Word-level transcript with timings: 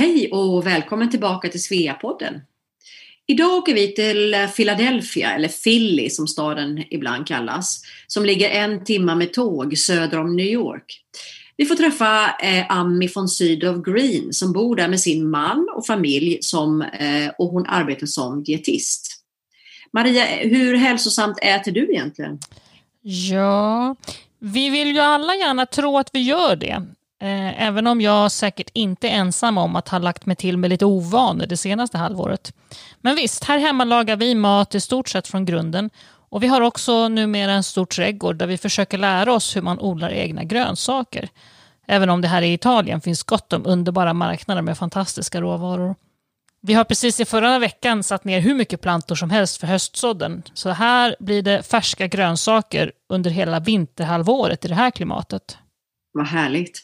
Hej 0.00 0.30
och 0.32 0.66
välkommen 0.66 1.10
tillbaka 1.10 1.48
till 1.48 1.62
Sveapodden. 1.62 2.40
Idag 3.26 3.52
åker 3.52 3.74
vi 3.74 3.94
till 3.94 4.48
Philadelphia, 4.56 5.32
eller 5.32 5.48
Philly 5.48 6.10
som 6.10 6.26
staden 6.28 6.84
ibland 6.90 7.26
kallas, 7.26 7.82
som 8.06 8.24
ligger 8.24 8.50
en 8.50 8.84
timme 8.84 9.14
med 9.14 9.32
tåg 9.32 9.78
söder 9.78 10.18
om 10.18 10.36
New 10.36 10.46
York. 10.46 11.00
Vi 11.56 11.66
får 11.66 11.74
träffa 11.74 12.36
eh, 12.42 12.70
Ami 12.70 13.08
von 13.14 13.28
Sydow 13.28 13.82
Green 13.82 14.32
som 14.32 14.52
bor 14.52 14.76
där 14.76 14.88
med 14.88 15.00
sin 15.00 15.30
man 15.30 15.68
och 15.76 15.86
familj 15.86 16.38
som, 16.40 16.82
eh, 16.82 17.30
och 17.38 17.48
hon 17.48 17.66
arbetar 17.66 18.06
som 18.06 18.44
dietist. 18.44 19.22
Maria, 19.92 20.24
hur 20.24 20.74
hälsosamt 20.74 21.38
äter 21.42 21.72
du 21.72 21.92
egentligen? 21.92 22.38
Ja, 23.02 23.96
vi 24.38 24.70
vill 24.70 24.88
ju 24.88 25.00
alla 25.00 25.34
gärna 25.34 25.66
tro 25.66 25.98
att 25.98 26.10
vi 26.12 26.20
gör 26.20 26.56
det. 26.56 26.86
Eh, 27.22 27.62
även 27.62 27.86
om 27.86 28.00
jag 28.00 28.32
säkert 28.32 28.70
inte 28.72 29.08
är 29.08 29.12
ensam 29.12 29.58
om 29.58 29.76
att 29.76 29.88
ha 29.88 29.98
lagt 29.98 30.26
mig 30.26 30.36
till 30.36 30.56
med 30.56 30.70
lite 30.70 30.84
ovanor 30.84 31.46
det 31.46 31.56
senaste 31.56 31.98
halvåret. 31.98 32.52
Men 33.00 33.16
visst, 33.16 33.44
här 33.44 33.58
hemma 33.58 33.84
lagar 33.84 34.16
vi 34.16 34.34
mat 34.34 34.74
i 34.74 34.80
stort 34.80 35.08
sett 35.08 35.28
från 35.28 35.44
grunden. 35.44 35.90
Och 36.30 36.42
vi 36.42 36.46
har 36.46 36.60
också 36.60 37.08
numera 37.08 37.52
en 37.52 37.62
stor 37.62 37.86
trädgård 37.86 38.36
där 38.36 38.46
vi 38.46 38.58
försöker 38.58 38.98
lära 38.98 39.32
oss 39.32 39.56
hur 39.56 39.62
man 39.62 39.80
odlar 39.80 40.10
egna 40.10 40.44
grönsaker. 40.44 41.28
Även 41.86 42.10
om 42.10 42.20
det 42.20 42.28
här 42.28 42.42
i 42.42 42.52
Italien 42.52 43.00
finns 43.00 43.22
gott 43.22 43.52
om 43.52 43.66
underbara 43.66 44.12
marknader 44.14 44.62
med 44.62 44.78
fantastiska 44.78 45.40
råvaror. 45.40 45.94
Vi 46.62 46.74
har 46.74 46.84
precis 46.84 47.20
i 47.20 47.24
förra 47.24 47.58
veckan 47.58 48.02
satt 48.02 48.24
ner 48.24 48.40
hur 48.40 48.54
mycket 48.54 48.80
plantor 48.80 49.14
som 49.14 49.30
helst 49.30 49.56
för 49.56 49.66
höstsådden. 49.66 50.42
Så 50.54 50.70
här 50.70 51.16
blir 51.20 51.42
det 51.42 51.62
färska 51.62 52.06
grönsaker 52.06 52.92
under 53.08 53.30
hela 53.30 53.60
vinterhalvåret 53.60 54.64
i 54.64 54.68
det 54.68 54.74
här 54.74 54.90
klimatet. 54.90 55.58
Vad 56.12 56.26
härligt. 56.26 56.82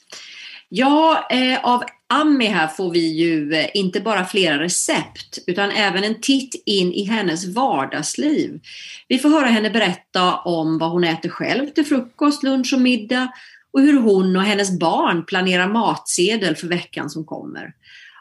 Ja, 0.69 1.27
eh, 1.30 1.65
av 1.65 1.84
Ami 2.09 2.47
här 2.47 2.66
får 2.66 2.91
vi 2.91 3.12
ju 3.12 3.55
eh, 3.55 3.66
inte 3.74 4.01
bara 4.01 4.24
flera 4.24 4.62
recept 4.62 5.38
utan 5.47 5.70
även 5.70 6.05
en 6.05 6.21
titt 6.21 6.63
in 6.66 6.93
i 6.93 7.04
hennes 7.04 7.46
vardagsliv. 7.46 8.60
Vi 9.09 9.18
får 9.18 9.29
höra 9.29 9.46
henne 9.46 9.71
berätta 9.71 10.37
om 10.37 10.79
vad 10.79 10.90
hon 10.90 11.05
äter 11.05 11.29
själv 11.29 11.71
till 11.71 11.87
frukost, 11.87 12.43
lunch 12.43 12.73
och 12.74 12.80
middag 12.80 13.29
och 13.73 13.80
hur 13.80 14.01
hon 14.01 14.37
och 14.37 14.43
hennes 14.43 14.79
barn 14.79 15.24
planerar 15.27 15.68
matsedel 15.68 16.57
för 16.57 16.66
veckan 16.66 17.10
som 17.10 17.24
kommer. 17.24 17.73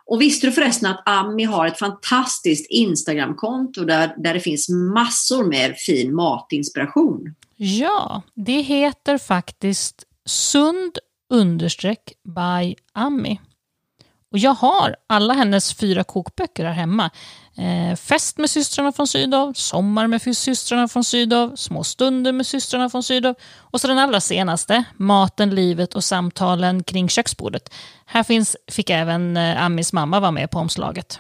Och 0.06 0.22
visste 0.22 0.48
du 0.48 0.52
förresten 0.52 0.92
att 0.92 1.10
Ami 1.10 1.44
har 1.44 1.68
ett 1.68 1.80
fantastiskt 1.80 2.72
Instagramkonto 2.72 3.86
där, 3.86 4.14
där 4.18 4.34
det 4.34 4.40
finns 4.40 4.70
massor 4.70 5.44
med 5.44 5.78
fin 5.78 6.16
matinspiration? 6.16 7.36
Ja, 7.56 8.22
det 8.34 8.62
heter 8.62 9.18
faktiskt 9.18 10.04
sund 10.26 10.98
understreck 11.30 12.14
by 12.24 12.76
Ami. 12.94 13.40
Och 14.32 14.40
jag 14.40 14.54
har 14.54 14.96
alla 15.08 15.34
hennes 15.34 15.74
fyra 15.74 16.04
kokböcker 16.04 16.66
här 16.66 16.74
hemma. 16.74 17.10
Eh, 17.58 17.96
fest 17.96 18.38
med 18.38 18.50
systrarna 18.50 18.92
från 18.92 19.08
Sydow, 19.08 19.54
Sommar 19.54 20.08
med 20.08 20.38
systrarna 20.38 20.88
från 20.88 21.04
Sydow, 21.04 21.56
Små 21.56 21.84
stunder 21.84 22.32
med 22.32 22.48
systrarna 22.48 22.90
från 22.90 23.04
Sydow 23.04 23.36
och 23.58 23.82
så 23.82 23.88
den 23.88 24.00
allra 24.00 24.22
senaste, 24.22 24.84
Maten, 24.98 25.56
livet 25.56 25.96
och 25.96 26.04
samtalen 26.04 26.84
kring 26.84 27.10
köksbordet. 27.10 27.74
Här 28.06 28.24
finns, 28.24 28.56
fick 28.72 28.90
även 28.90 29.38
eh, 29.38 29.64
Amis 29.64 29.94
mamma 29.94 30.20
vara 30.20 30.32
med 30.32 30.52
på 30.52 30.60
omslaget. 30.60 31.20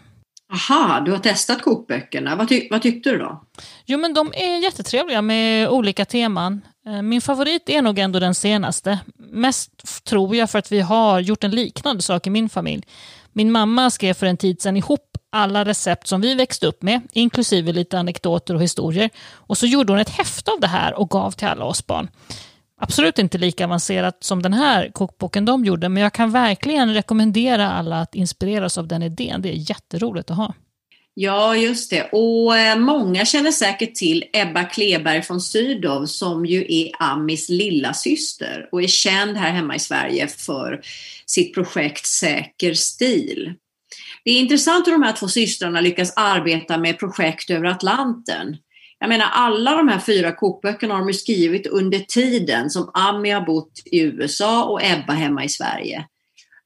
Aha, 0.53 0.99
du 0.99 1.11
har 1.11 1.19
testat 1.19 1.61
kokböckerna. 1.61 2.35
Vad, 2.35 2.49
ty 2.49 2.67
vad 2.71 2.81
tyckte 2.81 3.09
du 3.09 3.17
då? 3.17 3.43
Jo, 3.85 3.99
men 3.99 4.13
de 4.13 4.33
är 4.35 4.63
jättetrevliga 4.63 5.21
med 5.21 5.69
olika 5.69 6.05
teman. 6.05 6.61
Eh, 6.85 7.01
min 7.01 7.21
favorit 7.21 7.69
är 7.69 7.81
nog 7.81 7.99
ändå 7.99 8.19
den 8.19 8.35
senaste. 8.35 8.99
Mest 9.17 10.03
tror 10.03 10.35
jag 10.35 10.49
för 10.49 10.59
att 10.59 10.71
vi 10.71 10.81
har 10.81 11.19
gjort 11.19 11.43
en 11.43 11.51
liknande 11.51 12.03
sak 12.03 12.27
i 12.27 12.29
min 12.29 12.49
familj. 12.49 12.83
Min 13.33 13.51
mamma 13.51 13.89
skrev 13.89 14.13
för 14.13 14.25
en 14.25 14.37
tid 14.37 14.61
sedan 14.61 14.77
ihop 14.77 15.17
alla 15.29 15.65
recept 15.65 16.07
som 16.07 16.21
vi 16.21 16.35
växte 16.35 16.67
upp 16.67 16.81
med, 16.81 17.01
inklusive 17.11 17.71
lite 17.71 17.99
anekdoter 17.99 18.55
och 18.55 18.63
historier. 18.63 19.09
Och 19.33 19.57
så 19.57 19.65
gjorde 19.65 19.93
hon 19.93 19.99
ett 19.99 20.09
häfte 20.09 20.51
av 20.51 20.59
det 20.59 20.67
här 20.67 20.99
och 20.99 21.09
gav 21.09 21.31
till 21.31 21.47
alla 21.47 21.65
oss 21.65 21.87
barn. 21.87 22.07
Absolut 22.81 23.19
inte 23.19 23.37
lika 23.37 23.65
avancerat 23.65 24.23
som 24.23 24.41
den 24.41 24.53
här 24.53 24.91
kokboken 24.93 25.45
de 25.45 25.65
gjorde, 25.65 25.89
men 25.89 26.03
jag 26.03 26.13
kan 26.13 26.31
verkligen 26.31 26.93
rekommendera 26.93 27.71
alla 27.71 28.01
att 28.01 28.15
inspireras 28.15 28.77
av 28.77 28.87
den 28.87 29.03
idén. 29.03 29.41
Det 29.41 29.49
är 29.49 29.69
jätteroligt 29.69 30.31
att 30.31 30.37
ha. 30.37 30.53
Ja, 31.17 31.55
just 31.55 31.89
det. 31.89 32.09
Och 32.11 32.57
eh, 32.57 32.79
många 32.79 33.25
känner 33.25 33.51
säkert 33.51 33.95
till 33.95 34.23
Ebba 34.33 34.63
Kleberg 34.63 35.21
från 35.21 35.41
Sydow 35.41 36.05
som 36.05 36.45
ju 36.45 36.65
är 36.69 36.91
Amis 36.99 37.49
lilla 37.49 37.93
syster 37.93 38.69
och 38.71 38.83
är 38.83 38.87
känd 38.87 39.37
här 39.37 39.51
hemma 39.51 39.75
i 39.75 39.79
Sverige 39.79 40.27
för 40.27 40.81
sitt 41.25 41.53
projekt 41.53 42.05
Säker 42.05 42.73
stil. 42.73 43.53
Det 44.23 44.31
är 44.31 44.39
intressant 44.39 44.87
hur 44.87 44.91
de 44.91 45.03
här 45.03 45.13
två 45.13 45.27
systrarna 45.27 45.81
lyckas 45.81 46.13
arbeta 46.15 46.77
med 46.77 46.99
projekt 46.99 47.49
över 47.49 47.65
Atlanten. 47.65 48.57
Jag 49.05 49.09
menar 49.09 49.29
alla 49.31 49.77
de 49.77 49.87
här 49.87 49.99
fyra 49.99 50.31
kokböckerna 50.31 50.93
har 50.93 51.05
de 51.05 51.13
skrivit 51.13 51.67
under 51.67 51.99
tiden 51.99 52.69
som 52.69 52.91
Ami 52.93 53.29
har 53.29 53.41
bott 53.41 53.71
i 53.85 54.01
USA 54.01 54.63
och 54.63 54.83
Ebba 54.83 55.13
hemma 55.13 55.43
i 55.43 55.49
Sverige. 55.49 56.05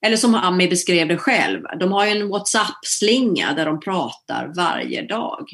Eller 0.06 0.18
som 0.18 0.36
Ami 0.36 0.68
beskrev 0.68 1.08
det 1.08 1.18
själv, 1.18 1.62
de 1.80 1.92
har 1.92 2.06
ju 2.06 2.12
en 2.12 2.30
WhatsApp-slinga 2.30 3.54
där 3.54 3.66
de 3.66 3.80
pratar 3.80 4.52
varje 4.56 5.02
dag. 5.02 5.48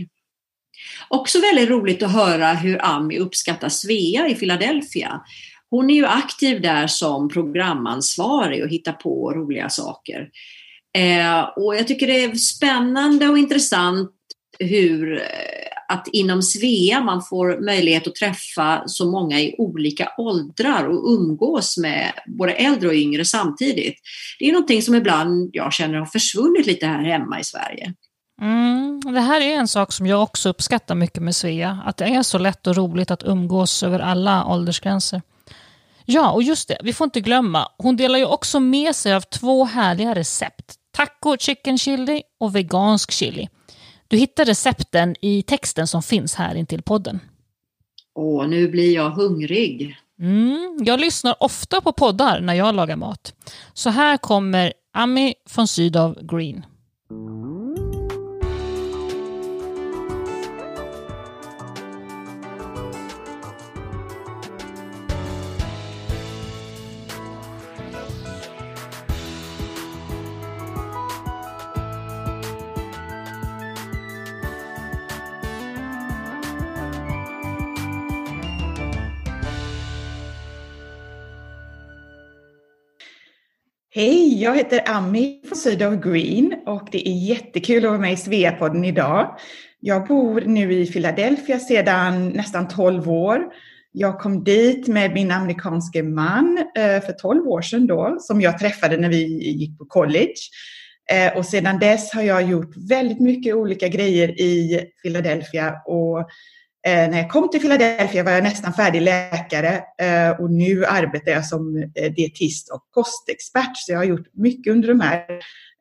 Också 1.08 1.40
väldigt 1.42 1.70
roligt 1.70 2.04
att 2.04 2.12
höra 2.12 2.54
hur 2.54 2.86
Ami 2.86 3.18
uppskattar 3.18 3.70
Svea 3.70 4.28
i 4.28 4.36
Philadelphia. 4.36 5.22
Hon 5.70 5.90
är 5.90 5.96
ju 5.96 6.06
aktiv 6.06 6.62
där 6.62 6.88
som 6.88 7.30
programansvarig 7.30 8.64
och 8.64 8.70
hittar 8.70 8.94
på 8.94 9.34
roliga 9.34 9.70
saker. 9.70 10.30
Eh, 10.98 11.42
och 11.42 11.76
jag 11.76 11.88
tycker 11.88 12.08
det 12.08 12.24
är 12.24 12.36
spännande 12.36 13.28
och 13.28 13.38
intressant 13.38 14.12
hur 14.60 15.18
eh, 15.18 15.75
att 15.88 16.08
inom 16.08 16.42
Svea 16.42 17.02
man 17.02 17.22
får 17.22 17.66
möjlighet 17.66 18.08
att 18.08 18.16
träffa 18.16 18.84
så 18.86 19.12
många 19.12 19.40
i 19.40 19.56
olika 19.58 20.12
åldrar 20.18 20.88
och 20.88 21.12
umgås 21.14 21.78
med 21.78 22.12
både 22.28 22.52
äldre 22.52 22.88
och 22.88 22.96
yngre 22.96 23.26
samtidigt. 23.26 23.96
Det 24.40 24.46
är 24.46 24.52
någonting 24.52 24.82
som 24.82 24.96
ibland 24.96 25.50
jag 25.54 25.74
känner 25.74 25.98
har 25.98 26.06
försvunnit 26.06 26.68
lite 26.68 26.86
här 26.86 27.04
hemma 27.04 27.40
i 27.40 27.44
Sverige. 27.44 27.94
Mm, 28.42 29.02
det 29.14 29.22
här 29.22 29.42
är 29.42 29.56
en 29.56 29.68
sak 29.68 29.92
som 29.92 30.08
jag 30.08 30.24
också 30.24 30.50
uppskattar 30.50 30.96
mycket 30.96 31.24
med 31.24 31.36
Svea, 31.36 31.80
att 31.86 31.98
det 31.98 32.06
är 32.06 32.24
så 32.24 32.38
lätt 32.38 32.68
och 32.68 32.76
roligt 32.76 33.12
att 33.12 33.24
umgås 33.24 33.84
över 33.84 34.00
alla 34.00 34.46
åldersgränser. 34.46 35.22
Ja, 36.06 36.32
och 36.32 36.44
just 36.44 36.68
det, 36.68 36.78
vi 36.84 36.94
får 36.94 37.06
inte 37.06 37.22
glömma, 37.22 37.68
hon 37.78 37.98
delar 37.98 38.20
ju 38.20 38.26
också 38.26 38.60
med 38.60 38.96
sig 38.96 39.14
av 39.14 39.22
två 39.22 39.66
härliga 39.66 40.16
recept. 40.16 40.76
Taco 40.98 41.38
chicken 41.38 41.78
chili 41.78 42.22
och 42.40 42.56
vegansk 42.56 43.12
chili. 43.12 43.48
Du 44.08 44.18
hittar 44.18 44.46
recepten 44.46 45.16
i 45.22 45.42
texten 45.42 45.88
som 45.88 46.04
finns 46.04 46.36
här 46.36 46.56
intill 46.56 46.82
podden. 46.82 47.20
Åh, 48.16 48.48
nu 48.48 48.68
blir 48.68 48.96
jag 48.96 49.10
hungrig. 49.10 49.98
Mm, 50.20 50.78
jag 50.86 51.00
lyssnar 51.00 51.36
ofta 51.40 51.82
på 51.82 51.92
poddar 51.92 52.40
när 52.40 52.54
jag 52.54 52.76
lagar 52.76 52.96
mat. 52.96 53.34
Så 53.74 53.90
här 53.90 54.18
kommer 54.18 54.74
Ami 54.94 55.34
von 55.56 55.68
Sydow 55.68 56.18
Green. 56.22 56.66
Hej, 83.96 84.42
jag 84.42 84.56
heter 84.56 84.82
Ami 84.86 85.42
från 85.48 85.58
Sydow 85.58 85.96
Green 85.96 86.56
och 86.66 86.88
det 86.92 87.10
är 87.10 87.14
jättekul 87.14 87.86
att 87.86 87.92
vara 87.92 88.02
med 88.02 88.14
i 88.14 88.18
Sveapodden 88.18 88.86
idag. 88.86 89.38
Jag 89.80 90.08
bor 90.08 90.42
nu 90.42 90.74
i 90.74 90.86
Philadelphia 90.86 91.60
sedan 91.60 92.30
nästan 92.30 92.68
12 92.68 93.10
år. 93.10 93.40
Jag 93.92 94.20
kom 94.20 94.44
dit 94.44 94.88
med 94.88 95.14
min 95.14 95.32
amerikanske 95.32 96.04
man 96.04 96.58
eh, 96.78 97.02
för 97.02 97.12
12 97.14 97.48
år 97.48 97.62
sedan 97.62 97.88
då, 97.88 98.18
som 98.20 98.42
jag 98.42 98.60
träffade 98.60 98.98
när 98.98 99.10
vi 99.10 99.24
gick 99.52 99.78
på 99.78 99.86
college. 99.86 100.34
Eh, 101.12 101.38
och 101.38 101.46
sedan 101.46 101.80
dess 101.80 102.14
har 102.14 102.22
jag 102.22 102.50
gjort 102.50 102.78
väldigt 102.90 103.20
mycket 103.20 103.56
olika 103.56 103.88
grejer 103.88 104.42
i 104.42 104.86
Philadelphia 105.04 105.74
och 105.86 106.30
Eh, 106.86 107.10
när 107.10 107.18
jag 107.18 107.30
kom 107.30 107.50
till 107.50 107.62
Philadelphia 107.62 108.24
var 108.24 108.32
jag 108.32 108.44
nästan 108.44 108.74
färdig 108.74 109.02
läkare 109.02 109.84
eh, 110.02 110.30
och 110.42 110.52
nu 110.52 110.86
arbetar 110.86 111.32
jag 111.32 111.46
som 111.46 111.92
eh, 111.96 112.14
dietist 112.14 112.72
och 112.72 112.88
kostexpert. 112.92 113.78
Så 113.78 113.92
jag 113.92 114.00
har 114.00 114.06
gjort 114.06 114.28
mycket 114.34 114.74
under 114.74 114.88
de 114.88 115.00
här 115.00 115.26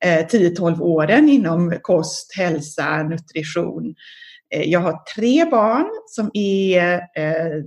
eh, 0.04 0.26
10-12 0.26 0.80
åren 0.80 1.28
inom 1.28 1.78
kost, 1.82 2.36
hälsa, 2.36 3.02
nutrition. 3.02 3.94
Eh, 4.54 4.62
jag 4.62 4.80
har 4.80 5.02
tre 5.16 5.44
barn 5.44 5.86
som 6.06 6.30
är, 6.34 7.00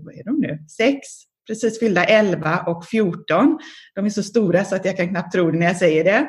vad 0.06 0.16
är 0.16 0.24
de 0.24 0.40
nu, 0.40 0.60
sex, 0.78 1.08
precis 1.48 1.80
fyllda 1.80 2.04
11 2.04 2.60
och 2.68 2.86
14. 2.86 3.60
De 3.96 4.06
är 4.06 4.10
så 4.10 4.24
stora 4.24 4.66
så 4.66 4.76
att 4.76 4.86
jag 4.86 4.98
kan 4.98 5.10
knappt 5.10 5.34
tro 5.34 5.52
det 5.52 5.58
när 5.58 5.66
jag 5.66 5.78
säger 5.78 6.04
det. 6.04 6.28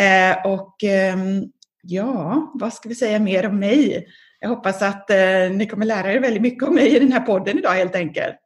Eh, 0.00 0.46
och 0.46 0.84
ehm, 0.84 1.44
ja, 1.82 2.50
vad 2.54 2.72
ska 2.72 2.88
vi 2.88 2.94
säga 2.94 3.18
mer 3.18 3.48
om 3.48 3.58
mig? 3.58 4.06
Jag 4.42 4.48
hoppas 4.48 4.82
att 4.82 5.10
eh, 5.10 5.16
ni 5.50 5.66
kommer 5.70 5.86
lära 5.86 6.12
er 6.12 6.20
väldigt 6.20 6.42
mycket 6.42 6.68
om 6.68 6.74
mig 6.74 6.96
i 6.96 6.98
den 6.98 7.12
här 7.12 7.20
podden 7.20 7.58
idag 7.58 7.70
helt 7.70 7.94
enkelt. 7.94 8.36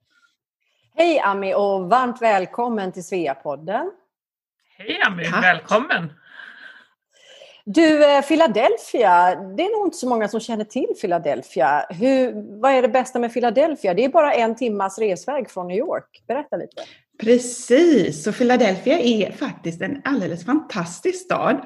Hej 0.96 1.20
Ami 1.20 1.54
och 1.54 1.90
varmt 1.90 2.22
välkommen 2.22 2.92
till 2.92 3.04
Sveapodden. 3.04 3.90
Hej 4.78 5.00
Ami, 5.06 5.24
Tack. 5.24 5.44
välkommen! 5.44 6.12
Du, 7.64 8.16
eh, 8.16 8.22
Philadelphia, 8.22 9.34
det 9.34 9.62
är 9.62 9.78
nog 9.78 9.86
inte 9.86 9.96
så 9.96 10.08
många 10.08 10.28
som 10.28 10.40
känner 10.40 10.64
till 10.64 10.94
Philadelphia. 11.00 11.86
Hur, 11.90 12.32
vad 12.60 12.72
är 12.72 12.82
det 12.82 12.88
bästa 12.88 13.18
med 13.18 13.32
Philadelphia? 13.32 13.94
Det 13.94 14.04
är 14.04 14.08
bara 14.08 14.34
en 14.34 14.56
timmas 14.56 14.98
resväg 14.98 15.50
från 15.50 15.68
New 15.68 15.78
York. 15.78 16.22
Berätta 16.26 16.56
lite. 16.56 16.82
Precis, 17.20 18.24
så 18.24 18.32
Philadelphia 18.32 18.98
är 18.98 19.32
faktiskt 19.32 19.82
en 19.82 20.02
alldeles 20.04 20.44
fantastisk 20.46 21.24
stad. 21.24 21.60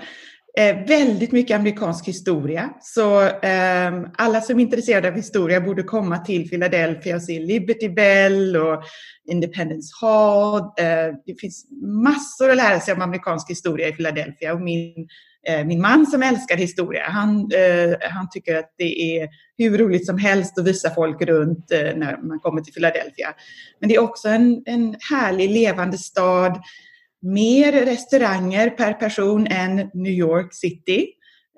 Eh, 0.58 0.86
väldigt 0.86 1.32
mycket 1.32 1.56
amerikansk 1.56 2.08
historia. 2.08 2.70
Så 2.80 3.22
eh, 3.22 3.92
alla 4.16 4.40
som 4.40 4.58
är 4.58 4.62
intresserade 4.62 5.08
av 5.08 5.14
historia 5.14 5.60
borde 5.60 5.82
komma 5.82 6.18
till 6.18 6.48
Philadelphia 6.48 7.16
och 7.16 7.22
se 7.22 7.40
Liberty 7.40 7.88
Bell 7.88 8.56
och 8.56 8.82
Independence 9.30 9.92
Hall. 10.00 10.60
Eh, 10.60 11.14
det 11.26 11.40
finns 11.40 11.66
massor 12.04 12.50
att 12.50 12.56
lära 12.56 12.80
sig 12.80 12.94
om 12.94 13.02
amerikansk 13.02 13.50
historia 13.50 13.88
i 13.88 13.92
Philadelphia. 13.92 14.52
Och 14.52 14.60
min, 14.60 15.08
eh, 15.48 15.64
min 15.64 15.80
man 15.80 16.06
som 16.06 16.22
älskar 16.22 16.56
historia, 16.56 17.04
han, 17.08 17.50
eh, 17.54 17.96
han 18.10 18.28
tycker 18.30 18.58
att 18.58 18.74
det 18.78 19.18
är 19.18 19.28
hur 19.58 19.78
roligt 19.78 20.06
som 20.06 20.18
helst 20.18 20.58
att 20.58 20.66
visa 20.66 20.90
folk 20.94 21.22
runt 21.22 21.72
eh, 21.72 21.96
när 21.96 22.28
man 22.28 22.38
kommer 22.38 22.60
till 22.60 22.74
Philadelphia. 22.74 23.28
Men 23.80 23.88
det 23.88 23.94
är 23.94 24.02
också 24.02 24.28
en, 24.28 24.62
en 24.66 24.96
härlig 25.10 25.50
levande 25.50 25.98
stad 25.98 26.62
mer 27.22 27.72
restauranger 27.72 28.70
per 28.70 28.92
person 28.92 29.46
än 29.46 29.90
New 29.94 30.12
York 30.12 30.54
City. 30.54 31.06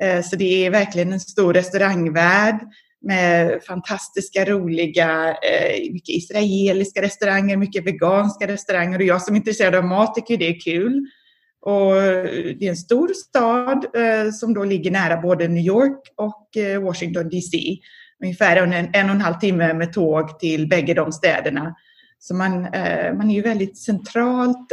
Eh, 0.02 0.22
så 0.22 0.36
det 0.36 0.66
är 0.66 0.70
verkligen 0.70 1.12
en 1.12 1.20
stor 1.20 1.54
restaurangvärld 1.54 2.60
med 3.02 3.62
fantastiska, 3.62 4.44
roliga, 4.44 5.28
eh, 5.28 5.92
mycket 5.92 6.16
israeliska 6.16 7.02
restauranger, 7.02 7.56
mycket 7.56 7.86
veganska 7.86 8.46
restauranger. 8.46 8.98
Och 8.98 9.04
jag 9.04 9.22
som 9.22 9.34
är 9.34 9.38
intresserad 9.38 9.74
av 9.74 9.84
mat 9.84 10.14
tycker 10.14 10.36
det 10.36 10.48
är 10.48 10.60
kul. 10.60 11.06
Och 11.62 11.94
det 12.58 12.66
är 12.66 12.70
en 12.70 12.76
stor 12.76 13.08
stad 13.08 13.86
eh, 13.96 14.32
som 14.32 14.54
då 14.54 14.64
ligger 14.64 14.90
nära 14.90 15.20
både 15.20 15.48
New 15.48 15.64
York 15.64 16.00
och 16.16 16.48
Washington 16.82 17.28
DC. 17.28 17.58
Ungefär 18.22 18.56
en, 18.56 18.72
en 18.72 19.08
och 19.08 19.14
en 19.14 19.20
halv 19.20 19.34
timme 19.34 19.74
med 19.74 19.92
tåg 19.92 20.38
till 20.38 20.68
bägge 20.68 20.94
de 20.94 21.12
städerna. 21.12 21.74
Så 22.18 22.34
man, 22.34 22.60
man 23.16 23.30
är 23.30 23.34
ju 23.34 23.42
väldigt 23.42 23.78
centralt 23.78 24.72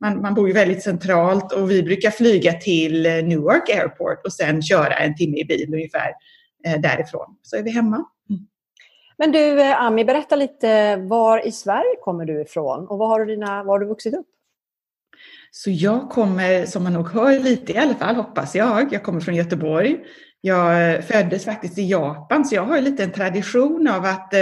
man, 0.00 0.20
man 0.20 0.34
bor 0.34 0.48
ju 0.48 0.54
väldigt 0.54 0.82
centralt 0.82 1.52
och 1.52 1.70
vi 1.70 1.82
brukar 1.82 2.10
flyga 2.10 2.52
till 2.52 3.06
eh, 3.06 3.12
Newark 3.12 3.68
Airport 3.68 4.26
och 4.26 4.32
sen 4.32 4.62
köra 4.62 4.94
en 4.94 5.16
timme 5.16 5.38
i 5.38 5.44
bil 5.44 5.74
ungefär 5.74 6.12
eh, 6.66 6.80
därifrån. 6.80 7.36
Så 7.42 7.56
är 7.56 7.62
vi 7.62 7.70
hemma. 7.70 7.96
Mm. 8.30 8.46
Men 9.18 9.32
du 9.32 9.60
eh, 9.60 9.82
Ami, 9.82 10.04
berätta 10.04 10.36
lite 10.36 10.96
var 10.96 11.46
i 11.46 11.52
Sverige 11.52 11.96
kommer 12.00 12.24
du 12.24 12.42
ifrån 12.42 12.88
och 12.88 12.98
var 12.98 13.08
har 13.08 13.20
du, 13.20 13.34
dina, 13.34 13.62
var 13.62 13.72
har 13.72 13.78
du 13.78 13.86
vuxit 13.86 14.14
upp? 14.14 14.26
Så 15.50 15.70
jag 15.70 16.10
kommer, 16.10 16.66
som 16.66 16.84
man 16.84 16.92
nog 16.92 17.08
hör 17.08 17.38
lite 17.38 17.72
i 17.72 17.78
alla 17.78 17.94
fall, 17.94 18.14
hoppas 18.14 18.54
jag, 18.54 18.92
jag 18.92 19.02
kommer 19.02 19.20
från 19.20 19.34
Göteborg. 19.34 19.98
Jag 20.40 21.04
föddes 21.04 21.44
faktiskt 21.44 21.78
i 21.78 21.88
Japan, 21.88 22.44
så 22.44 22.54
jag 22.54 22.62
har 22.62 22.80
lite 22.80 23.04
en 23.04 23.12
tradition 23.12 23.88
av 23.88 24.04
att 24.04 24.34
eh, 24.34 24.40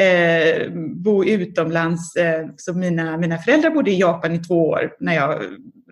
eh, 0.00 0.70
bo 0.74 1.24
utomlands. 1.24 2.16
Eh, 2.16 2.46
så 2.56 2.74
mina, 2.74 3.16
mina 3.16 3.38
föräldrar 3.38 3.70
bodde 3.70 3.90
i 3.90 4.00
Japan 4.00 4.34
i 4.34 4.38
två 4.38 4.68
år, 4.68 4.92
när 5.00 5.14
jag, 5.14 5.42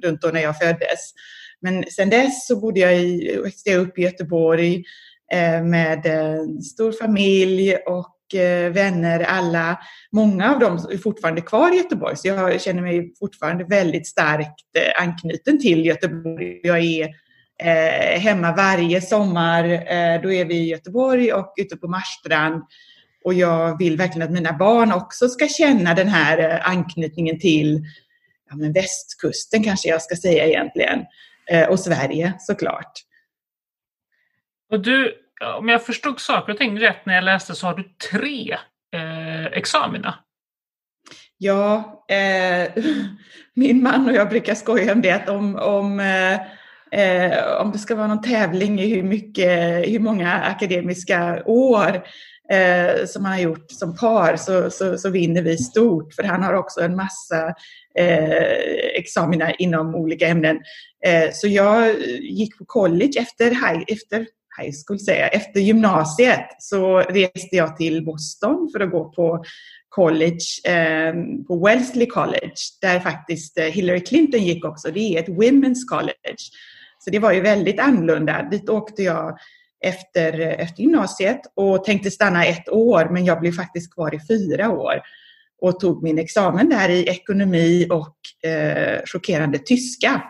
runt 0.03 0.23
då 0.23 0.29
när 0.29 0.43
jag 0.43 0.59
föddes. 0.59 1.13
Men 1.61 1.85
sen 1.91 2.11
dess 2.11 2.47
så 2.47 2.61
bodde 2.61 2.81
jag 2.81 2.97
i, 3.01 3.39
växte 3.45 3.71
jag 3.71 3.81
upp 3.81 3.99
i 3.99 4.03
Göteborg 4.03 4.85
eh, 5.33 5.63
med 5.63 6.07
en 6.07 6.63
stor 6.63 6.93
familj 6.93 7.77
och 7.77 8.35
eh, 8.35 8.73
vänner. 8.73 9.21
Alla, 9.21 9.79
många 10.13 10.53
av 10.53 10.59
dem 10.59 10.75
är 10.93 10.99
fortfarande 10.99 11.41
kvar 11.41 11.75
i 11.75 11.77
Göteborg, 11.77 12.17
så 12.17 12.29
jag 12.29 12.61
känner 12.61 12.83
mig 12.83 13.15
fortfarande 13.19 13.65
väldigt 13.65 14.07
starkt 14.07 14.77
eh, 14.79 15.03
anknuten 15.03 15.61
till 15.61 15.87
Göteborg. 15.87 16.61
Jag 16.63 16.79
är 16.79 17.09
eh, 17.63 18.21
hemma 18.21 18.57
varje 18.57 19.01
sommar. 19.01 19.65
Eh, 19.65 20.23
då 20.23 20.33
är 20.33 20.45
vi 20.45 20.55
i 20.55 20.69
Göteborg 20.69 21.33
och 21.33 21.55
ute 21.57 21.77
på 21.77 21.89
Marstrand 21.89 22.63
och 23.25 23.35
jag 23.35 23.79
vill 23.79 23.97
verkligen 23.97 24.29
att 24.29 24.35
mina 24.35 24.53
barn 24.53 24.93
också 24.93 25.29
ska 25.29 25.49
känna 25.49 25.95
den 25.95 26.09
här 26.09 26.39
eh, 26.39 26.69
anknytningen 26.69 27.39
till 27.39 27.85
ja, 28.51 28.57
men 28.57 28.73
västkusten 28.73 29.63
kanske 29.65 29.89
jag 29.89 30.03
ska 30.03 30.17
säga 30.17 30.47
egentligen. 30.47 31.05
Eh, 31.51 31.69
och 31.69 31.81
Sverige 31.81 32.33
såklart. 32.39 32.93
Och 34.71 34.81
du, 34.81 35.15
om 35.59 35.69
jag 35.69 35.87
förstod 35.87 36.21
saker 36.21 36.53
och 36.53 36.59
ting 36.59 36.81
rätt 36.81 37.07
när 37.07 37.15
jag 37.15 37.25
läste 37.25 37.55
så 37.55 37.67
har 37.67 37.75
du 37.75 37.83
tre 38.11 38.57
eh, 38.95 39.45
examina. 39.45 40.15
Ja, 41.39 42.05
eh, 42.09 42.85
min 43.55 43.83
man 43.83 44.09
och 44.09 44.15
jag 44.15 44.29
brukar 44.29 44.55
skoja 44.55 44.93
om 44.93 45.03
det 45.03 45.11
att 45.11 45.29
om, 45.29 45.57
om 45.57 46.01
eh, 46.01 46.35
eh, 47.01 47.61
om 47.61 47.73
det 47.73 47.79
ska 47.79 47.95
vara 47.95 48.07
någon 48.07 48.23
tävling 48.23 48.81
i 48.81 48.95
hur, 48.95 49.03
mycket, 49.03 49.89
hur 49.89 49.99
många 49.99 50.33
akademiska 50.33 51.43
år 51.45 52.03
eh, 52.53 53.07
som 53.07 53.25
han 53.25 53.35
har 53.35 53.41
gjort 53.41 53.71
som 53.71 53.97
par 53.97 54.37
så, 54.37 54.71
så, 54.71 54.99
så, 54.99 55.11
vinner 55.11 55.43
vi 55.43 55.57
stort 55.59 56.15
för 56.15 56.23
han 56.23 56.43
har 56.43 56.55
också 56.55 56.81
en 56.81 56.97
massa 56.97 57.55
eh, 57.99 58.43
examina 58.95 59.55
inom 59.55 59.95
olika 59.95 60.27
ämnen. 60.29 60.61
Eh, 61.07 61.31
så 61.33 61.49
jag 61.49 62.01
gick 62.21 62.59
på 62.59 62.65
college 62.65 63.13
efter 63.19 63.51
high, 63.51 63.85
efter 63.89 64.27
high 64.61 64.75
school, 64.87 64.99
säger 64.99 65.29
efter 65.33 65.61
gymnasiet 65.61 66.47
så 66.59 66.99
reste 66.99 67.57
jag 67.57 67.77
till 67.77 68.05
Boston 68.05 68.71
för 68.73 68.81
att 68.81 68.91
gå 68.91 69.13
på 69.13 69.45
college, 69.89 70.45
eh, 70.65 71.15
på 71.47 71.65
Wellesley 71.67 72.07
College, 72.07 72.55
där 72.81 73.01
faktiskt 73.01 73.59
eh, 73.59 73.65
Hillary 73.65 74.01
Clinton 74.01 74.43
gick 74.43 74.65
också. 74.65 74.91
Det 74.91 75.01
är 75.01 75.21
ett 75.21 75.29
Women's 75.29 75.85
College. 75.89 76.43
Så 76.99 77.11
det 77.11 77.19
var 77.19 77.33
ju 77.33 77.41
väldigt 77.41 77.81
annorlunda. 77.81 78.49
Dit 78.51 78.69
åkte 78.69 79.03
jag 79.03 79.39
efter, 79.85 80.41
efter 80.41 80.83
gymnasiet 80.83 81.41
och 81.55 81.85
tänkte 81.85 82.11
stanna 82.11 82.45
ett 82.45 82.69
år 82.69 83.09
men 83.11 83.25
jag 83.25 83.41
blev 83.41 83.53
faktiskt 83.53 83.95
kvar 83.95 84.15
i 84.15 84.21
fyra 84.29 84.71
år 84.71 85.01
och 85.61 85.81
tog 85.81 86.03
min 86.03 86.19
examen 86.19 86.69
där 86.69 86.89
i 86.89 87.05
ekonomi 87.09 87.87
och 87.91 88.49
eh, 88.51 89.01
chockerande 89.05 89.59
tyska. 89.59 90.23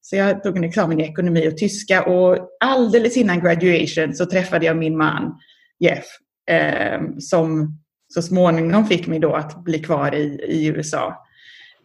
Så 0.00 0.16
jag 0.16 0.42
tog 0.42 0.56
en 0.56 0.64
examen 0.64 1.00
i 1.00 1.02
ekonomi 1.02 1.48
och 1.48 1.56
tyska 1.56 2.02
och 2.02 2.48
alldeles 2.60 3.16
innan 3.16 3.40
graduation 3.40 4.14
så 4.14 4.26
träffade 4.26 4.66
jag 4.66 4.76
min 4.76 4.96
man 4.96 5.38
Jeff 5.78 6.04
eh, 6.50 7.00
som 7.18 7.78
så 8.14 8.22
småningom 8.22 8.86
fick 8.86 9.06
mig 9.06 9.18
då 9.18 9.34
att 9.34 9.64
bli 9.64 9.78
kvar 9.78 10.14
i, 10.14 10.44
i 10.48 10.66
USA. 10.66 11.24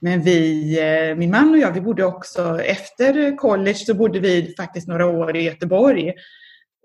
Men 0.01 0.21
vi, 0.21 0.79
eh, 0.79 1.17
min 1.17 1.31
man 1.31 1.49
och 1.49 1.57
jag, 1.57 1.71
vi 1.71 1.81
bodde 1.81 2.05
också 2.05 2.61
efter 2.61 3.37
college 3.37 3.75
så 3.75 3.93
bodde 3.93 4.19
vi 4.19 4.53
faktiskt 4.57 4.87
några 4.87 5.05
år 5.05 5.35
i 5.35 5.41
Göteborg 5.41 6.13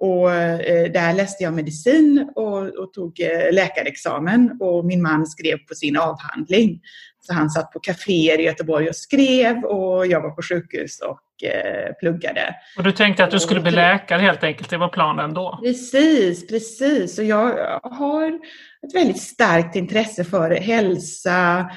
och 0.00 0.32
eh, 0.32 0.92
där 0.92 1.12
läste 1.12 1.44
jag 1.44 1.52
medicin 1.52 2.30
och, 2.36 2.58
och, 2.58 2.92
tog 2.92 3.20
eh, 3.20 3.52
läkarexamen 3.52 4.56
och 4.60 4.84
min 4.84 5.02
man 5.02 5.26
skrev 5.26 5.58
på 5.58 5.74
sin 5.74 5.96
avhandling. 5.96 6.80
Så 7.20 7.34
han 7.34 7.50
satt 7.50 7.72
på 7.72 7.80
kaféer 7.80 8.40
i 8.40 8.42
Göteborg 8.42 8.88
och 8.88 8.96
skrev 8.96 9.64
och 9.64 10.06
jag 10.06 10.20
var 10.20 10.30
på 10.30 10.42
sjukhus 10.42 11.00
och 11.00 11.48
eh, 11.48 11.92
pluggade. 12.00 12.54
Och 12.76 12.84
du 12.84 12.92
tänkte 12.92 13.24
att 13.24 13.30
du 13.30 13.40
skulle 13.40 13.60
bli 13.60 13.70
läkare 13.70 14.20
helt 14.20 14.44
enkelt, 14.44 14.70
det 14.70 14.76
var 14.76 14.88
planen 14.88 15.34
då? 15.34 15.58
Precis, 15.62 16.46
precis. 16.46 17.18
Och 17.18 17.24
jag 17.24 17.80
har 17.82 18.28
ett 18.86 18.94
väldigt 18.94 19.22
starkt 19.22 19.76
intresse 19.76 20.24
för 20.24 20.50
hälsa, 20.50 21.70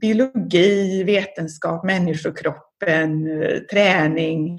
biologi, 0.00 1.04
vetenskap, 1.04 1.84
människokroppen, 1.84 3.42
eh, 3.42 3.58
träning 3.58 4.58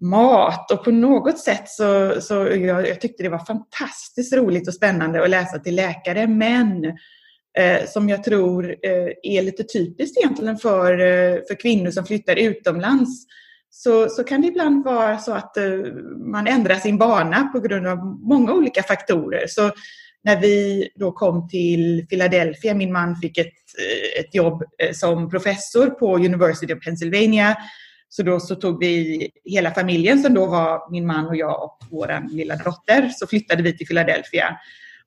mat. 0.00 0.70
Och 0.70 0.84
på 0.84 0.90
något 0.90 1.38
sätt 1.38 1.68
så, 1.68 2.20
så 2.20 2.34
jag, 2.34 2.88
jag 2.88 3.00
tyckte 3.00 3.22
det 3.22 3.28
var 3.28 3.44
fantastiskt 3.46 4.32
roligt 4.32 4.68
och 4.68 4.74
spännande 4.74 5.22
att 5.22 5.30
läsa 5.30 5.58
till 5.58 5.76
läkare. 5.76 6.26
Men 6.26 6.84
eh, 7.58 7.86
som 7.86 8.08
jag 8.08 8.24
tror 8.24 8.70
eh, 8.70 9.12
är 9.22 9.42
lite 9.42 9.62
typiskt 9.62 10.18
egentligen 10.18 10.56
för, 10.56 10.92
eh, 10.92 11.38
för 11.48 11.60
kvinnor 11.60 11.90
som 11.90 12.04
flyttar 12.04 12.36
utomlands 12.36 13.26
så, 13.70 14.08
så 14.08 14.24
kan 14.24 14.40
det 14.40 14.48
ibland 14.48 14.84
vara 14.84 15.18
så 15.18 15.32
att 15.32 15.56
eh, 15.56 15.64
man 16.32 16.46
ändrar 16.46 16.74
sin 16.74 16.98
bana 16.98 17.44
på 17.44 17.60
grund 17.60 17.86
av 17.86 17.98
många 18.06 18.52
olika 18.52 18.82
faktorer. 18.82 19.44
Så 19.48 19.70
när 20.24 20.40
vi 20.40 20.88
då 20.94 21.12
kom 21.12 21.48
till 21.48 22.06
Philadelphia, 22.10 22.74
min 22.74 22.92
man 22.92 23.16
fick 23.16 23.38
ett, 23.38 23.46
eh, 23.46 24.20
ett 24.20 24.34
jobb 24.34 24.62
eh, 24.78 24.92
som 24.92 25.30
professor 25.30 25.86
på 25.86 26.16
University 26.16 26.74
of 26.74 26.84
Pennsylvania 26.84 27.56
så 28.08 28.22
då 28.22 28.40
så 28.40 28.54
tog 28.54 28.80
vi 28.80 29.28
hela 29.44 29.70
familjen 29.70 30.22
som 30.22 30.34
då 30.34 30.46
var 30.46 30.90
min 30.90 31.06
man 31.06 31.26
och 31.26 31.36
jag 31.36 31.62
och 31.64 31.78
vår 31.90 32.28
lilla 32.30 32.56
dotter, 32.56 33.08
så 33.08 33.26
flyttade 33.26 33.62
vi 33.62 33.76
till 33.76 33.86
Philadelphia. 33.86 34.58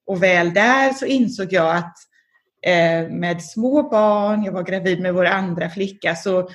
Och 0.05 0.23
väl 0.23 0.53
där 0.53 0.93
så 0.93 1.05
insåg 1.05 1.53
jag 1.53 1.75
att 1.75 1.97
eh, 2.65 3.09
med 3.09 3.43
små 3.43 3.89
barn, 3.89 4.43
jag 4.43 4.51
var 4.51 4.63
gravid 4.63 5.01
med 5.01 5.13
vår 5.13 5.25
andra 5.25 5.69
flicka, 5.69 6.15
så 6.15 6.49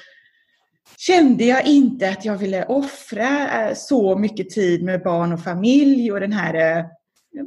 kände 0.96 1.44
jag 1.44 1.66
inte 1.66 2.08
att 2.08 2.24
jag 2.24 2.36
ville 2.36 2.64
offra 2.64 3.62
eh, 3.68 3.74
så 3.74 4.18
mycket 4.18 4.50
tid 4.50 4.82
med 4.82 5.02
barn 5.02 5.32
och 5.32 5.42
familj 5.42 6.12
och 6.12 6.20
den 6.20 6.32
här 6.32 6.78
eh, 6.78 6.84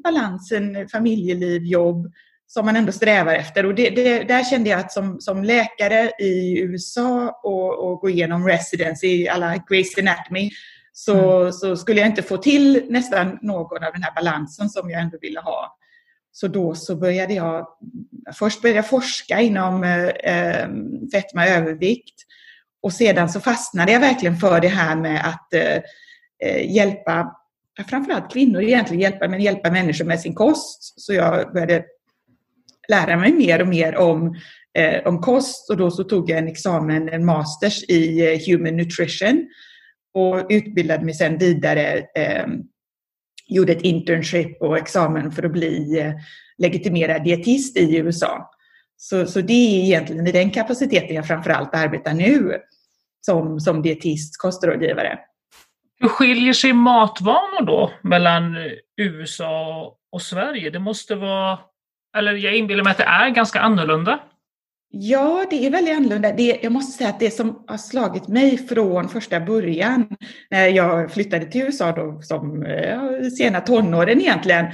balansen 0.03 0.89
familjeliv, 0.89 1.63
jobb 1.63 2.11
som 2.51 2.65
man 2.65 2.75
ändå 2.75 2.91
strävar 2.91 3.35
efter. 3.35 3.65
Och 3.65 3.75
det, 3.75 3.89
det, 3.89 4.23
där 4.23 4.43
kände 4.43 4.69
jag 4.69 4.79
att 4.79 4.91
som, 4.91 5.21
som 5.21 5.43
läkare 5.43 6.11
i 6.19 6.59
USA 6.59 7.39
och, 7.43 7.89
och 7.89 7.99
gå 7.99 8.09
igenom 8.09 8.47
residency 8.47 9.07
i 9.07 9.29
alla 9.29 9.63
Grace 9.69 10.01
Anatomy 10.01 10.51
så, 10.91 11.41
mm. 11.41 11.51
så 11.51 11.75
skulle 11.75 11.99
jag 11.99 12.09
inte 12.09 12.21
få 12.21 12.37
till 12.37 12.85
nästan 12.89 13.37
någon 13.41 13.83
av 13.83 13.93
den 13.93 14.03
här 14.03 14.15
balansen 14.15 14.69
som 14.69 14.89
jag 14.89 15.01
ändå 15.01 15.17
ville 15.21 15.39
ha. 15.39 15.77
Så 16.31 16.47
då 16.47 16.75
så 16.75 16.95
började 16.95 17.33
jag, 17.33 17.67
först 18.33 18.61
började 18.61 18.77
jag 18.77 18.89
forska 18.89 19.39
inom 19.39 19.83
eh, 19.83 20.05
eh 20.05 20.69
fetma 21.13 21.41
och 21.41 21.49
övervikt 21.49 22.15
och 22.81 22.93
sedan 22.93 23.29
så 23.29 23.39
fastnade 23.39 23.91
jag 23.91 23.99
verkligen 23.99 24.37
för 24.37 24.59
det 24.59 24.67
här 24.67 24.95
med 24.95 25.27
att 25.27 25.53
eh, 25.53 25.81
eh, 26.43 26.75
hjälpa, 26.75 27.35
framförallt 27.89 28.33
kvinnor 28.33 28.61
egentligen, 28.61 29.01
hjälpa, 29.01 29.27
men 29.27 29.41
hjälpa 29.41 29.71
människor 29.71 30.05
med 30.05 30.19
sin 30.19 30.35
kost. 30.35 31.01
Så 31.01 31.13
jag 31.13 31.53
började 31.53 31.83
lära 32.89 33.17
mig 33.17 33.33
mer 33.33 33.61
och 33.61 33.67
mer 33.67 33.95
om, 33.95 34.35
eh, 34.77 35.07
om 35.07 35.21
kost 35.21 35.69
och 35.69 35.77
då 35.77 35.91
så 35.91 36.03
tog 36.03 36.29
jag 36.29 36.37
en 36.37 36.47
examen, 36.47 37.09
en 37.09 37.25
masters 37.25 37.83
i 37.83 38.33
eh, 38.33 38.39
human 38.47 38.77
nutrition 38.77 39.47
och 40.13 40.45
utbildade 40.49 41.05
mig 41.05 41.13
sedan 41.13 41.37
vidare. 41.37 41.97
Eh, 42.15 42.47
gjorde 43.47 43.71
ett 43.71 43.81
internship 43.81 44.61
och 44.61 44.77
examen 44.77 45.31
för 45.31 45.43
att 45.43 45.51
bli 45.51 45.99
eh, 45.99 46.13
legitimerad 46.57 47.23
dietist 47.23 47.77
i 47.77 47.97
USA. 47.97 48.51
Så, 48.97 49.25
så 49.25 49.41
det 49.41 49.53
är 49.53 49.83
egentligen 49.83 50.27
i 50.27 50.31
den 50.31 50.51
kapaciteten 50.51 51.15
jag 51.15 51.27
framförallt 51.27 51.75
arbetar 51.75 52.13
nu 52.13 52.57
som, 53.21 53.59
som 53.59 53.81
dietist, 53.81 54.41
kostrådgivare. 54.41 55.19
Hur 55.99 56.09
skiljer 56.09 56.53
sig 56.53 56.73
matvanor 56.73 57.65
då 57.65 57.91
mellan 58.01 58.57
USA 58.97 59.95
och 60.11 60.21
Sverige? 60.21 60.69
Det 60.69 60.79
måste 60.79 61.15
vara, 61.15 61.59
eller 62.19 62.33
jag 62.33 62.55
inbillar 62.55 62.83
mig 62.83 62.91
att 62.91 62.97
det 62.97 63.03
är 63.03 63.29
ganska 63.29 63.59
annorlunda. 63.59 64.19
Ja, 64.91 65.45
det 65.49 65.65
är 65.65 65.71
väldigt 65.71 65.95
annorlunda. 65.95 66.31
Det, 66.31 66.59
jag 66.61 66.71
måste 66.71 66.97
säga 66.97 67.09
att 67.09 67.19
det 67.19 67.31
som 67.31 67.63
har 67.67 67.77
slagit 67.77 68.27
mig 68.27 68.57
från 68.57 69.09
första 69.09 69.39
början 69.39 70.07
när 70.51 70.67
jag 70.67 71.11
flyttade 71.11 71.45
till 71.45 71.61
USA 71.61 71.91
då, 71.91 72.21
som 72.21 72.63
eh, 72.63 73.29
sena 73.37 73.61
tonåren 73.61 74.21
egentligen, 74.21 74.65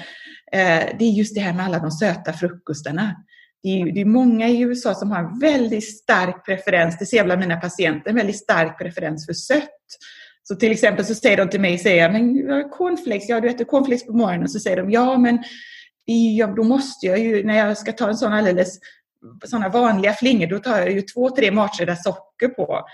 eh, 0.52 0.84
det 1.00 1.06
är 1.06 1.18
just 1.18 1.36
det 1.36 1.42
här 1.42 1.54
med 1.54 1.66
alla 1.66 1.80
de 1.80 1.92
söta 1.92 2.34
frukostarna. 2.34 3.16
Det 3.64 3.82
är, 3.82 3.94
det 3.94 4.02
är 4.02 4.06
många 4.06 4.48
i 4.48 4.62
USA 4.62 4.94
som 4.94 5.12
har 5.12 5.20
en 5.20 5.40
väldigt 5.40 5.98
stark 5.98 6.46
preferens, 6.46 7.00
det 7.00 7.06
ser 7.06 7.18
jag 7.18 7.26
bland 7.26 7.42
mina 7.42 7.58
patienter, 7.58 8.10
en 8.10 8.16
väldigt 8.16 8.38
stark 8.38 8.78
preferens 8.78 9.26
för 9.26 9.34
sött. 9.34 9.70
Så 10.44 10.56
till 10.56 10.72
exempel 10.72 11.06
så 11.06 11.16
säger 11.16 11.38
de 11.38 11.50
till 11.50 11.62
mig, 11.62 11.78
säger 11.78 12.02
jag, 12.02 12.12
men 12.12 12.70
cornflakes, 12.70 13.30
ja 13.30 13.42
du 13.42 13.50
äter 13.50 13.66
cornflakes 13.66 14.06
på 14.06 14.14
morgonen, 14.14 14.50
så 14.50 14.60
säger 14.60 14.78
de, 14.78 14.92
ja 14.92 15.18
men 15.18 15.40
ja, 16.06 16.48
då 16.48 16.64
måste 16.64 17.06
jag 17.06 17.20
ju, 17.20 17.44
när 17.44 17.58
jag 17.58 17.78
ska 17.78 17.92
ta 17.92 18.08
en 18.10 18.18
sån 18.18 18.34
alldeles 18.34 18.80
sådana 19.44 19.70
vanliga 19.70 20.14
flingor, 20.14 20.48
då 20.48 20.60
tar 20.60 20.80
jag 20.80 20.92
ju 20.92 21.02
två, 21.02 21.30
tre 21.30 21.52
matskedar 21.52 21.96
socker 21.96 22.48
på. 22.48 22.86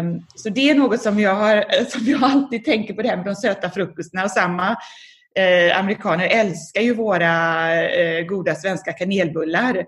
Um, 0.00 0.26
så 0.34 0.48
det 0.48 0.70
är 0.70 0.74
något 0.74 1.02
som 1.02 1.20
jag, 1.20 1.34
har, 1.34 1.84
som 1.90 2.04
jag 2.04 2.24
alltid 2.24 2.64
tänker 2.64 2.94
på 2.94 3.02
det 3.02 3.08
här 3.08 3.16
med 3.16 3.26
de 3.26 3.34
söta 3.34 3.70
frukostarna 3.70 4.24
och 4.24 4.30
samma 4.30 4.76
eh, 5.38 5.78
amerikaner 5.78 6.28
älskar 6.28 6.80
ju 6.80 6.94
våra 6.94 7.74
eh, 7.84 8.24
goda 8.24 8.54
svenska 8.54 8.92
kanelbullar. 8.92 9.84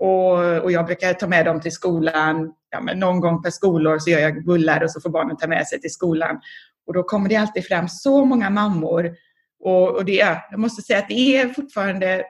Och, 0.00 0.38
och, 0.38 0.72
jag 0.72 0.86
brukar 0.86 1.14
ta 1.14 1.26
med 1.26 1.44
dem 1.44 1.60
till 1.60 1.72
skolan. 1.72 2.52
Ja, 2.70 2.80
men 2.80 2.98
någon 2.98 3.20
gång 3.20 3.42
per 3.42 3.50
skolår 3.50 3.98
så 3.98 4.10
gör 4.10 4.18
jag 4.18 4.44
bullar 4.44 4.84
och 4.84 4.90
så 4.90 5.00
får 5.00 5.10
barnen 5.10 5.36
ta 5.36 5.46
med 5.46 5.66
sig 5.66 5.80
till 5.80 5.92
skolan. 5.92 6.40
Och 6.86 6.94
då 6.94 7.02
kommer 7.02 7.28
det 7.28 7.36
alltid 7.36 7.66
fram 7.66 7.88
så 7.88 8.24
många 8.24 8.50
mammor. 8.50 9.16
Och, 9.60 9.96
och 9.96 10.04
det, 10.04 10.38
jag 10.50 10.58
måste 10.58 10.82
säga 10.82 10.98
att 10.98 11.08
det 11.08 11.36
är 11.36 11.48
fortfarande 11.48 12.24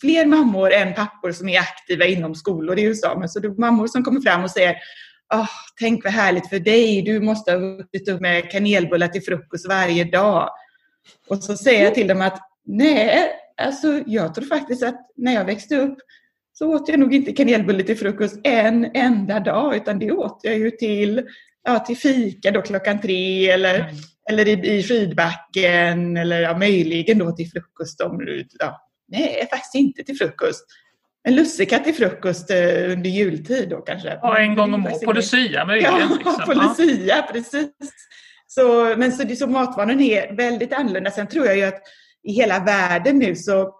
fler 0.00 0.26
mammor 0.26 0.72
än 0.72 0.94
pappor 0.94 1.32
som 1.32 1.48
är 1.48 1.58
aktiva 1.58 2.04
inom 2.04 2.34
skolor 2.34 2.78
i 2.78 2.82
USA. 2.82 3.18
Men 3.18 3.28
så 3.28 3.40
det 3.40 3.48
är 3.48 3.60
mammor 3.60 3.86
som 3.86 4.04
kommer 4.04 4.20
fram 4.20 4.44
och 4.44 4.50
säger 4.50 4.76
oh, 5.34 5.48
Tänk 5.78 6.04
vad 6.04 6.12
härligt 6.12 6.48
för 6.48 6.58
dig, 6.58 7.02
du 7.02 7.20
måste 7.20 7.52
ha 7.52 7.58
vuxit 7.58 8.08
upp 8.08 8.20
med 8.20 8.50
kanelbullar 8.50 9.08
till 9.08 9.22
frukost 9.22 9.68
varje 9.68 10.04
dag. 10.04 10.50
Och 11.28 11.44
så 11.44 11.56
säger 11.56 11.84
jag 11.84 11.94
till 11.94 12.08
dem 12.08 12.22
att 12.22 12.38
nej, 12.66 13.30
alltså 13.62 14.02
jag 14.06 14.34
tror 14.34 14.44
faktiskt 14.44 14.82
att 14.82 15.10
när 15.16 15.34
jag 15.34 15.44
växte 15.44 15.76
upp 15.76 15.98
så 16.52 16.74
åt 16.74 16.88
jag 16.88 16.98
nog 16.98 17.14
inte 17.14 17.32
kanelbulle 17.32 17.82
till 17.82 17.98
frukost 17.98 18.40
en 18.44 18.90
enda 18.94 19.40
dag 19.40 19.76
utan 19.76 19.98
det 19.98 20.12
åt 20.12 20.40
jag 20.42 20.58
ju 20.58 20.70
till, 20.70 21.26
ja, 21.64 21.78
till 21.78 21.96
fika 21.96 22.50
då 22.50 22.62
klockan 22.62 23.00
tre 23.00 23.50
eller, 23.50 23.80
mm 23.80 23.94
eller 24.28 24.48
i, 24.48 24.76
i 24.76 24.82
skidbacken 24.82 26.16
eller 26.16 26.40
ja, 26.40 26.58
möjligen 26.58 27.18
då 27.18 27.32
till 27.32 27.50
frukost. 27.50 28.00
Om, 28.00 28.44
ja, 28.58 28.80
nej, 29.08 29.48
faktiskt 29.50 29.74
inte 29.74 30.02
till 30.02 30.16
frukost. 30.16 30.64
En 31.28 31.34
lussekatt 31.34 31.84
till 31.84 31.94
frukost 31.94 32.50
eh, 32.50 32.92
under 32.92 33.10
jultid 33.10 33.68
då 33.68 33.80
kanske. 33.80 34.18
Ja, 34.22 34.38
en 34.38 34.54
gång 34.54 34.74
om 34.74 34.86
året. 34.86 35.02
På 35.02 35.12
Lucia 35.12 35.64
möjligen. 35.64 35.92
Ja, 35.98 36.08
liksom. 36.16 36.42
på 36.46 36.52
Lucia, 36.52 37.22
precis. 37.32 37.70
Så, 38.46 38.94
men 38.96 39.12
så, 39.12 39.36
så 39.36 39.46
matvanan 39.46 40.00
är 40.00 40.36
väldigt 40.36 40.72
annorlunda. 40.72 41.10
Sen 41.10 41.26
tror 41.26 41.46
jag 41.46 41.56
ju 41.56 41.62
att 41.62 41.82
i 42.22 42.32
hela 42.32 42.64
världen 42.64 43.18
nu 43.18 43.36
så 43.36 43.74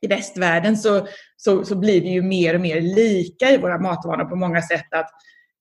i 0.00 0.06
västvärlden 0.06 0.76
så, 0.76 1.06
så, 1.36 1.64
så 1.64 1.76
blir 1.76 2.00
vi 2.00 2.08
ju 2.08 2.22
mer 2.22 2.54
och 2.54 2.60
mer 2.60 2.80
lika 2.80 3.50
i 3.50 3.58
våra 3.58 3.78
matvanor 3.78 4.24
på 4.24 4.36
många 4.36 4.62
sätt. 4.62 4.94
Att, 4.94 5.10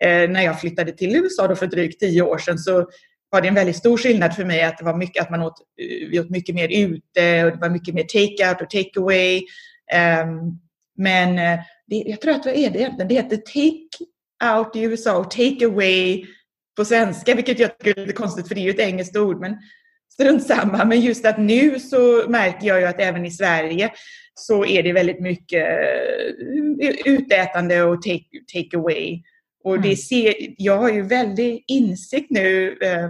eh, 0.04 0.30
när 0.30 0.42
jag 0.42 0.60
flyttade 0.62 0.92
till 0.92 1.16
USA 1.16 1.48
då 1.48 1.56
för 1.56 1.68
drygt 1.68 2.00
tio 2.00 2.22
år 2.22 2.38
sedan 2.38 2.58
så 2.58 2.90
var 3.30 3.42
det 3.42 3.48
en 3.48 3.56
väldigt 3.56 3.76
stor 3.76 3.98
skillnad 3.98 4.36
för 4.36 4.46
mig 4.46 4.64
att 4.64 4.78
det 4.78 4.86
var 4.86 4.98
mycket 4.98 5.24
att 5.24 5.30
man 5.30 5.42
åt, 5.42 5.60
eh, 5.82 6.10
vi 6.10 6.20
åt 6.20 6.30
mycket 6.30 6.56
mer 6.56 6.68
ute 6.68 7.46
och 7.46 7.52
det 7.52 7.58
var 7.62 7.70
mycket 7.70 7.94
mer 7.94 8.04
take-out 8.04 8.62
och 8.62 8.72
take-away. 8.72 9.38
Um, 9.38 10.00
ehm, 10.00 10.60
men 10.98 11.40
eh, 11.40 11.60
det, 11.88 11.96
jag 11.96 12.22
tror 12.22 12.34
att 12.34 12.46
vad 12.46 12.56
är 12.56 12.70
det 12.70 12.80
egentligen? 12.80 13.08
Det 13.08 13.16
heter 13.16 13.38
take-out 13.38 14.76
i 14.76 14.82
USA 14.82 15.18
och 15.18 15.34
take-away 15.34 16.26
på 16.78 16.86
svenska, 16.86 17.36
vilket 17.36 17.60
jag 17.60 17.78
tycker 17.78 18.02
är 18.02 18.06
lite 18.06 18.18
konstigt 18.18 18.48
för 18.48 18.56
det 18.56 18.62
är 18.62 18.64
ju 18.64 18.70
ett 18.70 18.80
engelskt 18.80 19.18
ord, 19.18 19.40
men 19.40 19.58
strunt 20.14 20.48
samma. 20.48 20.86
Men 20.86 21.02
just 21.02 21.26
att 21.26 21.38
nu 21.38 21.80
så 21.80 22.30
märker 22.30 22.68
jag 22.68 22.80
ju 22.80 22.86
att 22.86 23.02
även 23.02 23.26
i 23.26 23.32
Sverige 23.32 23.92
så 24.34 24.66
är 24.66 24.84
det 24.84 24.94
väldigt 24.94 25.22
mycket 25.22 25.68
eh, 26.82 26.90
utätande 27.06 27.84
och 27.84 28.02
take, 28.02 28.26
take 28.54 28.78
away. 28.78 29.22
Och 29.68 29.82
det 29.82 29.88
mm. 29.88 29.98
ser, 29.98 30.34
jag 30.58 30.78
har 30.78 30.90
ju 30.90 31.02
väldigt 31.02 31.64
insikt 31.68 32.28
nu, 32.30 32.78
eh, 32.82 33.10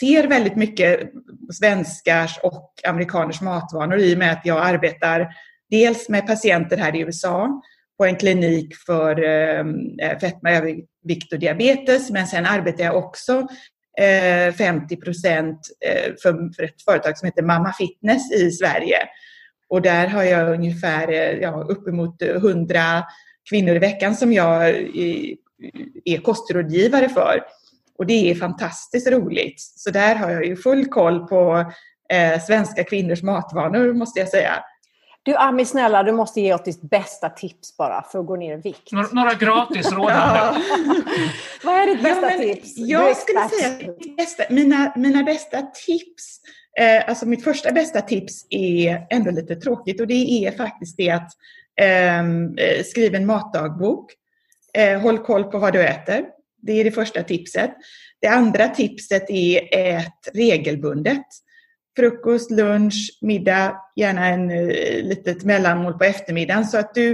ser 0.00 0.28
väldigt 0.28 0.56
mycket 0.56 1.00
svenskars 1.52 2.38
och 2.42 2.72
amerikaners 2.88 3.40
matvanor 3.40 3.98
i 3.98 4.14
och 4.14 4.18
med 4.18 4.32
att 4.32 4.46
jag 4.46 4.66
arbetar 4.66 5.28
dels 5.70 6.08
med 6.08 6.26
patienter 6.26 6.76
här 6.76 6.96
i 6.96 7.00
USA 7.00 7.62
på 7.98 8.04
en 8.04 8.16
klinik 8.16 8.76
för 8.86 9.24
eh, 9.24 9.64
fetma, 10.20 10.50
övervikt 10.50 11.32
och 11.32 11.38
diabetes. 11.38 12.10
Men 12.10 12.26
sen 12.26 12.46
arbetar 12.46 12.84
jag 12.84 12.96
också 12.96 13.46
eh, 14.00 14.54
50 14.54 14.96
procent 14.96 15.60
eh, 15.86 16.12
för, 16.22 16.54
för 16.54 16.62
ett 16.62 16.82
företag 16.82 17.18
som 17.18 17.26
heter 17.26 17.42
Mamma 17.42 17.72
Fitness 17.72 18.32
i 18.32 18.50
Sverige. 18.50 18.98
Och 19.68 19.82
där 19.82 20.06
har 20.06 20.22
jag 20.22 20.54
ungefär 20.54 21.08
eh, 21.08 21.38
ja, 21.38 21.66
uppemot 21.68 22.22
100 22.22 22.78
kvinnor 23.50 23.74
i 23.76 23.78
veckan 23.78 24.14
som 24.14 24.32
jag 24.32 24.74
är, 26.04 26.18
kostrådgivare 26.18 27.08
för. 27.08 27.42
Och 27.98 28.06
det 28.06 28.30
är 28.30 28.34
fantastiskt 28.34 29.10
roligt. 29.10 29.60
Så 29.60 29.90
där 29.90 30.14
har 30.14 30.30
jag 30.30 30.46
ju 30.46 30.56
full 30.56 30.86
koll 30.86 31.26
på 31.26 31.72
eh, 32.12 32.40
svenska 32.40 32.84
kvinnors 32.84 33.22
matvanor 33.22 33.92
måste 33.92 34.20
jag 34.20 34.28
säga. 34.28 34.62
Du 35.26 35.34
Ami, 35.34 35.64
snälla, 35.64 36.02
du 36.02 36.12
måste 36.12 36.40
ge 36.40 36.54
oss 36.54 36.62
ditt 36.62 36.82
bästa 36.82 37.28
tips 37.28 37.76
bara 37.76 38.02
för 38.02 38.18
att 38.18 38.26
gå 38.26 38.36
ner 38.36 38.58
i 38.58 38.60
vikt. 38.60 38.92
Några, 38.92 39.08
några 39.12 39.34
gratis 39.34 39.92
råd 39.92 40.10
ja. 40.14 40.56
Vad 41.64 41.74
är 41.74 41.86
ditt 41.86 42.02
bästa 42.02 42.32
ja, 42.32 42.38
tips? 42.38 42.72
Jag 42.76 43.16
skulle 43.16 43.48
säga 43.48 43.92
bästa, 44.16 44.42
mina, 44.50 44.92
mina 44.96 45.22
bästa 45.22 45.62
tips, 45.62 46.40
eh, 46.80 47.08
alltså 47.08 47.26
mitt 47.26 47.44
första 47.44 47.72
bästa 47.72 48.00
tips 48.00 48.46
är 48.50 49.06
ändå 49.10 49.30
lite 49.30 49.56
tråkigt 49.56 50.00
och 50.00 50.06
det 50.06 50.46
är 50.46 50.50
faktiskt 50.50 50.96
det 50.96 51.10
att 51.10 51.30
ehm, 51.80 52.58
eh, 52.58 52.84
skriva 52.84 53.16
en 53.16 53.26
matdagbok. 53.26 54.12
Eh, 54.76 55.00
håll 55.00 55.18
koll 55.18 55.44
på 55.44 55.58
vad 55.58 55.72
du 55.72 55.82
äter. 55.82 56.24
Det 56.62 56.72
är 56.72 56.84
det 56.84 56.90
första 56.90 57.22
tipset. 57.22 57.70
Det 58.20 58.28
andra 58.28 58.68
tipset 58.68 59.30
är 59.30 59.68
ät 59.72 60.28
regelbundet 60.34 61.26
frukost, 61.96 62.50
lunch, 62.50 63.18
middag, 63.20 63.76
gärna 63.96 64.26
en 64.26 64.50
eh, 64.50 65.02
litet 65.02 65.44
mellanmål 65.44 65.98
på 65.98 66.04
eftermiddagen 66.04 66.64
så 66.64 66.78
att 66.78 66.94
du 66.94 67.10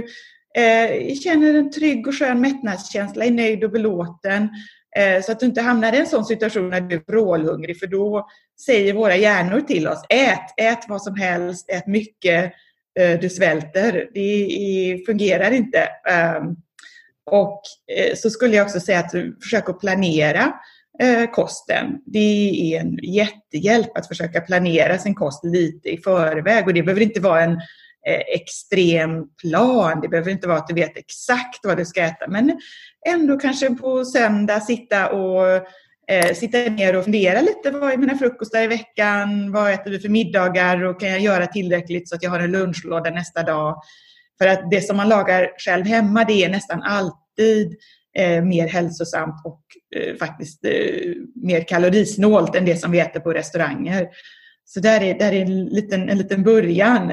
eh, 0.55 1.15
känner 1.15 1.53
en 1.53 1.71
trygg 1.71 2.07
och 2.07 2.15
skön 2.15 2.41
mättnadskänsla, 2.41 3.25
är 3.25 3.31
nöjd 3.31 3.63
och 3.63 3.71
belåten. 3.71 4.49
Eh, 4.95 5.21
så 5.21 5.31
att 5.31 5.39
du 5.39 5.45
inte 5.45 5.61
hamnar 5.61 5.93
i 5.93 5.97
en 5.97 6.05
sån 6.05 6.25
situation 6.25 6.69
när 6.69 6.81
du 6.81 6.95
är 6.95 7.03
vrålhungrig 7.07 7.79
för 7.79 7.87
då 7.87 8.27
säger 8.65 8.93
våra 8.93 9.15
hjärnor 9.15 9.61
till 9.61 9.87
oss 9.87 10.05
ät, 10.09 10.53
ät 10.57 10.85
vad 10.87 11.01
som 11.01 11.15
helst, 11.15 11.69
ät 11.69 11.87
mycket, 11.87 12.53
eh, 12.99 13.19
du 13.19 13.29
svälter. 13.29 14.09
Det 14.13 15.05
fungerar 15.05 15.51
inte. 15.51 15.89
Ehm, 16.09 16.55
och 17.25 17.61
eh, 17.97 18.15
så 18.15 18.29
skulle 18.29 18.55
jag 18.55 18.65
också 18.65 18.79
säga 18.79 18.99
att 18.99 19.11
försök 19.43 19.69
att 19.69 19.79
planera 19.79 20.53
eh, 21.01 21.31
kosten. 21.31 21.97
Det 22.05 22.19
är 22.75 22.79
en 22.79 22.97
jättehjälp 23.03 23.97
att 23.97 24.07
försöka 24.07 24.41
planera 24.41 24.97
sin 24.97 25.15
kost 25.15 25.45
lite 25.45 25.89
i 25.89 25.97
förväg 25.97 26.67
och 26.67 26.73
det 26.73 26.83
behöver 26.83 27.01
inte 27.01 27.19
vara 27.19 27.43
en 27.43 27.53
eh, 28.07 28.21
extrem 28.35 29.27
plan. 29.41 30.01
Det 30.01 30.07
behöver 30.07 30.31
inte 30.31 30.47
vara 30.47 30.57
att 30.57 30.67
du 30.67 30.73
vet 30.73 30.97
exakt 30.97 31.59
vad 31.63 31.77
du 31.77 31.85
ska 31.85 32.01
äta 32.01 32.27
men 32.27 32.59
ändå 33.09 33.39
kanske 33.39 33.69
på 33.69 34.05
söndag 34.05 34.59
sitta 34.59 35.09
och 35.09 35.47
eh, 36.11 36.33
sitta 36.33 36.57
ner 36.57 36.95
och 36.95 37.03
fundera 37.03 37.41
lite. 37.41 37.71
Vad 37.71 37.93
är 37.93 37.97
mina 37.97 38.17
frukostar 38.17 38.61
i 38.61 38.67
veckan? 38.67 39.51
Vad 39.51 39.71
äter 39.71 39.91
vi 39.91 39.99
för 39.99 40.09
middagar? 40.09 40.83
Och 40.83 40.99
kan 40.99 41.09
jag 41.09 41.19
göra 41.19 41.47
tillräckligt 41.47 42.09
så 42.09 42.15
att 42.15 42.23
jag 42.23 42.29
har 42.29 42.39
en 42.39 42.51
lunchlåda 42.51 43.09
nästa 43.09 43.43
dag? 43.43 43.81
För 44.43 44.49
att 44.49 44.71
det 44.71 44.81
som 44.81 44.97
man 44.97 45.09
lagar 45.09 45.51
själv 45.57 45.85
hemma 45.85 46.23
det 46.23 46.43
är 46.43 46.49
nästan 46.49 46.81
alltid 46.81 47.75
eh, 48.17 48.43
mer 48.43 48.67
hälsosamt 48.67 49.45
och 49.45 49.61
eh, 49.95 50.15
faktiskt 50.15 50.65
eh, 50.65 51.13
mer 51.35 51.67
kalorisnålt 51.67 52.55
än 52.55 52.65
det 52.65 52.75
som 52.75 52.91
vi 52.91 52.99
äter 52.99 53.19
på 53.19 53.33
restauranger. 53.33 54.07
Så 54.65 54.79
där 54.79 55.01
är, 55.01 55.19
där 55.19 55.31
är 55.31 55.41
en, 55.41 55.65
liten, 55.65 56.09
en 56.09 56.17
liten 56.17 56.43
början 56.43 57.11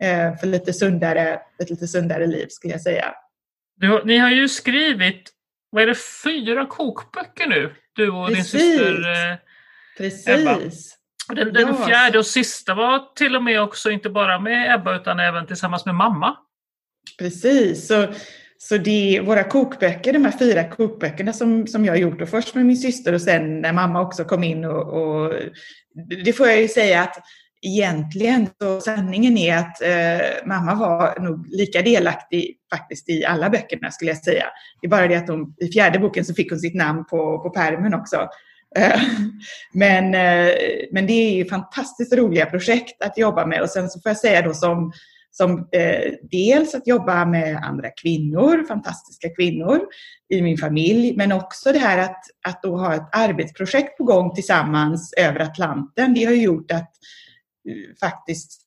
eh, 0.00 0.36
för 0.40 0.46
lite 0.46 0.72
sundare, 0.72 1.40
ett 1.62 1.70
lite 1.70 1.88
sundare 1.88 2.26
liv 2.26 2.46
skulle 2.50 2.74
jag 2.74 2.82
säga. 2.82 3.14
Du, 3.76 4.02
ni 4.04 4.18
har 4.18 4.30
ju 4.30 4.48
skrivit, 4.48 5.30
vad 5.70 5.82
är 5.82 5.86
det, 5.86 5.98
fyra 6.24 6.66
kokböcker 6.66 7.46
nu? 7.46 7.74
Du 7.96 8.10
och 8.10 8.28
Precis. 8.28 8.52
din 8.52 8.60
syster 8.60 9.30
eh, 9.30 9.36
Precis. 9.96 10.28
Ebba. 10.28 10.58
Den, 11.28 11.52
den 11.52 11.68
ja. 11.68 11.86
fjärde 11.86 12.18
och 12.18 12.26
sista 12.26 12.74
var 12.74 13.14
till 13.14 13.36
och 13.36 13.42
med 13.42 13.62
också 13.62 13.90
inte 13.90 14.10
bara 14.10 14.38
med 14.38 14.74
Ebba 14.74 14.96
utan 14.96 15.20
även 15.20 15.46
tillsammans 15.46 15.86
med 15.86 15.94
mamma. 15.94 16.36
Precis. 17.18 17.86
Så, 17.86 18.06
så 18.58 18.76
det 18.76 19.16
är 19.16 19.22
våra 19.22 19.44
kokböcker, 19.44 20.12
de 20.12 20.24
här 20.24 20.38
fyra 20.38 20.68
kokböckerna 20.68 21.32
som, 21.32 21.66
som 21.66 21.84
jag 21.84 21.92
har 21.92 21.98
gjort, 21.98 22.22
och 22.22 22.28
först 22.28 22.54
med 22.54 22.66
min 22.66 22.76
syster 22.76 23.12
och 23.12 23.22
sen 23.22 23.60
när 23.60 23.72
mamma 23.72 24.00
också 24.00 24.24
kom 24.24 24.44
in 24.44 24.64
och, 24.64 24.92
och 24.92 25.34
det 26.24 26.32
får 26.32 26.48
jag 26.48 26.60
ju 26.60 26.68
säga 26.68 27.02
att 27.02 27.16
egentligen 27.62 28.48
så 28.62 28.80
sanningen 28.80 29.38
är 29.38 29.56
att 29.56 29.82
eh, 29.82 30.46
mamma 30.46 30.74
var 30.74 31.20
nog 31.20 31.46
lika 31.48 31.82
delaktig 31.82 32.56
faktiskt 32.74 33.08
i 33.08 33.24
alla 33.24 33.50
böckerna 33.50 33.90
skulle 33.90 34.10
jag 34.10 34.24
säga. 34.24 34.44
Det 34.80 34.86
är 34.86 34.90
bara 34.90 35.08
det 35.08 35.16
att 35.16 35.28
hon, 35.28 35.54
i 35.60 35.72
fjärde 35.72 35.98
boken 35.98 36.24
så 36.24 36.34
fick 36.34 36.50
hon 36.50 36.60
sitt 36.60 36.74
namn 36.74 37.04
på, 37.04 37.38
på 37.38 37.50
pärmen 37.50 37.94
också. 37.94 38.28
Eh, 38.76 39.00
men, 39.72 40.14
eh, 40.14 40.54
men 40.92 41.06
det 41.06 41.12
är 41.12 41.44
fantastiskt 41.44 42.14
roliga 42.14 42.46
projekt 42.46 43.02
att 43.02 43.18
jobba 43.18 43.46
med 43.46 43.62
och 43.62 43.70
sen 43.70 43.90
så 43.90 44.00
får 44.00 44.10
jag 44.10 44.16
säga 44.16 44.42
då 44.42 44.54
som 44.54 44.92
som 45.32 45.68
eh, 45.72 46.12
dels 46.30 46.74
att 46.74 46.86
jobba 46.86 47.24
med 47.24 47.56
andra 47.56 47.90
kvinnor, 48.02 48.64
fantastiska 48.68 49.28
kvinnor 49.34 49.80
i 50.28 50.42
min 50.42 50.58
familj, 50.58 51.16
men 51.16 51.32
också 51.32 51.72
det 51.72 51.78
här 51.78 51.98
att, 51.98 52.24
att 52.48 52.62
då 52.62 52.76
ha 52.76 52.94
ett 52.94 53.08
arbetsprojekt 53.12 53.98
på 53.98 54.04
gång 54.04 54.34
tillsammans 54.34 55.14
över 55.16 55.40
Atlanten. 55.40 56.14
Det 56.14 56.24
har 56.24 56.32
gjort 56.32 56.70
att 56.70 56.90
eh, 57.68 57.96
faktiskt 58.00 58.62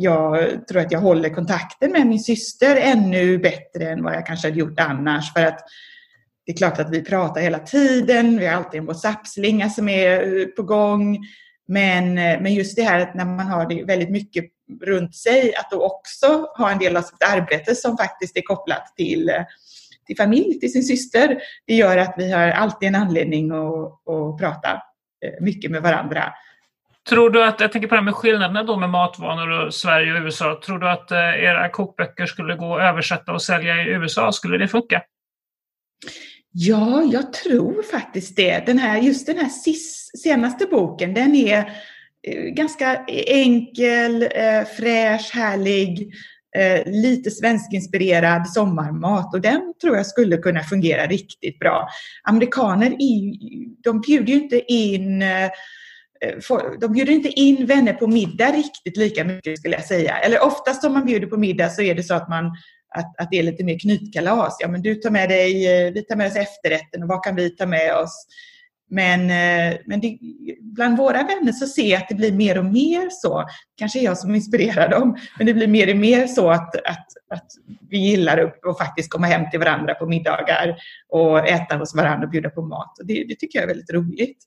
jag 0.00 0.68
tror 0.68 0.80
att 0.80 0.92
jag 0.92 1.00
håller 1.00 1.28
kontakten 1.28 1.92
med 1.92 2.06
min 2.06 2.20
syster 2.20 2.76
ännu 2.76 3.38
bättre 3.38 3.90
än 3.90 4.02
vad 4.02 4.14
jag 4.14 4.26
kanske 4.26 4.48
hade 4.48 4.60
gjort 4.60 4.80
annars. 4.80 5.32
För 5.32 5.44
att 5.44 5.60
det 6.46 6.52
är 6.52 6.56
klart 6.56 6.78
att 6.78 6.90
vi 6.90 7.04
pratar 7.04 7.40
hela 7.40 7.58
tiden, 7.58 8.38
vi 8.38 8.46
har 8.46 8.54
alltid 8.54 8.80
en 8.80 8.86
WhatsApp-slinga 8.86 9.70
som 9.70 9.88
är 9.88 10.40
eh, 10.40 10.46
på 10.46 10.62
gång. 10.62 11.18
Men, 11.68 12.18
eh, 12.18 12.40
men 12.40 12.54
just 12.54 12.76
det 12.76 12.82
här 12.82 13.00
att 13.00 13.14
när 13.14 13.24
man 13.24 13.46
har 13.46 13.68
det 13.68 13.84
väldigt 13.84 14.10
mycket 14.10 14.44
runt 14.80 15.16
sig, 15.16 15.54
att 15.54 15.70
då 15.70 15.84
också 15.86 16.46
ha 16.56 16.70
en 16.70 16.78
del 16.78 16.96
av 16.96 17.02
sitt 17.02 17.22
arbete 17.22 17.74
som 17.74 17.96
faktiskt 17.96 18.36
är 18.36 18.42
kopplat 18.42 18.92
till, 18.96 19.28
eh, 19.28 19.42
till 20.06 20.16
familj, 20.16 20.60
till 20.60 20.72
sin 20.72 20.82
syster. 20.82 21.38
Det 21.66 21.74
gör 21.74 21.96
att 21.96 22.14
vi 22.16 22.32
har 22.32 22.48
alltid 22.48 22.88
en 22.88 22.94
anledning 22.94 23.50
att, 23.50 24.08
att 24.14 24.38
prata 24.38 24.72
eh, 25.24 25.40
mycket 25.40 25.70
med 25.70 25.82
varandra. 25.82 26.32
Tror 27.08 27.30
du 27.30 27.44
att, 27.44 27.60
jag 27.60 27.72
tänker 27.72 27.88
på 27.88 27.94
det 27.94 28.00
här 28.00 28.04
med 28.04 28.14
skillnaderna 28.14 28.62
då 28.62 28.76
med 28.76 28.90
matvanor 28.90 29.50
och 29.66 29.74
Sverige 29.74 30.12
och 30.12 30.24
USA. 30.24 30.60
Tror 30.66 30.78
du 30.78 30.90
att 30.90 31.12
era 31.12 31.68
kokböcker 31.68 32.26
skulle 32.26 32.54
gå 32.54 32.76
att 32.76 32.82
översätta 32.82 33.32
och 33.32 33.42
sälja 33.42 33.82
i 33.82 33.88
USA? 33.88 34.32
Skulle 34.32 34.58
det 34.58 34.68
funka? 34.68 35.02
Ja, 36.52 37.02
jag 37.02 37.32
tror 37.32 37.82
faktiskt 37.82 38.36
det. 38.36 38.66
Den 38.66 38.78
här, 38.78 38.98
just 38.98 39.26
den 39.26 39.38
här 39.38 39.48
senaste 40.18 40.66
boken, 40.66 41.14
den 41.14 41.34
är 41.34 41.58
eh, 41.58 41.64
Eh, 42.26 42.42
ganska 42.42 43.04
enkel, 43.26 44.22
eh, 44.22 44.64
fräsch, 44.76 45.30
härlig, 45.34 46.12
eh, 46.56 46.86
lite 46.86 47.30
svenskinspirerad 47.30 48.48
sommarmat 48.48 49.34
och 49.34 49.40
den 49.40 49.74
tror 49.80 49.96
jag 49.96 50.06
skulle 50.06 50.36
kunna 50.36 50.62
fungera 50.62 51.06
riktigt 51.06 51.58
bra. 51.58 51.88
Amerikaner 52.22 52.96
de 53.84 54.00
bjuder 54.00 54.32
ju 54.32 54.42
inte 54.42 54.72
in 54.72 55.24
de 56.80 56.92
bjuder 56.92 57.12
inte 57.12 57.28
in 57.28 57.66
vänner 57.66 57.92
på 57.92 58.06
middag 58.06 58.52
riktigt 58.52 58.96
lika 58.96 59.24
mycket 59.24 59.58
skulle 59.58 59.74
jag 59.74 59.84
säga. 59.84 60.18
Eller 60.18 60.42
oftast 60.42 60.84
om 60.84 60.92
man 60.92 61.06
bjuder 61.06 61.26
på 61.26 61.36
middag 61.36 61.68
så 61.68 61.82
är 61.82 61.94
det 61.94 62.02
så 62.02 62.14
att 62.14 62.28
man 62.28 62.46
att, 62.94 63.20
att 63.20 63.30
det 63.30 63.38
är 63.38 63.42
lite 63.42 63.64
mer 63.64 63.78
knytkalas. 63.78 64.56
Ja, 64.60 64.68
men 64.68 64.82
du 64.82 64.94
tar 64.94 65.10
med 65.10 65.28
dig, 65.28 65.52
vi 65.92 66.02
tar 66.02 66.16
med 66.16 66.26
oss 66.26 66.36
efterrätten 66.36 67.02
och 67.02 67.08
vad 67.08 67.24
kan 67.24 67.36
vi 67.36 67.50
ta 67.50 67.66
med 67.66 67.96
oss? 67.96 68.26
Men, 68.90 69.20
eh, 69.20 69.78
men 69.86 70.00
det, 70.00 70.18
bland 70.60 70.98
våra 70.98 71.22
vänner 71.22 71.52
så 71.52 71.66
ser 71.66 71.90
jag 71.90 72.02
att 72.02 72.08
det 72.08 72.14
blir 72.14 72.32
mer 72.32 72.58
och 72.58 72.64
mer 72.64 73.08
så, 73.10 73.44
kanske 73.76 74.00
jag 74.00 74.18
som 74.18 74.34
inspirerar 74.34 74.88
dem, 74.88 75.16
men 75.38 75.46
det 75.46 75.54
blir 75.54 75.66
mer 75.66 75.90
och 75.90 75.96
mer 75.96 76.26
så 76.26 76.50
att, 76.50 76.76
att, 76.76 77.06
att 77.30 77.46
vi 77.90 77.98
gillar 77.98 78.38
att 78.38 78.78
faktiskt 78.78 79.10
komma 79.10 79.26
hem 79.26 79.50
till 79.50 79.60
varandra 79.60 79.94
på 79.94 80.06
middagar 80.06 80.76
och 81.08 81.48
äta 81.48 81.76
hos 81.76 81.94
varandra 81.94 82.24
och 82.24 82.30
bjuda 82.30 82.50
på 82.50 82.62
mat. 82.62 82.98
Och 82.98 83.06
det, 83.06 83.24
det 83.28 83.34
tycker 83.34 83.58
jag 83.58 83.62
är 83.62 83.68
väldigt 83.68 83.92
roligt. 83.92 84.38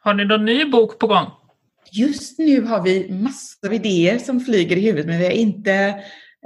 Har 0.00 0.14
ni 0.14 0.24
någon 0.24 0.44
ny 0.44 0.64
bok 0.64 0.98
på 0.98 1.06
gång? 1.06 1.26
Just 1.92 2.38
nu 2.38 2.62
har 2.62 2.82
vi 2.82 3.12
massor 3.12 3.68
av 3.68 3.74
idéer 3.74 4.18
som 4.18 4.40
flyger 4.40 4.76
i 4.76 4.80
huvudet 4.80 5.06
men 5.06 5.18
vi 5.18 5.24
har 5.24 5.32
inte 5.32 5.94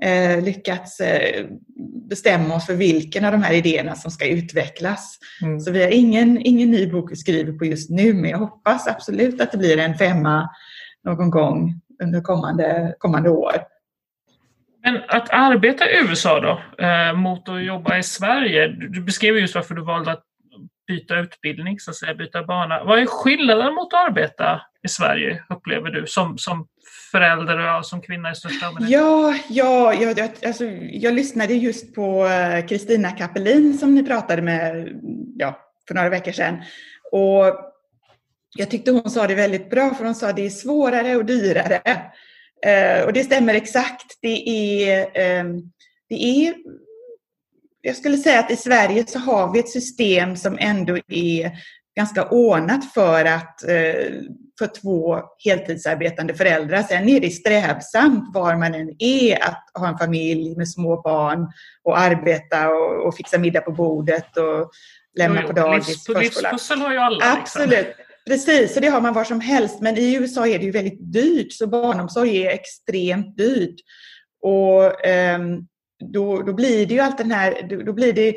eh, 0.02 0.44
lyckats 0.44 1.00
eh, 1.00 1.46
bestämma 2.08 2.54
oss 2.54 2.66
för 2.66 2.74
vilken 2.74 3.24
av 3.24 3.32
de 3.32 3.42
här 3.42 3.54
idéerna 3.54 3.94
som 3.94 4.10
ska 4.10 4.26
utvecklas. 4.26 5.18
Mm. 5.42 5.60
Så 5.60 5.70
vi 5.70 5.82
har 5.82 5.90
ingen, 5.90 6.38
ingen 6.40 6.70
ny 6.70 6.86
bok 6.86 7.12
vi 7.12 7.16
skriver 7.16 7.52
på 7.52 7.64
just 7.64 7.90
nu, 7.90 8.14
men 8.14 8.30
jag 8.30 8.38
hoppas 8.38 8.86
absolut 8.86 9.40
att 9.40 9.52
det 9.52 9.58
blir 9.58 9.78
en 9.78 9.94
femma 9.94 10.50
någon 11.04 11.30
gång 11.30 11.80
under 12.02 12.20
kommande, 12.20 12.94
kommande 12.98 13.30
år. 13.30 13.56
Men 14.84 15.02
att 15.08 15.30
arbeta 15.30 15.90
i 15.90 15.98
USA 16.08 16.40
då, 16.40 16.84
eh, 16.84 17.12
mot 17.12 17.48
att 17.48 17.64
jobba 17.64 17.98
i 17.98 18.02
Sverige. 18.02 18.68
Du 18.68 19.00
beskrev 19.00 19.38
just 19.38 19.54
varför 19.54 19.74
du 19.74 19.84
valde 19.84 20.12
att 20.12 20.25
byta 20.86 21.18
utbildning, 21.18 21.80
så 21.80 21.90
att 21.90 21.96
säga, 21.96 22.14
byta 22.14 22.42
bana. 22.42 22.84
Vad 22.84 22.98
är 22.98 23.06
skillnaden 23.06 23.74
mot 23.74 23.92
att 23.94 24.08
arbeta 24.08 24.60
i 24.82 24.88
Sverige, 24.88 25.42
upplever 25.48 25.90
du, 25.90 26.06
som, 26.06 26.38
som 26.38 26.66
förälder 27.12 27.78
och 27.78 27.86
som 27.86 28.00
kvinna 28.00 28.30
i 28.30 28.34
största 28.34 28.66
allmänhet? 28.66 28.90
Ja, 28.90 29.34
ja 29.48 29.94
jag, 29.94 30.20
alltså, 30.20 30.64
jag 30.90 31.14
lyssnade 31.14 31.54
just 31.54 31.94
på 31.94 32.26
eh, 32.26 32.66
Kristina 32.66 33.10
Kappelin 33.10 33.78
som 33.78 33.94
ni 33.94 34.02
pratade 34.02 34.42
med 34.42 34.88
ja, 35.36 35.60
för 35.88 35.94
några 35.94 36.08
veckor 36.08 36.32
sedan. 36.32 36.62
Och 37.12 37.44
jag 38.56 38.70
tyckte 38.70 38.90
hon 38.90 39.10
sa 39.10 39.26
det 39.26 39.34
väldigt 39.34 39.70
bra, 39.70 39.94
för 39.94 40.04
hon 40.04 40.14
sa 40.14 40.28
att 40.28 40.36
det 40.36 40.46
är 40.46 40.50
svårare 40.50 41.16
och 41.16 41.24
dyrare. 41.24 41.80
Eh, 42.66 43.04
och 43.04 43.12
det 43.12 43.24
stämmer 43.24 43.54
exakt. 43.54 44.18
Det 44.22 44.48
är, 44.48 45.00
eh, 45.00 45.44
det 46.08 46.24
är 46.24 46.54
jag 47.86 47.96
skulle 47.96 48.16
säga 48.16 48.40
att 48.40 48.50
i 48.50 48.56
Sverige 48.56 49.06
så 49.06 49.18
har 49.18 49.52
vi 49.52 49.58
ett 49.58 49.68
system 49.68 50.36
som 50.36 50.58
ändå 50.60 50.98
är 51.08 51.52
ganska 51.96 52.28
ordnat 52.28 52.92
för 52.94 53.24
att 53.24 53.62
eh, 53.62 54.12
för 54.58 54.80
två 54.80 55.20
heltidsarbetande 55.44 56.34
föräldrar. 56.34 56.82
Sen 56.82 57.08
är 57.08 57.20
det 57.20 57.30
strävsamt 57.30 58.34
var 58.34 58.56
man 58.56 58.74
än 58.74 58.96
är 58.98 59.44
att 59.44 59.70
ha 59.78 59.88
en 59.88 59.98
familj 59.98 60.56
med 60.56 60.68
små 60.68 61.02
barn 61.02 61.46
och 61.82 61.98
arbeta 61.98 62.68
och, 62.68 63.06
och 63.06 63.16
fixa 63.16 63.38
middag 63.38 63.60
på 63.60 63.72
bordet 63.72 64.36
och 64.36 64.70
lämna 65.18 65.40
jo, 65.42 65.46
på 65.46 65.52
dagis. 65.52 66.08
Livspussel 66.08 66.80
har 66.80 66.92
ju 66.92 66.98
alla. 66.98 67.16
Liksom. 67.16 67.40
Absolut. 67.40 67.70
Liksom. 67.70 68.04
Precis, 68.26 68.74
så 68.74 68.80
det 68.80 68.88
har 68.88 69.00
man 69.00 69.14
var 69.14 69.24
som 69.24 69.40
helst. 69.40 69.80
Men 69.80 69.98
i 69.98 70.14
USA 70.14 70.46
är 70.46 70.58
det 70.58 70.64
ju 70.64 70.70
väldigt 70.70 71.12
dyrt, 71.12 71.52
så 71.52 71.66
barnomsorg 71.66 72.46
är 72.46 72.50
extremt 72.50 73.36
dyrt. 73.36 73.76
Och 74.42 75.06
um, 75.08 75.66
då, 76.04 76.42
då 76.42 76.52
blir 76.52 76.86
det 76.86 76.94
ju 76.94 77.00
allt 77.00 77.18
den 77.18 77.30
här, 77.30 77.66
då, 77.70 77.82
då 77.82 77.92
blir 77.92 78.12
det 78.12 78.34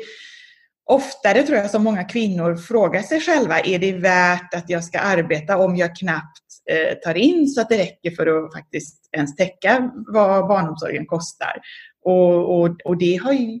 oftare 0.90 1.42
tror 1.42 1.58
jag 1.58 1.70
som 1.70 1.84
många 1.84 2.04
kvinnor 2.04 2.56
frågar 2.56 3.02
sig 3.02 3.20
själva, 3.20 3.60
är 3.60 3.78
det 3.78 3.92
värt 3.92 4.54
att 4.54 4.70
jag 4.70 4.84
ska 4.84 4.98
arbeta 4.98 5.58
om 5.58 5.76
jag 5.76 5.96
knappt 5.96 6.42
eh, 6.70 6.98
tar 6.98 7.14
in 7.14 7.48
så 7.48 7.60
att 7.60 7.68
det 7.68 7.78
räcker 7.78 8.10
för 8.10 8.26
att 8.26 8.54
faktiskt 8.54 9.08
ens 9.12 9.36
täcka 9.36 9.90
vad 9.94 10.48
barnomsorgen 10.48 11.06
kostar? 11.06 11.60
Och, 12.04 12.60
och, 12.60 12.76
och 12.84 12.98
det 12.98 13.16
har 13.16 13.32
ju, 13.32 13.60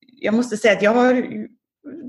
jag 0.00 0.34
måste 0.34 0.56
säga 0.56 0.72
att 0.72 0.82
jag 0.82 0.94
har 0.94 1.26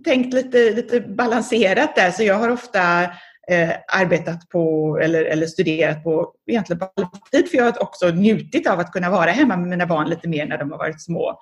tänkt 0.04 0.34
lite, 0.34 0.72
lite 0.72 1.02
balanserat 1.02 1.96
där, 1.96 2.12
så 2.12 2.24
jag 2.24 2.36
har 2.36 2.50
ofta 2.50 3.12
eh, 3.48 3.70
arbetat 3.88 4.50
på 4.50 4.98
eller, 5.02 5.24
eller 5.24 5.48
studerat 5.48 6.04
på 6.04 6.34
egentligen 6.48 6.80
på 6.80 6.90
halvtid, 6.96 7.50
för 7.50 7.58
jag 7.58 7.64
har 7.64 7.84
också 7.84 8.10
njutit 8.10 8.68
av 8.68 8.80
att 8.80 8.92
kunna 8.92 9.10
vara 9.10 9.32
hemma 9.32 9.58
med 9.58 9.68
mina 9.68 9.86
barn 9.86 10.10
lite 10.10 10.28
mer 10.28 10.46
när 10.46 10.58
de 10.58 10.72
har 10.72 10.78
varit 10.78 11.02
små. 11.02 11.40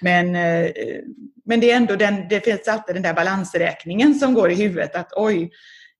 Men, 0.00 0.36
eh, 0.36 0.70
men 1.44 1.60
det 1.60 1.70
är 1.70 1.76
ändå 1.76 1.96
den, 1.96 2.28
det 2.28 2.44
finns 2.44 2.68
alltid 2.68 2.96
den 2.96 3.02
där 3.02 3.14
balansräkningen 3.14 4.14
som 4.14 4.34
går 4.34 4.50
i 4.50 4.54
huvudet 4.54 4.94
att 4.96 5.12
oj, 5.16 5.50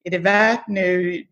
är 0.04 0.10
det 0.10 0.18
värt 0.18 0.68
nu, 0.68 1.22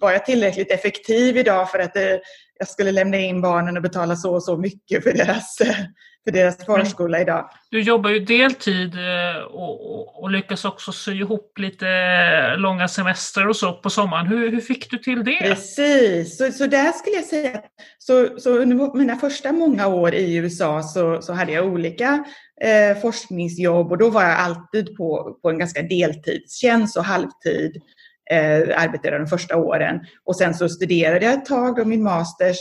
var 0.00 0.12
jag 0.12 0.26
tillräckligt 0.26 0.70
effektiv 0.70 1.36
idag 1.36 1.70
för 1.70 1.78
att 1.78 1.96
eh, 1.96 2.16
jag 2.58 2.68
skulle 2.68 2.92
lämna 2.92 3.16
in 3.16 3.40
barnen 3.40 3.76
och 3.76 3.82
betala 3.82 4.16
så 4.16 4.34
och 4.34 4.42
så 4.42 4.56
mycket 4.56 5.02
för 5.02 5.12
deras, 5.12 5.56
för 6.24 6.32
deras 6.32 6.64
förskola 6.66 7.20
idag. 7.20 7.50
Du 7.70 7.80
jobbar 7.82 8.10
ju 8.10 8.18
deltid 8.18 8.94
eh, 8.94 9.42
och, 9.42 9.94
och, 9.94 10.22
och, 10.22 10.30
lyckas 10.30 10.64
också 10.64 10.92
sy 10.92 11.12
ihop 11.12 11.58
lite 11.58 11.86
långa 12.56 12.88
semester 12.88 13.48
och 13.48 13.56
så 13.56 13.72
på 13.72 13.90
sommaren. 13.90 14.26
Hur, 14.26 14.50
hur 14.50 14.60
fick 14.60 14.90
du 14.90 14.98
till 14.98 15.24
det? 15.24 15.38
Precis, 15.40 16.38
så, 16.38 16.52
så 16.52 16.66
där 16.66 16.92
skulle 16.92 17.16
jag 17.16 17.24
säga 17.24 17.60
så, 17.98 18.28
så 18.38 18.50
under 18.50 18.96
mina 18.96 19.16
första 19.16 19.52
många 19.52 19.86
år 19.86 20.14
i 20.14 20.36
USA 20.36 20.82
så, 20.82 21.22
så 21.22 21.32
hade 21.32 21.52
jag 21.52 21.66
olika 21.66 22.24
eh, 22.62 22.98
forskningsjobb 22.98 23.92
och 23.92 23.98
då 23.98 24.10
var 24.10 24.22
jag 24.22 24.38
alltid 24.38 24.96
på, 24.96 25.38
på 25.42 25.50
en 25.50 25.58
ganska 25.58 25.82
deltidstjänst 25.82 26.96
och 26.96 27.04
halvtid 27.04 27.82
eh, 28.30 28.82
arbetade 28.82 29.18
de 29.18 29.26
första 29.26 29.56
åren. 29.56 30.00
Och 30.24 30.36
sen 30.36 30.54
så 30.54 30.68
studerade 30.68 31.24
jag 31.24 31.34
ett 31.34 31.44
tag, 31.44 31.76
då 31.76 31.84
min 31.84 32.02
masters. 32.02 32.56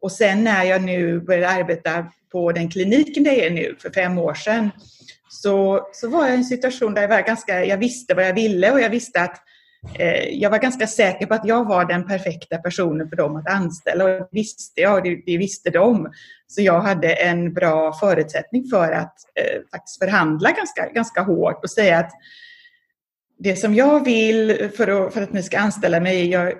Och 0.00 0.12
sen 0.12 0.44
när 0.44 0.64
jag 0.64 0.82
nu 0.82 1.20
började 1.20 1.48
arbeta 1.48 2.06
på 2.32 2.52
den 2.52 2.70
kliniken 2.70 3.24
där 3.24 3.32
jag 3.32 3.46
är 3.46 3.50
nu, 3.50 3.76
för 3.78 3.90
fem 3.90 4.18
år 4.18 4.34
sedan, 4.34 4.70
så, 5.28 5.88
så 5.92 6.08
var 6.08 6.26
jag 6.26 6.34
i 6.34 6.38
en 6.38 6.44
situation 6.44 6.94
där 6.94 7.02
jag, 7.02 7.08
var 7.08 7.20
ganska, 7.20 7.64
jag 7.64 7.78
visste 7.78 8.14
vad 8.14 8.24
jag 8.24 8.34
ville 8.34 8.72
och 8.72 8.80
jag 8.80 8.90
visste 8.90 9.20
att 9.20 9.36
eh, 9.98 10.28
jag 10.28 10.50
var 10.50 10.58
ganska 10.58 10.86
säker 10.86 11.26
på 11.26 11.34
att 11.34 11.46
jag 11.46 11.68
var 11.68 11.84
den 11.84 12.06
perfekta 12.06 12.58
personen 12.58 13.08
för 13.08 13.16
dem 13.16 13.36
att 13.36 13.48
anställa. 13.50 14.04
Och 14.04 14.10
det 14.10 14.28
visste 14.30 14.80
jag 14.80 14.94
och 14.94 15.02
det, 15.02 15.22
det 15.26 15.36
visste 15.36 15.70
de. 15.70 16.12
Så 16.46 16.62
jag 16.62 16.80
hade 16.80 17.12
en 17.12 17.52
bra 17.54 17.92
förutsättning 17.92 18.68
för 18.70 18.92
att 18.92 19.14
eh, 19.34 19.60
faktiskt 19.70 19.98
förhandla 19.98 20.50
ganska, 20.50 20.88
ganska 20.88 21.22
hårt 21.22 21.64
och 21.64 21.70
säga 21.70 21.98
att 21.98 22.12
det 23.42 23.56
som 23.56 23.74
jag 23.74 24.04
vill 24.04 24.70
för 24.76 24.88
att, 24.88 25.14
för 25.14 25.22
att 25.22 25.32
ni 25.32 25.42
ska 25.42 25.58
anställa 25.58 26.00
mig, 26.00 26.28
jag, 26.28 26.52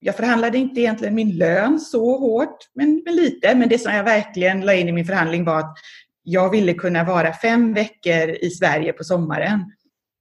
jag 0.00 0.16
förhandlade 0.16 0.58
inte 0.58 0.80
egentligen 0.80 1.14
min 1.14 1.38
lön 1.38 1.80
så 1.80 2.18
hårt, 2.18 2.58
men, 2.74 3.02
men 3.04 3.16
lite. 3.16 3.54
Men 3.54 3.68
det 3.68 3.78
som 3.78 3.92
jag 3.92 4.04
verkligen 4.04 4.60
la 4.60 4.74
in 4.74 4.88
i 4.88 4.92
min 4.92 5.04
förhandling 5.04 5.44
var 5.44 5.58
att 5.58 5.74
jag 6.22 6.50
ville 6.50 6.74
kunna 6.74 7.04
vara 7.04 7.32
fem 7.32 7.74
veckor 7.74 8.30
i 8.30 8.50
Sverige 8.50 8.92
på 8.92 9.04
sommaren. 9.04 9.64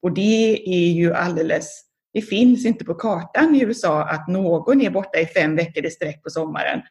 Och 0.01 0.13
det 0.13 0.63
är 0.67 0.91
ju 0.91 1.13
alldeles, 1.13 1.83
det 2.13 2.21
finns 2.21 2.65
inte 2.65 2.86
på 2.86 2.93
kartan 2.93 3.55
i 3.55 3.62
USA 3.63 4.03
att 4.03 4.27
någon 4.27 4.81
är 4.81 4.89
borta 4.89 5.19
i 5.19 5.25
fem 5.25 5.55
veckor 5.55 5.86
i 5.86 5.89
sträck 5.89 6.23
på 6.23 6.29
sommaren. 6.29 6.81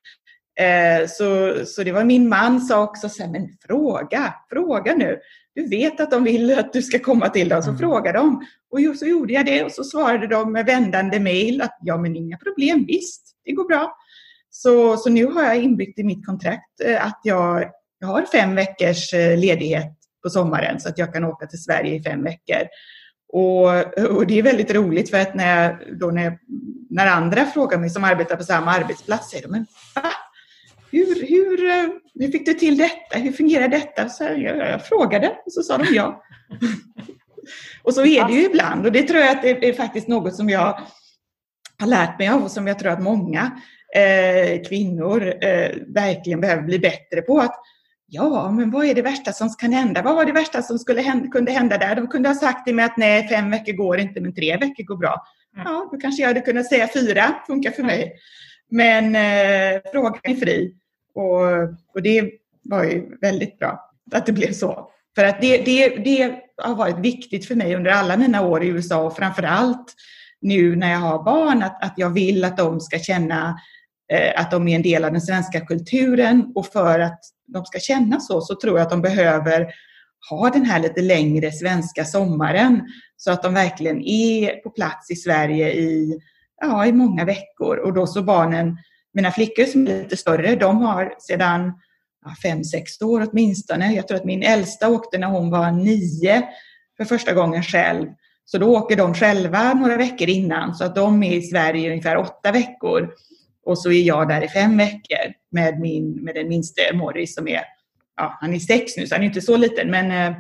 Eh, 0.61 1.07
så, 1.09 1.55
så 1.67 1.83
det 1.83 1.93
var 1.93 2.05
min 2.05 2.29
man 2.29 2.61
sa 2.61 2.83
också, 2.83 3.09
så 3.09 3.23
här, 3.23 3.31
men 3.31 3.49
fråga, 3.67 4.35
fråga 4.51 4.95
nu 4.95 5.19
du 5.57 5.69
vet 5.69 6.01
att 6.01 6.11
de 6.11 6.25
vill 6.25 6.59
att 6.59 6.73
du 6.73 6.83
ska 6.83 6.99
komma 6.99 7.29
till 7.29 7.49
dem, 7.49 7.63
så 7.63 7.69
mm. 7.69 7.79
fråga 7.79 8.13
dem. 8.13 8.47
Och 8.71 8.99
så 8.99 9.07
gjorde 9.07 9.33
jag 9.33 9.47
det 9.47 9.65
och 9.65 9.73
så 9.73 9.85
svarade 9.85 10.27
de 10.27 10.53
med 10.53 10.67
vändande 10.67 11.21
mejl 11.21 11.63
att 11.63 11.79
ja 11.83 11.97
men 11.97 12.17
inga 12.17 12.37
problem, 12.37 12.85
visst, 12.87 13.37
det 13.45 13.53
går 13.53 13.65
bra. 13.65 13.97
Så, 14.51 14.97
så 14.97 15.11
nu 15.11 15.27
har 15.27 15.43
jag 15.43 15.57
inbyggt 15.57 15.99
i 15.99 16.05
mitt 16.05 16.27
kontrakt 16.27 16.81
eh, 16.85 17.07
att 17.07 17.21
jag, 17.23 17.71
jag 17.99 18.09
har 18.09 18.23
fem 18.23 18.55
veckors 18.55 19.15
eh, 19.15 19.39
ledighet 19.39 19.93
på 20.23 20.31
sommaren 20.31 20.81
så 20.81 20.89
att 20.89 20.99
jag 20.99 21.13
kan 21.13 21.25
åka 21.25 21.47
till 21.47 21.63
Sverige 21.63 21.95
i 21.95 22.03
fem 22.03 22.25
veckor. 22.25 22.69
Och, 23.33 23.69
och, 24.17 24.27
det 24.27 24.39
är 24.39 24.43
väldigt 24.43 24.75
roligt 24.75 25.11
för 25.11 25.19
att 25.19 25.35
när, 25.35 25.65
jag, 25.65 25.99
då 25.99 26.07
när, 26.07 26.39
när 26.91 27.07
andra 27.07 27.47
frågar 27.47 27.79
mig 27.79 27.91
som 27.91 28.05
arbetar 28.05 28.37
på 28.37 28.45
samma 28.45 28.71
arbetsplats 28.71 29.31
säger 29.31 29.43
de, 29.43 29.49
men 29.49 29.67
va? 29.95 30.11
Hur, 30.91 31.27
hur, 31.29 31.69
eh, 31.71 31.89
hur 32.15 32.33
fick 32.33 32.47
du 32.47 32.55
till 32.55 32.77
detta? 32.77 33.19
Hur 33.19 33.33
fungerar 33.33 33.69
detta? 33.69 34.09
Så 34.09 34.25
jag, 34.25 34.57
jag 34.57 34.87
frågade 34.87 35.29
och 35.47 35.53
så 35.53 35.63
sa 35.63 35.79
de 35.79 35.95
ja. 35.95 36.23
och 37.83 37.95
så 37.95 38.05
är 38.05 38.25
det 38.25 38.33
ju 38.33 38.45
ibland 38.45 38.87
och 38.87 38.93
det 38.93 39.03
tror 39.03 39.21
jag 39.21 39.31
att 39.31 39.43
det 39.43 39.69
är 39.69 39.73
faktiskt 39.73 40.09
något 40.09 40.35
som 40.35 40.51
jag 40.51 40.79
har 41.79 41.87
lärt 41.87 42.19
mig 42.19 42.29
av 42.29 42.43
och 42.43 42.51
som 42.51 42.67
jag 42.67 42.79
tror 42.79 42.93
att 42.93 43.03
många 43.03 43.61
eh, 43.95 44.63
kvinnor 44.69 45.35
eh, 45.45 45.71
verkligen 45.87 46.41
behöver 46.41 46.63
bli 46.63 46.79
bättre 46.79 47.23
på. 47.23 47.39
Att, 47.39 47.55
ja, 48.07 48.51
men 48.51 48.71
vad 48.71 48.87
är 48.87 48.95
det 48.95 49.03
värsta 49.03 49.33
som 49.33 49.49
kan 49.49 49.73
hända? 49.73 50.03
Vad 50.03 50.15
var 50.15 50.25
det 50.25 50.33
värsta 50.33 50.63
som 50.63 50.79
skulle 50.79 51.01
hända, 51.01 51.29
kunde 51.29 51.53
hända 51.53 51.79
där? 51.79 51.97
De 51.97 52.07
kunde 52.07 52.29
ha 52.29 52.37
sagt 52.37 52.67
till 52.67 52.75
mig 52.75 52.85
att 52.85 52.97
nej, 52.97 53.29
fem 53.29 53.51
veckor 53.51 53.73
går 53.73 53.99
inte, 53.99 54.21
men 54.21 54.35
tre 54.35 54.57
veckor 54.57 54.85
går 54.85 54.97
bra. 54.97 55.27
Mm. 55.57 55.73
Ja, 55.73 55.89
då 55.93 55.99
kanske 55.99 56.23
jag 56.23 56.29
hade 56.29 56.41
kunnat 56.41 56.67
säga 56.67 56.89
fyra, 56.95 57.35
funkar 57.47 57.71
för 57.71 57.83
mig. 57.83 58.13
Men 58.71 59.17
eh, 59.17 59.81
frågan 59.93 60.21
är 60.23 60.35
fri. 60.35 60.75
Och, 61.15 61.43
och 61.95 62.03
det 62.03 62.31
var 62.63 62.85
ju 62.85 63.19
väldigt 63.21 63.59
bra 63.59 63.91
att 64.13 64.27
det 64.27 64.33
blev 64.33 64.53
så. 64.53 64.91
För 65.15 65.25
att 65.25 65.41
det, 65.41 65.59
det, 65.59 65.89
det 65.89 66.41
har 66.63 66.75
varit 66.75 66.99
viktigt 66.99 67.47
för 67.47 67.55
mig 67.55 67.77
under 67.77 67.91
alla 67.91 68.17
mina 68.17 68.47
år 68.47 68.65
i 68.65 68.69
USA 68.69 69.03
och 69.03 69.17
framför 69.17 69.43
allt 69.43 69.95
nu 70.41 70.77
när 70.77 70.93
jag 70.93 70.99
har 70.99 71.23
barn, 71.25 71.63
att, 71.63 71.85
att 71.85 71.95
jag 71.97 72.11
vill 72.11 72.45
att 72.45 72.57
de 72.57 72.81
ska 72.81 72.99
känna 72.99 73.59
eh, 74.13 74.41
att 74.41 74.51
de 74.51 74.69
är 74.69 74.77
en 74.77 74.83
del 74.83 75.05
av 75.05 75.13
den 75.13 75.21
svenska 75.21 75.61
kulturen 75.61 76.53
och 76.55 76.67
för 76.67 77.01
att 77.01 77.21
de 77.47 77.65
ska 77.65 77.79
känna 77.79 78.21
så, 78.21 78.41
så 78.41 78.55
tror 78.55 78.79
jag 78.79 78.85
att 78.85 78.91
de 78.91 79.03
behöver 79.03 79.67
ha 80.31 80.51
den 80.51 80.65
här 80.65 80.81
lite 80.81 81.03
längre 81.03 81.53
svenska 81.53 82.05
sommaren 82.05 82.83
så 83.17 83.31
att 83.31 83.43
de 83.43 83.55
verkligen 83.55 84.03
är 84.03 84.63
på 84.63 84.71
plats 84.71 85.11
i 85.11 85.17
Sverige 85.17 85.73
i, 85.73 86.21
ja, 86.61 86.87
i 86.87 86.93
många 86.93 87.25
veckor 87.25 87.77
och 87.77 87.93
då 87.93 88.07
så 88.07 88.23
barnen 88.23 88.77
mina 89.15 89.31
flickor 89.31 89.65
som 89.65 89.87
är 89.87 90.03
lite 90.03 90.17
större, 90.17 90.57
de 90.57 90.77
har 90.77 91.15
sedan 91.19 91.73
fem, 92.43 92.65
sex 92.65 93.03
år 93.03 93.29
åtminstone. 93.31 93.95
Jag 93.95 94.09
tror 94.09 94.19
att 94.19 94.25
min 94.25 94.43
äldsta 94.43 94.89
åkte 94.89 95.19
när 95.19 95.27
hon 95.27 95.51
var 95.51 95.71
nio 95.71 96.49
för 96.97 97.05
första 97.05 97.33
gången 97.33 97.63
själv. 97.63 98.07
Så 98.45 98.59
då 98.59 98.77
åker 98.77 98.97
de 98.97 99.15
själva 99.15 99.75
några 99.75 99.97
veckor 99.97 100.29
innan 100.29 100.75
så 100.75 100.85
att 100.85 100.95
de 100.95 101.23
är 101.23 101.33
i 101.33 101.43
Sverige 101.43 101.91
ungefär 101.91 102.17
åtta 102.17 102.53
veckor. 102.53 103.11
Och 103.65 103.79
så 103.79 103.91
är 103.91 104.03
jag 104.03 104.29
där 104.29 104.45
i 104.45 104.49
fem 104.49 104.77
veckor 104.77 105.33
med, 105.51 105.81
min, 105.81 106.25
med 106.25 106.35
den 106.35 106.49
minste 106.49 106.81
Morris 106.95 107.35
som 107.35 107.49
är, 107.49 107.61
ja, 108.17 108.39
han 108.41 108.55
är 108.55 108.59
sex 108.59 108.97
nu 108.97 109.07
så 109.07 109.15
han 109.15 109.23
är 109.23 109.27
inte 109.27 109.41
så 109.41 109.57
liten. 109.57 109.91
Men, 109.91 110.11
eh, 110.11 110.39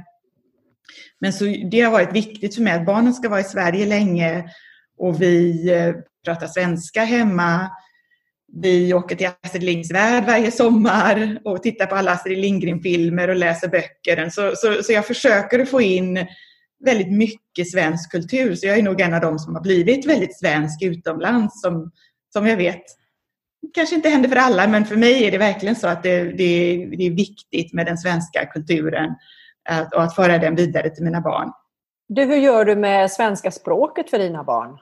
men 1.21 1.33
så 1.33 1.45
det 1.71 1.81
har 1.81 1.91
varit 1.91 2.13
viktigt 2.13 2.55
för 2.55 2.63
mig 2.63 2.73
att 2.73 2.87
barnen 2.87 3.15
ska 3.15 3.29
vara 3.29 3.41
i 3.41 3.45
Sverige 3.45 3.87
länge 3.87 4.45
och 4.99 5.23
vi 5.23 5.71
eh, 5.73 5.95
pratar 6.25 6.47
svenska 6.47 7.01
hemma. 7.01 7.71
Vi 8.53 8.95
åker 8.95 9.17
till 9.17 9.29
Astrid 9.43 9.63
Lindgrens 9.63 9.93
värld 9.93 10.25
varje 10.27 10.51
sommar 10.51 11.39
och 11.45 11.63
tittar 11.63 11.87
på 11.87 11.95
alla 11.95 12.13
Astrid 12.13 12.39
Lindgren-filmer 12.39 13.29
och 13.29 13.37
läser 13.37 13.69
böcker. 13.69 14.31
Så, 14.31 14.53
så, 14.57 14.83
så 14.83 14.93
jag 14.93 15.07
försöker 15.07 15.59
att 15.59 15.71
få 15.71 15.81
in 15.81 16.27
väldigt 16.85 17.13
mycket 17.13 17.71
svensk 17.71 18.11
kultur. 18.11 18.55
Så 18.55 18.67
jag 18.67 18.79
är 18.79 18.83
nog 18.83 19.01
en 19.01 19.15
av 19.15 19.21
dem 19.21 19.39
som 19.39 19.55
har 19.55 19.63
blivit 19.63 20.07
väldigt 20.07 20.39
svensk 20.39 20.83
utomlands 20.83 21.61
som, 21.61 21.91
som 22.33 22.47
jag 22.47 22.57
vet 22.57 22.85
kanske 23.75 23.95
inte 23.95 24.09
händer 24.09 24.29
för 24.29 24.37
alla, 24.37 24.67
men 24.67 24.85
för 24.85 24.97
mig 24.97 25.25
är 25.25 25.31
det 25.31 25.39
verkligen 25.39 25.77
så 25.77 25.89
att 25.89 26.03
det, 26.03 26.23
det, 26.23 26.87
det 26.97 27.07
är 27.07 27.11
viktigt 27.11 27.73
med 27.73 27.87
den 27.87 27.99
svenska 27.99 28.47
kulturen 28.47 29.15
att, 29.69 29.95
och 29.95 30.03
att 30.03 30.15
föra 30.15 30.39
den 30.39 30.55
vidare 30.55 30.91
till 30.91 31.05
mina 31.05 31.21
barn. 31.21 31.53
Du, 32.09 32.25
hur 32.25 32.37
gör 32.37 32.65
du 32.65 32.77
med 32.77 33.11
svenska 33.11 33.51
språket 33.51 34.11
för 34.11 34.19
dina 34.19 34.45
barn? 34.45 34.79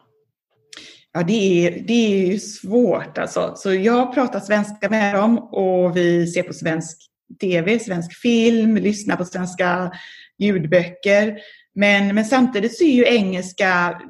Ja, 1.17 1.23
det 1.23 1.67
är, 1.67 1.81
det 1.87 1.93
är 1.93 2.27
ju 2.27 2.39
svårt 2.39 3.19
alltså. 3.19 3.53
Så 3.57 3.75
jag 3.75 4.15
pratar 4.15 4.41
svenska 4.41 4.91
med 4.91 5.15
dem 5.15 5.39
och 5.39 5.97
vi 5.97 6.27
ser 6.27 6.43
på 6.43 6.53
svensk 6.53 6.99
tv, 7.41 7.79
svensk 7.79 8.17
film, 8.17 8.77
lyssnar 8.77 9.17
på 9.17 9.25
svenska 9.25 9.93
ljudböcker. 10.39 11.39
Men, 11.75 12.15
men 12.15 12.25
samtidigt 12.25 12.79
så 12.79 12.85
är 12.85 12.93
ju 12.93 13.05
engelska 13.05 14.01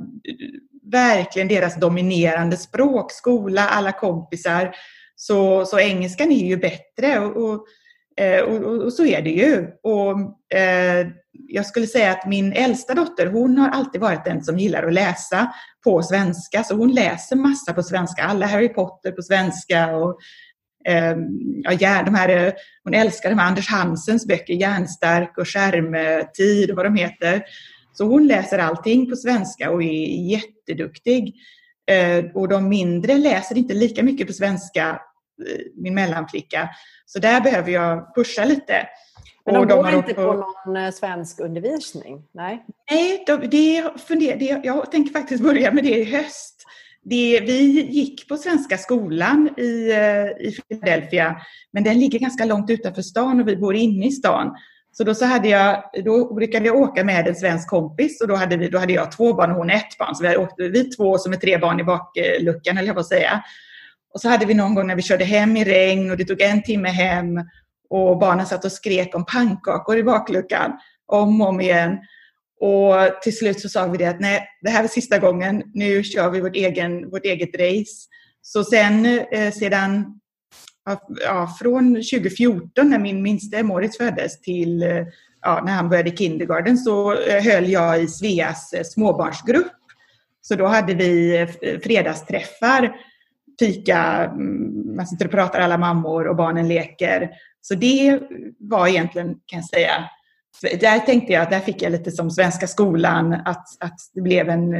verkligen 0.92 1.48
deras 1.48 1.80
dominerande 1.80 2.56
språk. 2.56 3.12
Skola, 3.12 3.68
alla 3.68 3.92
kompisar. 3.92 4.74
Så, 5.16 5.64
så 5.64 5.78
engelskan 5.78 6.32
är 6.32 6.46
ju 6.46 6.56
bättre. 6.56 7.18
och, 7.18 7.36
och 7.36 7.66
Eh, 8.16 8.40
och, 8.40 8.62
och, 8.62 8.82
och, 8.82 8.92
så 8.92 9.06
är 9.06 9.22
det 9.22 9.30
ju. 9.30 9.66
Och, 9.82 10.12
eh, 10.58 11.06
jag 11.48 11.66
skulle 11.66 11.86
säga 11.86 12.10
att 12.10 12.26
min 12.26 12.52
äldsta 12.52 12.94
dotter, 12.94 13.26
hon 13.26 13.58
har 13.58 13.68
alltid 13.68 14.00
varit 14.00 14.24
den 14.24 14.44
som 14.44 14.58
gillar 14.58 14.82
att 14.82 14.92
läsa 14.92 15.52
på 15.84 16.02
svenska. 16.02 16.64
Så 16.64 16.74
hon 16.76 16.92
läser 16.92 17.36
massa 17.36 17.72
på 17.72 17.82
svenska. 17.82 18.22
Alla 18.22 18.46
Harry 18.46 18.68
Potter 18.68 19.12
på 19.12 19.22
svenska. 19.22 19.96
Och, 19.96 20.18
eh, 20.88 21.16
ja, 21.78 22.02
de 22.02 22.14
här, 22.14 22.28
eh, 22.28 22.52
hon 22.84 22.94
älskar 22.94 23.30
de 23.30 23.38
här 23.38 23.48
Anders 23.48 23.68
Hansens 23.68 24.26
böcker, 24.26 24.54
Järnstark 24.54 25.38
och 25.38 25.48
Skärmtid 25.48 26.70
och 26.70 26.76
vad 26.76 26.86
de 26.86 26.96
heter. 26.96 27.42
Så 27.92 28.04
hon 28.04 28.26
läser 28.26 28.58
allting 28.58 29.10
på 29.10 29.16
svenska 29.16 29.70
och 29.70 29.82
är 29.82 30.30
jätteduktig. 30.30 31.34
Eh, 31.90 32.24
och 32.34 32.48
de 32.48 32.68
mindre 32.68 33.18
läser 33.18 33.58
inte 33.58 33.74
lika 33.74 34.02
mycket 34.02 34.26
på 34.26 34.32
svenska 34.32 35.00
min 35.74 35.94
mellanflicka. 35.94 36.68
Så 37.06 37.18
där 37.18 37.40
behöver 37.40 37.70
jag 37.70 38.14
pusha 38.14 38.44
lite. 38.44 38.86
Men 39.44 39.54
de, 39.54 39.60
och 39.60 39.66
de 39.66 39.82
går 39.82 39.94
inte 39.94 40.14
på 40.14 40.46
någon 40.66 40.76
eh, 40.76 40.90
svensk 40.90 41.40
undervisning? 41.40 42.22
Nej, 42.34 42.64
Nej 42.90 43.24
de, 43.26 43.36
det, 43.36 44.00
funder, 44.00 44.36
det, 44.36 44.60
jag 44.64 44.90
tänker 44.90 45.12
faktiskt 45.12 45.42
börja 45.42 45.72
med 45.72 45.84
det 45.84 45.98
i 45.98 46.04
höst. 46.04 46.64
Det, 47.02 47.40
vi 47.40 47.86
gick 47.90 48.28
på 48.28 48.36
Svenska 48.36 48.78
skolan 48.78 49.48
i, 49.58 49.90
eh, 49.90 50.46
i 50.46 50.56
Philadelphia, 50.68 51.36
men 51.72 51.84
den 51.84 51.98
ligger 51.98 52.18
ganska 52.18 52.44
långt 52.44 52.70
utanför 52.70 53.02
stan 53.02 53.40
och 53.40 53.48
vi 53.48 53.56
bor 53.56 53.74
inne 53.74 54.06
i 54.06 54.10
stan. 54.10 54.56
Så 54.92 55.04
då 55.04 55.14
så 55.14 55.24
hade 55.24 55.48
jag, 55.48 55.82
då 56.04 56.34
brukade 56.34 56.66
jag 56.66 56.76
åka 56.76 57.04
med 57.04 57.28
en 57.28 57.34
svensk 57.34 57.68
kompis 57.68 58.20
och 58.20 58.28
då 58.28 58.34
hade, 58.34 58.56
vi, 58.56 58.68
då 58.68 58.78
hade 58.78 58.92
jag 58.92 59.12
två 59.12 59.34
barn 59.34 59.50
och 59.50 59.56
hon 59.56 59.70
ett 59.70 59.98
barn. 59.98 60.14
Så 60.14 60.22
vi, 60.22 60.36
åkte, 60.36 60.68
vi 60.68 60.84
två 60.84 61.18
som 61.18 61.32
är 61.32 61.36
tre 61.36 61.58
barn 61.58 61.80
i 61.80 61.84
bakluckan, 61.84 62.78
eller 62.78 62.86
jag 62.86 62.94
på 62.94 63.00
att 63.00 63.06
säga. 63.06 63.42
Och 64.14 64.20
så 64.20 64.28
hade 64.28 64.46
vi 64.46 64.54
någon 64.54 64.74
gång 64.74 64.86
när 64.86 64.96
vi 64.96 65.02
körde 65.02 65.24
hem 65.24 65.56
i 65.56 65.64
regn 65.64 66.10
och 66.10 66.16
det 66.16 66.24
tog 66.24 66.40
en 66.40 66.62
timme 66.62 66.88
hem 66.88 67.40
och 67.90 68.18
barnen 68.18 68.46
satt 68.46 68.64
och 68.64 68.72
skrek 68.72 69.14
om 69.14 69.24
pannkakor 69.26 69.98
i 69.98 70.02
bakluckan 70.02 70.72
om 71.06 71.40
och 71.40 71.48
om 71.48 71.60
igen. 71.60 71.98
Och 72.60 73.22
till 73.22 73.36
slut 73.36 73.60
så 73.60 73.68
sa 73.68 73.86
vi 73.86 73.98
det 73.98 74.06
att 74.06 74.20
nej, 74.20 74.48
det 74.62 74.70
här 74.70 74.84
är 74.84 74.88
sista 74.88 75.18
gången. 75.18 75.62
Nu 75.74 76.02
kör 76.02 76.30
vi 76.30 76.40
vårt, 76.40 76.56
egen, 76.56 77.10
vårt 77.10 77.24
eget 77.24 77.54
race. 77.54 78.08
Så 78.42 78.64
sen 78.64 79.06
eh, 79.32 79.52
sedan 79.52 80.20
ja, 81.24 81.56
från 81.60 81.94
2014 81.94 82.90
när 82.90 82.98
min 82.98 83.22
minsta 83.22 83.62
Moritz 83.62 83.98
föddes 83.98 84.40
till 84.40 85.04
ja, 85.44 85.62
när 85.64 85.72
han 85.72 85.88
började 85.88 86.10
kindergarten 86.10 86.78
så 86.78 87.18
eh, 87.18 87.42
höll 87.44 87.70
jag 87.70 88.02
i 88.02 88.08
Sveas 88.08 88.72
eh, 88.72 88.82
småbarnsgrupp. 88.84 89.72
Så 90.40 90.54
då 90.54 90.66
hade 90.66 90.94
vi 90.94 91.40
eh, 91.40 91.48
fredagsträffar, 91.80 92.96
fika, 93.58 94.32
man 94.96 95.06
sitter 95.06 95.24
och 95.24 95.30
pratar 95.30 95.60
alla 95.60 95.78
mammor 95.78 96.28
och 96.28 96.36
barnen 96.36 96.68
leker. 96.68 97.30
Så 97.60 97.74
det 97.74 98.20
var 98.58 98.88
egentligen, 98.88 99.28
kan 99.46 99.58
jag 99.58 99.64
säga, 99.64 99.90
där 100.80 100.98
tänkte 100.98 101.32
jag 101.32 101.42
att 101.42 101.50
där 101.50 101.60
fick 101.60 101.82
jag 101.82 101.92
lite 101.92 102.10
som 102.10 102.30
Svenska 102.30 102.66
skolan, 102.66 103.32
att, 103.32 103.66
att 103.80 103.96
det 104.14 104.20
blev 104.20 104.48
en 104.48 104.74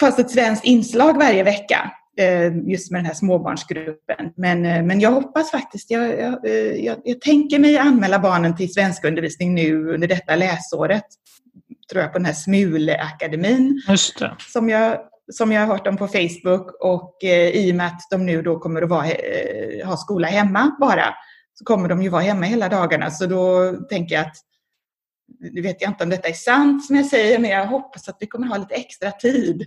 fast 0.00 0.18
ett 0.18 0.30
svenskt 0.30 0.64
inslag 0.64 1.18
varje 1.18 1.42
vecka. 1.42 1.92
Eh, 2.18 2.56
just 2.66 2.90
med 2.90 2.98
den 2.98 3.06
här 3.06 3.14
småbarnsgruppen. 3.14 4.32
Men, 4.36 4.66
eh, 4.66 4.82
men 4.82 5.00
jag 5.00 5.10
hoppas 5.10 5.50
faktiskt, 5.50 5.90
jag, 5.90 6.18
jag, 6.20 6.46
eh, 6.46 6.84
jag, 6.84 6.96
jag 7.04 7.20
tänker 7.20 7.58
mig 7.58 7.78
anmäla 7.78 8.18
barnen 8.18 8.56
till 8.56 8.72
svenskundervisning 8.72 9.54
nu 9.54 9.88
under 9.88 10.08
detta 10.08 10.36
läsåret. 10.36 11.04
Tror 11.90 12.02
jag 12.02 12.12
på 12.12 12.18
den 12.18 12.26
här 12.26 12.32
Smuleakademin. 12.32 13.82
Som 14.52 14.68
jag, 14.68 14.98
som 15.32 15.52
jag 15.52 15.60
har 15.60 15.66
hört 15.66 15.86
om 15.86 15.96
på 15.96 16.08
Facebook 16.08 16.70
och 16.80 17.24
eh, 17.24 17.48
i 17.48 17.72
och 17.72 17.76
med 17.76 17.86
att 17.86 18.00
de 18.10 18.26
nu 18.26 18.42
då 18.42 18.58
kommer 18.58 18.82
att 18.82 18.88
vara, 18.88 19.06
eh, 19.06 19.86
ha 19.86 19.96
skola 19.96 20.26
hemma 20.26 20.76
bara 20.80 21.14
så 21.54 21.64
kommer 21.64 21.88
de 21.88 22.02
ju 22.02 22.08
vara 22.08 22.22
hemma 22.22 22.46
hela 22.46 22.68
dagarna. 22.68 23.10
Så 23.10 23.26
då 23.26 23.72
tänker 23.88 24.14
jag 24.14 24.26
att 24.26 24.36
nu 25.40 25.62
vet 25.62 25.82
jag 25.82 25.90
inte 25.90 26.04
om 26.04 26.10
detta 26.10 26.28
är 26.28 26.32
sant 26.32 26.86
som 26.86 26.96
jag 26.96 27.06
säger, 27.06 27.38
men 27.38 27.50
jag 27.50 27.66
hoppas 27.66 28.08
att 28.08 28.16
vi 28.20 28.26
kommer 28.26 28.46
ha 28.46 28.56
lite 28.56 28.74
extra 28.74 29.10
tid. 29.10 29.66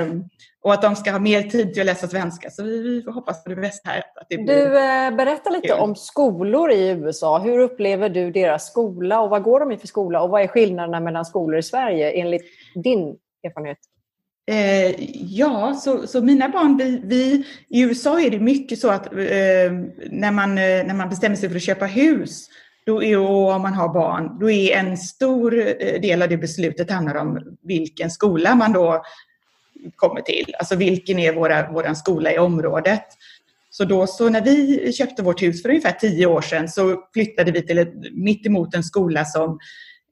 Um, 0.00 0.24
och 0.62 0.72
att 0.72 0.82
de 0.82 0.96
ska 0.96 1.10
ha 1.10 1.18
mer 1.18 1.42
tid 1.42 1.72
till 1.72 1.80
att 1.80 1.86
läsa 1.86 2.08
svenska. 2.08 2.50
Så 2.50 2.62
vi, 2.62 2.82
vi 2.82 3.12
hoppas 3.12 3.44
på 3.44 3.50
det 3.50 3.56
bästa 3.56 3.90
här. 3.90 3.98
Att 3.98 4.26
det 4.28 4.36
du, 4.36 4.78
eh, 4.78 5.10
berätta 5.10 5.50
lite 5.50 5.68
kul. 5.68 5.78
om 5.78 5.94
skolor 5.94 6.70
i 6.70 6.88
USA. 6.88 7.38
Hur 7.38 7.58
upplever 7.58 8.08
du 8.08 8.30
deras 8.30 8.66
skola 8.70 9.20
och 9.20 9.30
vad 9.30 9.42
går 9.42 9.60
de 9.60 9.72
i 9.72 9.76
för 9.76 9.86
skola? 9.86 10.22
Och 10.22 10.30
vad 10.30 10.42
är 10.42 10.46
skillnaderna 10.46 11.00
mellan 11.00 11.24
skolor 11.24 11.58
i 11.58 11.62
Sverige 11.62 12.10
enligt 12.10 12.44
din 12.74 13.16
erfarenhet? 13.44 13.78
Eh, 14.48 14.94
ja, 15.34 15.74
så, 15.74 16.06
så 16.06 16.22
mina 16.22 16.48
barn, 16.48 16.76
vi, 16.76 17.00
vi, 17.04 17.44
i 17.68 17.82
USA 17.82 18.20
är 18.20 18.30
det 18.30 18.40
mycket 18.40 18.78
så 18.78 18.90
att 18.90 19.06
eh, 19.06 19.72
när, 20.10 20.30
man, 20.30 20.50
eh, 20.50 20.86
när 20.86 20.94
man 20.94 21.08
bestämmer 21.08 21.36
sig 21.36 21.48
för 21.48 21.56
att 21.56 21.62
köpa 21.62 21.86
hus 21.86 22.48
då 22.86 23.02
är, 23.02 23.18
och 23.18 23.50
om 23.52 23.62
man 23.62 23.74
har 23.74 23.94
barn, 23.94 24.38
då 24.40 24.50
är 24.50 24.76
en 24.76 24.96
stor 24.96 25.58
eh, 25.58 26.00
del 26.00 26.22
av 26.22 26.28
det 26.28 26.36
beslutet 26.36 26.90
handlar 26.90 27.14
om 27.14 27.56
vilken 27.62 28.10
skola 28.10 28.54
man 28.54 28.72
då 28.72 29.02
kommer 29.96 30.20
till. 30.20 30.54
Alltså 30.58 30.76
vilken 30.76 31.18
är 31.18 31.32
våra, 31.32 31.72
våran 31.72 31.96
skola 31.96 32.32
i 32.32 32.38
området? 32.38 33.04
Så 33.70 33.84
då 33.84 34.06
så 34.06 34.28
när 34.28 34.40
vi 34.40 34.92
köpte 34.92 35.22
vårt 35.22 35.42
hus 35.42 35.62
för 35.62 35.68
ungefär 35.68 35.92
tio 35.92 36.26
år 36.26 36.40
sedan 36.40 36.68
så 36.68 37.02
flyttade 37.12 37.52
vi 37.52 37.66
till 37.66 37.78
ett, 37.78 37.94
mitt 38.12 38.46
emot 38.46 38.74
en 38.74 38.84
skola 38.84 39.24
som 39.24 39.58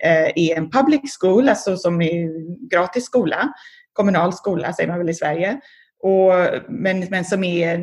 eh, 0.04 0.28
är 0.34 0.56
en 0.56 0.70
public 0.70 1.16
school, 1.20 1.48
alltså 1.48 1.76
som 1.76 2.02
är 2.02 2.28
gratis 2.68 3.04
skola. 3.04 3.52
Kommunal 3.94 4.32
skola 4.32 4.72
säger 4.72 4.88
man 4.88 4.98
väl 4.98 5.10
i 5.10 5.14
Sverige. 5.14 5.60
Och, 6.02 6.32
men, 6.68 7.06
men 7.10 7.24
som 7.24 7.44
är, 7.44 7.78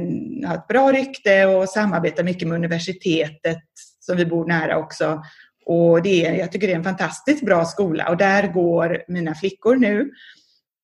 har 0.48 0.56
ett 0.56 0.68
bra 0.68 0.92
rykte 0.92 1.46
och 1.46 1.70
samarbetar 1.70 2.24
mycket 2.24 2.48
med 2.48 2.56
universitetet 2.56 3.64
som 4.00 4.18
vi 4.18 4.26
bor 4.26 4.48
nära 4.48 4.78
också. 4.78 5.22
Och 5.66 6.02
det 6.02 6.26
är, 6.26 6.34
jag 6.34 6.52
tycker 6.52 6.68
det 6.68 6.74
är 6.74 6.78
en 6.78 6.84
fantastiskt 6.84 7.46
bra 7.46 7.66
skola 7.66 8.10
och 8.10 8.18
där 8.18 8.48
går 8.48 9.04
mina 9.08 9.36
flickor 9.36 9.76
nu. 9.76 10.12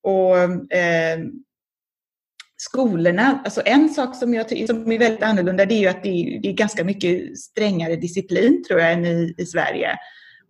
Och 0.03 0.37
eh, 0.77 1.19
skolorna, 2.57 3.41
alltså 3.45 3.61
en 3.65 3.89
sak 3.89 4.15
som, 4.15 4.33
jag, 4.33 4.67
som 4.67 4.91
är 4.91 4.99
väldigt 4.99 5.23
annorlunda 5.23 5.65
det 5.65 5.73
är 5.73 5.79
ju 5.79 5.87
att 5.87 6.03
det 6.03 6.09
är, 6.09 6.41
det 6.41 6.49
är 6.49 6.53
ganska 6.53 6.83
mycket 6.83 7.39
strängare 7.39 7.95
disciplin 7.95 8.63
tror 8.67 8.79
jag 8.79 8.91
än 8.91 9.05
i, 9.05 9.33
i 9.37 9.45
Sverige. 9.45 9.97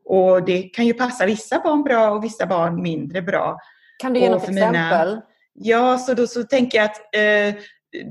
Och 0.05 0.45
det 0.45 0.61
kan 0.61 0.85
ju 0.85 0.93
passa 0.93 1.25
vissa 1.25 1.59
barn 1.59 1.83
bra 1.83 2.11
och 2.11 2.23
vissa 2.23 2.45
barn 2.45 2.81
mindre 2.81 3.21
bra. 3.21 3.59
Kan 3.97 4.13
du 4.13 4.19
ge 4.19 4.29
något 4.29 4.43
exempel? 4.49 5.09
Mina, 5.09 5.21
ja, 5.53 5.97
så 5.97 6.13
då 6.13 6.27
så 6.27 6.43
tänker 6.43 6.77
jag 6.77 6.85
att 6.85 7.15
eh, 7.15 7.63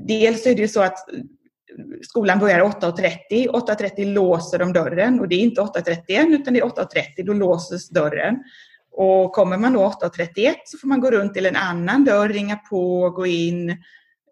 dels 0.07 0.45
är 0.45 0.55
det 0.55 0.61
ju 0.61 0.67
så 0.67 0.81
att 0.81 0.97
skolan 2.01 2.39
börjar 2.39 2.59
8.30. 2.59 3.19
8.30 3.29 4.13
låser 4.13 4.59
de 4.59 4.73
dörren 4.73 5.19
och 5.19 5.27
det 5.27 5.35
är 5.35 5.39
inte 5.39 5.61
8.31 5.61 6.27
utan 6.27 6.53
det 6.53 6.59
är 6.59 6.63
8.30. 6.63 7.25
Då 7.25 7.33
låses 7.33 7.89
dörren. 7.89 8.43
Och 8.91 9.31
kommer 9.31 9.57
man 9.57 9.73
då 9.73 9.79
8.31 9.79 10.53
så 10.65 10.77
får 10.77 10.87
man 10.87 10.99
gå 10.99 11.11
runt 11.11 11.33
till 11.33 11.45
en 11.45 11.55
annan 11.55 12.05
dörr, 12.05 12.29
ringa 12.29 12.55
på, 12.55 13.09
gå 13.09 13.25
in 13.25 13.69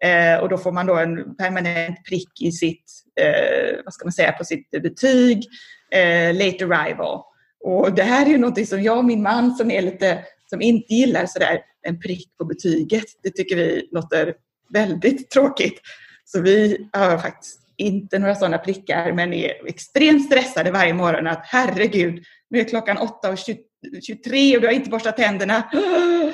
eh, 0.04 0.40
och 0.40 0.48
då 0.48 0.58
får 0.58 0.72
man 0.72 0.86
då 0.86 0.96
en 0.96 1.36
permanent 1.36 2.04
prick 2.08 2.42
i 2.42 2.52
sitt, 2.52 2.84
eh, 3.20 3.76
vad 3.84 3.94
ska 3.94 4.04
man 4.04 4.12
säga, 4.12 4.32
på 4.32 4.44
sitt 4.44 4.70
betyg, 4.70 5.44
eh, 5.90 6.34
late 6.34 6.64
arrival. 6.64 7.22
Och 7.64 7.92
det 7.92 8.02
här 8.02 8.26
är 8.26 8.30
ju 8.30 8.38
någonting 8.38 8.66
som 8.66 8.82
jag 8.82 8.98
och 8.98 9.04
min 9.04 9.22
man 9.22 9.54
som 9.54 9.70
är 9.70 9.82
lite, 9.82 10.18
som 10.50 10.62
inte 10.62 10.94
gillar 10.94 11.26
sådär 11.26 11.60
en 11.82 12.00
prick 12.00 12.36
på 12.38 12.44
betyget, 12.44 13.04
det 13.22 13.30
tycker 13.30 13.56
vi 13.56 13.88
låter 13.92 14.34
väldigt 14.72 15.30
tråkigt. 15.30 15.80
Så 16.24 16.40
vi 16.40 16.88
har 16.92 17.18
faktiskt 17.18 17.60
inte 17.76 18.18
några 18.18 18.34
sådana 18.34 18.58
prickar 18.58 19.12
men 19.12 19.32
är 19.32 19.66
extremt 19.66 20.26
stressade 20.26 20.70
varje 20.70 20.94
morgon 20.94 21.26
att 21.26 21.42
herregud, 21.44 22.24
nu 22.50 22.60
är 22.60 22.64
klockan 22.64 22.98
8.23 22.98 24.54
och 24.54 24.60
du 24.60 24.66
har 24.66 24.74
inte 24.74 24.90
borstat 24.90 25.16
tänderna. 25.16 25.62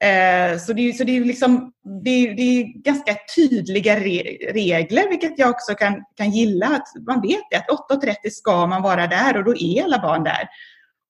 Eh, 0.00 0.58
så 0.58 0.72
det 0.72 0.88
är, 0.88 0.92
så 0.92 1.04
det 1.04 1.16
är, 1.16 1.24
liksom, 1.24 1.72
det 2.04 2.10
är, 2.10 2.34
det 2.34 2.42
är 2.42 2.82
ganska 2.82 3.16
tydliga 3.36 4.00
re, 4.00 4.22
regler, 4.52 5.08
vilket 5.08 5.38
jag 5.38 5.50
också 5.50 5.74
kan, 5.74 6.04
kan 6.16 6.30
gilla. 6.30 6.66
Att 6.66 7.06
man 7.06 7.20
vet 7.20 7.40
det, 7.50 7.56
att 7.56 7.90
8.30 7.90 8.14
ska 8.30 8.66
man 8.66 8.82
vara 8.82 9.06
där 9.06 9.36
och 9.36 9.44
då 9.44 9.56
är 9.56 9.84
alla 9.84 9.98
barn 9.98 10.24
där. 10.24 10.48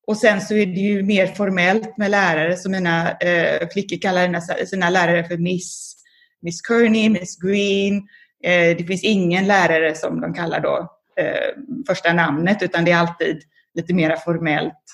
Och 0.09 0.17
sen 0.17 0.41
så 0.41 0.55
är 0.55 0.67
det 0.67 0.81
ju 0.81 1.03
mer 1.03 1.27
formellt 1.27 1.97
med 1.97 2.11
lärare, 2.11 2.57
som 2.57 2.73
mina 2.73 3.11
eh, 3.11 3.69
flickor 3.73 3.97
kallar 3.97 4.65
sina 4.67 4.91
lärare 4.91 5.25
för 5.25 5.37
Miss 5.37 5.99
Miss 6.41 6.61
Kearney, 6.69 7.09
Miss 7.09 7.37
Green. 7.37 7.97
Eh, 8.45 8.77
det 8.77 8.85
finns 8.87 9.05
ingen 9.05 9.47
lärare 9.47 9.95
som 9.95 10.21
de 10.21 10.35
kallar 10.35 10.61
då 10.61 10.91
eh, 11.21 11.63
första 11.87 12.13
namnet 12.13 12.63
utan 12.63 12.85
det 12.85 12.91
är 12.91 12.97
alltid 12.97 13.43
lite 13.75 13.95
mer 13.95 14.17
formellt. 14.17 14.85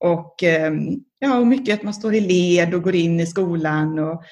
Och 0.00 0.42
ehm, 0.42 1.00
ja, 1.18 1.38
och 1.38 1.46
mycket 1.46 1.74
att 1.74 1.82
man 1.82 1.94
står 1.94 2.14
i 2.14 2.20
led 2.20 2.74
och 2.74 2.82
går 2.82 2.94
in 2.94 3.20
i 3.20 3.26
skolan. 3.26 3.98
Och, 3.98 4.24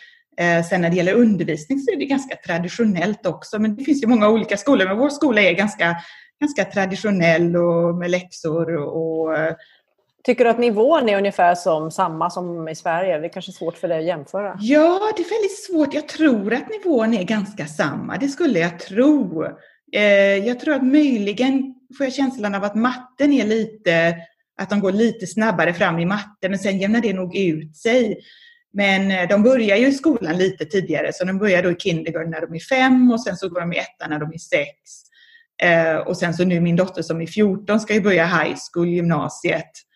eh, 0.45 0.65
sen 0.65 0.81
när 0.81 0.91
det 0.91 0.97
gäller 0.97 1.15
undervisning 1.15 1.79
så 1.79 1.93
är 1.93 1.97
det 1.97 2.05
ganska 2.05 2.37
traditionellt 2.37 3.27
också. 3.27 3.59
Men 3.59 3.77
det 3.77 3.85
finns 3.85 4.03
ju 4.03 4.07
många 4.07 4.29
olika 4.29 4.57
skolor. 4.57 4.87
Men 4.87 4.99
vår 4.99 5.11
skola 5.11 5.41
är 5.41 5.53
ganska, 5.53 5.97
ganska 6.41 6.65
traditionell 6.65 7.57
och 7.57 7.95
med 7.95 8.11
läxor 8.11 8.77
och, 8.77 9.23
och 9.23 9.37
eh, 9.37 9.55
Tycker 10.29 10.45
du 10.45 10.51
att 10.51 10.59
nivån 10.59 11.09
är 11.09 11.19
ungefär 11.19 11.55
som 11.55 11.91
samma 11.91 12.31
som 12.31 12.69
i 12.69 12.75
Sverige? 12.75 13.19
Det 13.19 13.27
är 13.27 13.33
kanske 13.33 13.53
svårt 13.53 13.77
för 13.77 13.89
dig 13.89 13.99
att 13.99 14.05
jämföra? 14.05 14.57
Ja, 14.61 15.13
det 15.17 15.23
är 15.23 15.31
väldigt 15.31 15.65
svårt. 15.65 15.95
Jag 15.95 16.09
tror 16.09 16.55
att 16.55 16.69
nivån 16.69 17.15
är 17.15 17.25
ganska 17.25 17.67
samma. 17.67 18.17
Det 18.17 18.29
skulle 18.29 18.59
jag 18.59 18.79
tro. 18.79 19.45
Eh, 19.93 20.03
jag 20.37 20.61
tror 20.61 20.75
att 20.75 20.85
möjligen 20.85 21.75
får 21.99 22.07
jag 22.07 22.13
känslan 22.13 22.55
av 22.55 22.65
att 22.65 22.75
matten 22.75 23.33
är 23.33 23.47
lite, 23.47 24.17
att 24.61 24.71
de 24.71 24.81
går 24.81 24.93
lite 24.93 25.27
snabbare 25.27 25.75
fram 25.75 25.99
i 25.99 26.05
matte, 26.05 26.49
men 26.49 26.59
sen 26.59 26.79
jämnar 26.79 27.01
det 27.01 27.13
nog 27.13 27.37
ut 27.37 27.77
sig. 27.77 28.19
Men 28.73 29.11
eh, 29.11 29.29
de 29.29 29.43
börjar 29.43 29.77
ju 29.77 29.87
i 29.87 29.93
skolan 29.93 30.39
lite 30.39 30.65
tidigare, 30.65 31.13
så 31.13 31.25
de 31.25 31.39
börjar 31.39 31.63
då 31.63 31.71
i 31.71 31.77
kindergarten 31.79 32.31
när 32.31 32.41
de 32.41 32.55
är 32.55 32.61
fem 32.61 33.13
och 33.13 33.23
sen 33.25 33.37
så 33.37 33.49
går 33.49 33.61
de 33.61 33.73
i 33.73 33.79
ettan 33.79 34.11
när 34.11 34.19
de 34.19 34.33
är 34.33 34.39
sex. 34.39 34.73
Eh, 35.63 35.97
och 35.97 36.17
sen 36.17 36.35
så 36.35 36.45
nu 36.45 36.61
min 36.61 36.77
dotter 36.77 37.03
som 37.03 37.21
är 37.21 37.27
14 37.27 37.81
ska 37.81 37.95
ju 37.95 38.01
börja 38.01 38.27
high 38.27 38.57
school, 38.73 38.89
gymnasiet. 38.89 39.88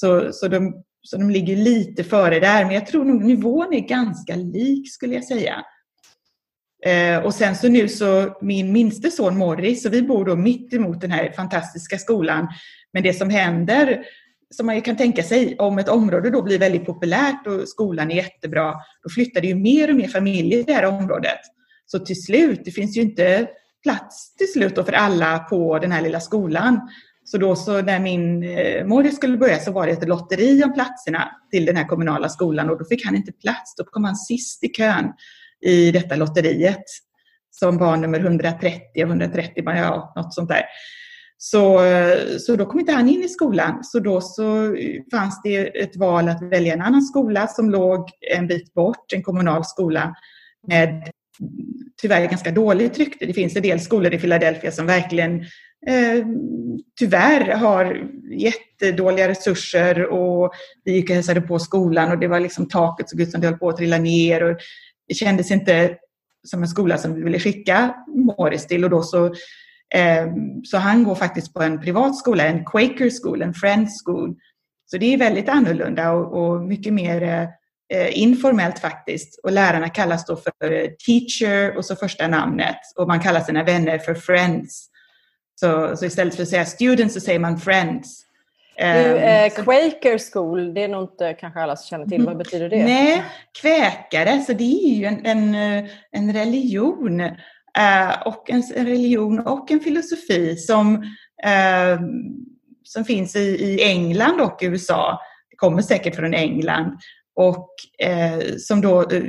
Så, 0.00 0.32
så, 0.32 0.48
de, 0.48 0.82
så 1.02 1.16
de 1.16 1.30
ligger 1.30 1.56
lite 1.56 2.04
före 2.04 2.40
där, 2.40 2.64
men 2.64 2.74
jag 2.74 2.86
tror 2.86 3.04
nog 3.04 3.24
nivån 3.24 3.74
är 3.74 3.88
ganska 3.88 4.36
lik 4.36 4.92
skulle 4.92 5.14
jag 5.14 5.24
säga. 5.24 5.64
Eh, 6.86 7.18
och 7.18 7.34
sen 7.34 7.56
så 7.56 7.68
nu 7.68 7.88
så 7.88 8.36
min 8.40 8.72
minste 8.72 9.10
son 9.10 9.38
Morris, 9.38 9.82
så 9.82 9.88
vi 9.88 10.02
bor 10.02 10.24
då 10.24 10.36
mitt 10.36 10.74
emot 10.74 11.00
den 11.00 11.10
här 11.10 11.32
fantastiska 11.32 11.98
skolan. 11.98 12.48
Men 12.92 13.02
det 13.02 13.12
som 13.12 13.30
händer, 13.30 14.04
som 14.54 14.66
man 14.66 14.82
kan 14.82 14.96
tänka 14.96 15.22
sig, 15.22 15.56
om 15.58 15.78
ett 15.78 15.88
område 15.88 16.30
då 16.30 16.42
blir 16.42 16.58
väldigt 16.58 16.86
populärt 16.86 17.46
och 17.46 17.68
skolan 17.68 18.10
är 18.10 18.16
jättebra, 18.16 18.74
då 19.02 19.10
flyttar 19.14 19.40
det 19.40 19.46
ju 19.46 19.54
mer 19.54 19.90
och 19.90 19.96
mer 19.96 20.08
familjer 20.08 20.58
i 20.58 20.62
det 20.62 20.72
här 20.72 20.84
området. 20.84 21.40
Så 21.86 21.98
till 21.98 22.22
slut, 22.22 22.60
det 22.64 22.70
finns 22.70 22.96
ju 22.96 23.00
inte 23.00 23.48
plats 23.82 24.34
till 24.36 24.52
slut 24.52 24.74
för 24.74 24.92
alla 24.92 25.38
på 25.38 25.78
den 25.78 25.92
här 25.92 26.02
lilla 26.02 26.20
skolan. 26.20 26.80
Så 27.30 27.38
då 27.38 27.56
så 27.56 27.82
när 27.82 28.00
min 28.00 28.42
eh, 28.42 28.86
mor 28.86 29.04
skulle 29.04 29.36
börja 29.36 29.58
så 29.58 29.72
var 29.72 29.86
det 29.86 29.92
ett 29.92 30.08
lotteri 30.08 30.64
om 30.64 30.72
platserna 30.74 31.28
till 31.50 31.64
den 31.64 31.76
här 31.76 31.84
kommunala 31.84 32.28
skolan 32.28 32.70
och 32.70 32.78
då 32.78 32.84
fick 32.84 33.06
han 33.06 33.16
inte 33.16 33.32
plats. 33.32 33.74
Då 33.76 33.84
kom 33.84 34.04
han 34.04 34.16
sist 34.16 34.64
i 34.64 34.68
kön 34.68 35.12
i 35.60 35.90
detta 35.90 36.16
lotteriet 36.16 36.84
som 37.50 37.78
barn 37.78 38.00
nummer 38.00 38.20
130 38.20 38.80
130, 38.96 39.52
ja, 39.66 40.12
något 40.16 40.34
sånt 40.34 40.48
där. 40.48 40.62
Så, 41.36 41.84
eh, 41.84 42.18
så 42.38 42.56
då 42.56 42.66
kom 42.66 42.80
inte 42.80 42.92
han 42.92 43.08
in 43.08 43.22
i 43.22 43.28
skolan. 43.28 43.84
Så 43.84 44.00
då 44.00 44.20
så 44.20 44.76
fanns 45.10 45.40
det 45.42 45.82
ett 45.82 45.96
val 45.96 46.28
att 46.28 46.42
välja 46.42 46.72
en 46.72 46.82
annan 46.82 47.02
skola 47.02 47.46
som 47.46 47.70
låg 47.70 48.10
en 48.36 48.46
bit 48.46 48.74
bort, 48.74 49.12
en 49.12 49.22
kommunal 49.22 49.64
skola 49.64 50.14
med 50.66 51.10
tyvärr 52.00 52.26
ganska 52.26 52.50
dåligt 52.50 52.98
rykte. 52.98 53.26
Det 53.26 53.32
finns 53.32 53.56
en 53.56 53.62
del 53.62 53.80
skolor 53.80 54.14
i 54.14 54.18
Philadelphia 54.18 54.70
som 54.70 54.86
verkligen 54.86 55.40
eh, 55.86 56.26
tyvärr 56.98 57.54
har 57.54 58.10
jättedåliga 58.30 59.28
resurser 59.28 60.06
och 60.06 60.52
vi 60.84 60.92
gick 60.92 61.10
och 61.10 61.16
hälsade 61.16 61.40
på 61.40 61.58
skolan 61.58 62.10
och 62.10 62.18
det 62.18 62.28
var 62.28 62.40
liksom 62.40 62.68
taket 62.68 63.10
såg 63.10 63.20
ut 63.20 63.30
som 63.30 63.40
det 63.40 63.46
höll 63.46 63.58
på 63.58 63.68
att 63.68 63.76
trilla 63.76 63.98
ner 63.98 64.42
och 64.42 64.58
det 65.08 65.14
kändes 65.14 65.50
inte 65.50 65.96
som 66.46 66.62
en 66.62 66.68
skola 66.68 66.98
som 66.98 67.14
vi 67.14 67.22
ville 67.22 67.38
skicka 67.38 67.94
Morris 68.38 68.66
till 68.66 68.84
och 68.84 68.90
då 68.90 69.02
så 69.02 69.26
eh, 69.94 70.26
så 70.64 70.78
han 70.78 71.04
går 71.04 71.14
faktiskt 71.14 71.54
på 71.54 71.62
en 71.62 71.80
privat 71.80 72.16
skola, 72.16 72.46
en 72.46 72.64
Quaker 72.64 73.10
school, 73.22 73.42
en 73.42 73.54
Friends 73.54 74.02
school. 74.04 74.36
Så 74.86 74.98
det 74.98 75.14
är 75.14 75.18
väldigt 75.18 75.48
annorlunda 75.48 76.12
och, 76.12 76.42
och 76.42 76.62
mycket 76.62 76.92
mer 76.92 77.22
eh, 77.22 77.48
informellt 78.10 78.78
faktiskt. 78.78 79.40
Och 79.42 79.52
lärarna 79.52 79.88
kallas 79.88 80.26
då 80.26 80.36
för 80.36 80.72
eh, 80.72 80.88
teacher 81.06 81.76
och 81.76 81.84
så 81.84 81.96
första 81.96 82.28
namnet 82.28 82.76
och 82.96 83.08
man 83.08 83.20
kallar 83.20 83.40
sina 83.40 83.64
vänner 83.64 83.98
för 83.98 84.14
friends. 84.14 84.88
Så, 85.60 85.96
så 85.96 86.04
istället 86.04 86.34
för 86.34 86.42
att 86.42 86.48
säga 86.48 86.64
students 86.64 87.14
så 87.14 87.20
säger 87.20 87.38
man 87.38 87.58
friends. 87.58 88.24
Du, 88.76 88.84
eh, 88.84 89.44
ehm, 89.44 89.50
Quaker 89.50 90.32
School, 90.32 90.74
det 90.74 90.84
är 90.84 90.88
nog 90.88 91.02
inte 91.02 91.34
kanske 91.40 91.60
alla 91.60 91.76
som 91.76 91.88
känner 91.88 92.06
till. 92.06 92.26
Vad 92.26 92.36
betyder 92.36 92.68
det? 92.68 92.84
Nej, 92.84 93.24
kväkare, 93.60 94.40
så 94.40 94.52
det 94.52 94.64
är 94.64 94.94
ju 94.94 95.04
en, 95.04 95.26
en, 95.26 95.54
en 96.10 96.32
religion. 96.32 97.20
Eh, 97.78 98.22
och 98.24 98.50
en, 98.50 98.62
en, 98.74 98.86
religion 98.86 99.38
och 99.38 99.70
en 99.70 99.80
filosofi 99.80 100.56
som, 100.56 100.94
eh, 101.44 102.00
som 102.82 103.04
finns 103.04 103.36
i, 103.36 103.38
i 103.40 103.82
England 103.82 104.40
och 104.40 104.58
USA. 104.62 105.20
Det 105.50 105.56
kommer 105.56 105.82
säkert 105.82 106.16
från 106.16 106.34
England. 106.34 106.98
Och 107.38 107.68
eh, 108.06 108.56
som 108.58 108.80
då 108.80 109.10
eh, 109.10 109.22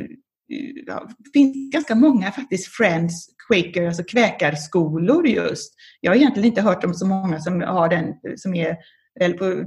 ja, 0.88 1.10
finns 1.34 1.72
ganska 1.74 1.96
många 1.96 2.32
faktiskt 2.32 2.68
Friends 2.68 3.30
Quaker, 3.48 3.88
alltså 3.88 4.04
kväkarskolor 4.04 5.28
just. 5.28 5.74
Jag 6.02 6.12
har 6.12 6.16
egentligen 6.16 6.50
inte 6.50 6.62
hört 6.62 6.84
om 6.84 6.94
så 6.94 7.06
många 7.06 7.40
som 7.40 7.62
har 7.62 7.90
den, 7.90 8.14
som 8.38 8.56
är, 8.56 8.78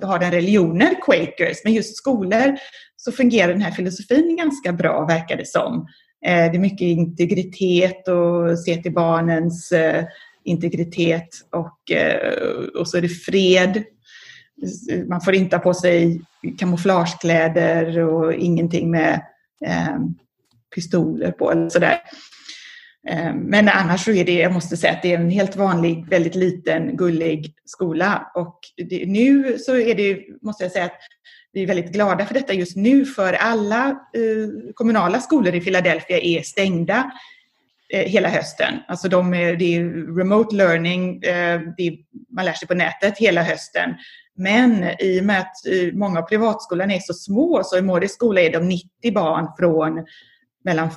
har 0.07 0.19
den 0.19 0.31
religionen 0.31 0.95
Quakers, 1.07 1.57
men 1.65 1.73
just 1.73 1.97
skolor 1.97 2.57
så 2.97 3.13
fungerar 3.13 3.53
den 3.53 3.63
här 3.63 3.71
filosofin 3.71 4.37
ganska 4.37 4.73
bra 4.73 5.07
verkar 5.07 5.37
det 5.37 5.49
som. 5.49 5.87
Eh, 6.27 6.51
det 6.53 6.57
är 6.57 6.59
mycket 6.59 6.81
integritet 6.81 8.09
och 8.09 8.59
se 8.59 8.77
till 8.77 8.93
barnens 8.93 9.73
eh, 9.73 10.05
integritet 10.45 11.29
och, 11.51 11.91
eh, 11.91 12.35
och 12.81 12.89
så 12.89 12.97
är 12.97 13.03
det 13.03 13.09
fred. 13.09 13.85
Man 15.07 15.21
får 15.21 15.35
inte 15.35 15.57
ha 15.57 15.63
på 15.63 15.75
sig 15.75 16.23
kamouflagekläder 16.59 17.99
och 17.99 18.35
ingenting 18.35 18.91
med 18.91 19.23
eh, 19.67 19.99
pistoler 20.75 21.31
på 21.31 21.53
eller 21.53 21.69
sådär. 21.69 21.99
Eh, 23.09 23.35
men 23.35 23.69
annars 23.69 24.05
så 24.05 24.11
är 24.11 24.25
det, 24.25 24.35
jag 24.35 24.53
måste 24.53 24.77
säga 24.77 24.93
att 24.93 25.03
det 25.03 25.13
är 25.13 25.19
en 25.19 25.31
helt 25.31 25.57
vanlig, 25.57 26.09
väldigt 26.09 26.35
liten, 26.35 26.97
gullig 26.97 27.55
skola. 27.65 28.31
Och 28.35 28.59
det, 28.77 29.07
nu 29.07 29.59
så 29.59 29.77
är 29.77 29.95
det, 29.95 30.21
måste 30.43 30.65
jag 30.65 30.73
säga 30.73 30.85
att 30.85 30.99
vi 31.53 31.63
är 31.63 31.67
väldigt 31.67 31.93
glada 31.93 32.27
för 32.27 32.35
detta 32.35 32.53
just 32.53 32.77
nu 32.77 33.05
för 33.05 33.33
alla 33.33 33.89
eh, 33.91 34.73
kommunala 34.75 35.21
skolor 35.21 35.55
i 35.55 35.61
Philadelphia 35.61 36.19
är 36.19 36.43
stängda 36.43 37.13
Eh, 37.93 38.09
hela 38.09 38.29
hösten. 38.29 38.75
Alltså 38.89 39.09
de 39.09 39.35
är, 39.35 39.57
det 39.57 39.77
är 39.77 40.17
remote 40.17 40.57
learning, 40.57 41.23
eh, 41.23 41.61
är, 41.77 41.93
man 42.35 42.45
lär 42.45 42.53
sig 42.53 42.69
på 42.69 42.75
nätet 42.75 43.19
hela 43.19 43.43
hösten. 43.43 43.95
Men 44.37 44.85
i 45.01 45.21
och 45.21 45.25
med 45.25 45.41
att 45.41 45.67
eh, 45.67 45.93
många 45.95 46.19
av 46.19 46.23
privatskolorna 46.23 46.95
är 46.95 47.01
så 47.01 47.15
små 47.15 47.61
så 47.65 47.79
i 47.79 47.83
Mårdis 47.83 48.13
skola 48.13 48.41
är 48.41 48.53
de 48.53 48.69
90 48.69 49.13
barn 49.15 49.49
från 49.59 50.05
mellan 50.65 50.91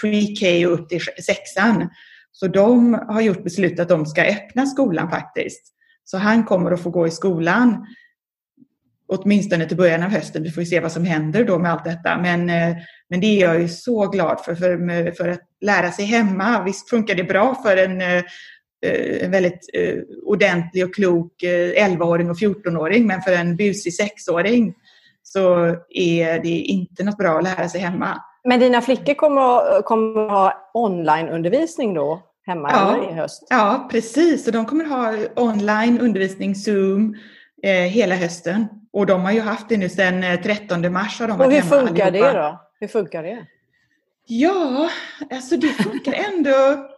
pre-K 0.00 0.68
och 0.68 0.80
upp 0.80 0.88
till 0.88 1.00
sexan. 1.00 1.88
Så 2.32 2.46
de 2.46 2.94
har 2.94 3.20
gjort 3.20 3.44
beslut 3.44 3.80
att 3.80 3.88
de 3.88 4.06
ska 4.06 4.22
öppna 4.22 4.66
skolan 4.66 5.10
faktiskt. 5.10 5.62
Så 6.04 6.18
han 6.18 6.44
kommer 6.44 6.70
att 6.70 6.82
få 6.82 6.90
gå 6.90 7.06
i 7.06 7.10
skolan 7.10 7.86
åtminstone 9.08 9.66
till 9.66 9.76
början 9.76 10.02
av 10.02 10.10
hösten. 10.10 10.42
Vi 10.42 10.50
får 10.50 10.64
se 10.64 10.80
vad 10.80 10.92
som 10.92 11.04
händer 11.04 11.44
då 11.44 11.58
med 11.58 11.72
allt 11.72 11.84
detta. 11.84 12.18
Men, 12.18 12.46
men 13.08 13.20
det 13.20 13.26
är 13.26 13.40
jag 13.40 13.60
ju 13.60 13.68
så 13.68 14.06
glad 14.06 14.40
för, 14.44 14.54
för, 14.54 15.12
för 15.12 15.28
att 15.28 15.49
lära 15.60 15.90
sig 15.90 16.04
hemma. 16.04 16.62
Visst 16.62 16.90
funkar 16.90 17.14
det 17.14 17.24
bra 17.24 17.54
för 17.62 17.76
en, 17.76 18.00
eh, 18.00 18.22
en 19.22 19.30
väldigt 19.30 19.70
ordentlig 20.22 20.84
och 20.84 20.94
klok 20.94 21.32
11-åring 21.42 22.30
och 22.30 22.36
14-åring, 22.36 23.06
men 23.06 23.22
för 23.22 23.32
en 23.32 23.56
busig 23.56 23.92
6-åring 23.92 24.74
så 25.22 25.76
är 25.90 26.42
det 26.42 26.48
inte 26.48 27.04
något 27.04 27.18
bra 27.18 27.38
att 27.38 27.44
lära 27.44 27.68
sig 27.68 27.80
hemma. 27.80 28.22
Men 28.44 28.60
dina 28.60 28.80
flickor 28.80 29.14
kommer 29.14 29.40
att, 29.40 29.84
kommer 29.84 30.30
ha 30.30 30.70
onlineundervisning 30.74 31.94
då 31.94 32.22
hemma 32.46 32.70
ja, 32.72 33.10
i 33.10 33.14
höst? 33.14 33.46
Ja, 33.50 33.88
precis. 33.90 34.46
Och 34.46 34.52
de 34.52 34.66
kommer 34.66 34.84
att 34.84 34.90
ha 34.90 35.14
online 35.36 36.00
undervisning, 36.00 36.54
Zoom, 36.54 37.16
eh, 37.62 37.72
hela 37.72 38.14
hösten. 38.14 38.66
Och 38.92 39.06
de 39.06 39.20
har 39.20 39.32
ju 39.32 39.40
haft 39.40 39.68
det 39.68 39.76
nu 39.76 39.88
sedan 39.88 40.42
13 40.42 40.84
eh, 40.84 40.90
mars. 40.90 41.20
Har 41.20 41.28
de 41.28 41.40
och 41.40 41.52
hur 41.52 41.60
funkar 41.60 42.06
allihopa. 42.06 42.32
det 42.32 42.38
då? 42.38 42.60
Hur 42.80 42.88
funkar 42.88 43.22
det? 43.22 43.46
Ja, 44.32 44.90
alltså 45.30 45.56
det 45.56 45.68
funkar 45.68 46.12
ändå. 46.12 46.88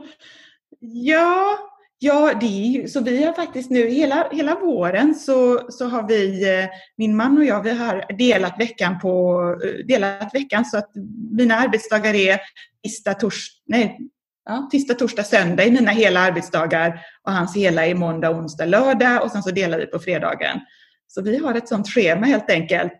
ja, 0.80 1.58
Ja, 2.04 2.32
det 2.40 2.46
är 2.46 2.66
ju, 2.70 2.88
så 2.88 3.00
vi 3.00 3.24
har 3.24 3.32
faktiskt 3.32 3.70
nu 3.70 3.88
hela, 3.88 4.28
hela 4.32 4.54
våren 4.54 5.14
så, 5.14 5.70
så 5.70 5.86
har 5.86 6.08
vi, 6.08 6.48
eh, 6.58 6.68
min 6.96 7.16
man 7.16 7.38
och 7.38 7.44
jag, 7.44 7.62
vi 7.62 7.70
har 7.70 8.04
delat 8.18 8.60
veckan 8.60 8.98
på, 9.00 9.40
eh, 9.64 9.86
delat 9.86 10.34
veckan 10.34 10.64
så 10.64 10.78
att 10.78 10.90
mina 11.30 11.54
arbetsdagar 11.54 12.14
är 12.14 12.40
tisdag, 12.84 13.14
tors, 13.14 13.48
nej, 13.66 13.98
ja, 14.44 14.68
tisdag, 14.72 14.94
torsdag, 14.94 15.24
söndag 15.24 15.64
i 15.64 15.70
mina 15.70 15.90
hela 15.90 16.20
arbetsdagar 16.20 17.00
och 17.22 17.32
hans 17.32 17.56
hela 17.56 17.86
är 17.86 17.94
måndag, 17.94 18.30
onsdag, 18.30 18.64
lördag 18.64 19.22
och 19.22 19.30
sen 19.30 19.42
så 19.42 19.50
delar 19.50 19.78
vi 19.78 19.86
på 19.86 19.98
fredagen. 19.98 20.60
Så 21.06 21.22
vi 21.22 21.38
har 21.38 21.54
ett 21.54 21.68
sånt 21.68 21.88
schema 21.88 22.26
helt 22.26 22.50
enkelt. 22.50 22.92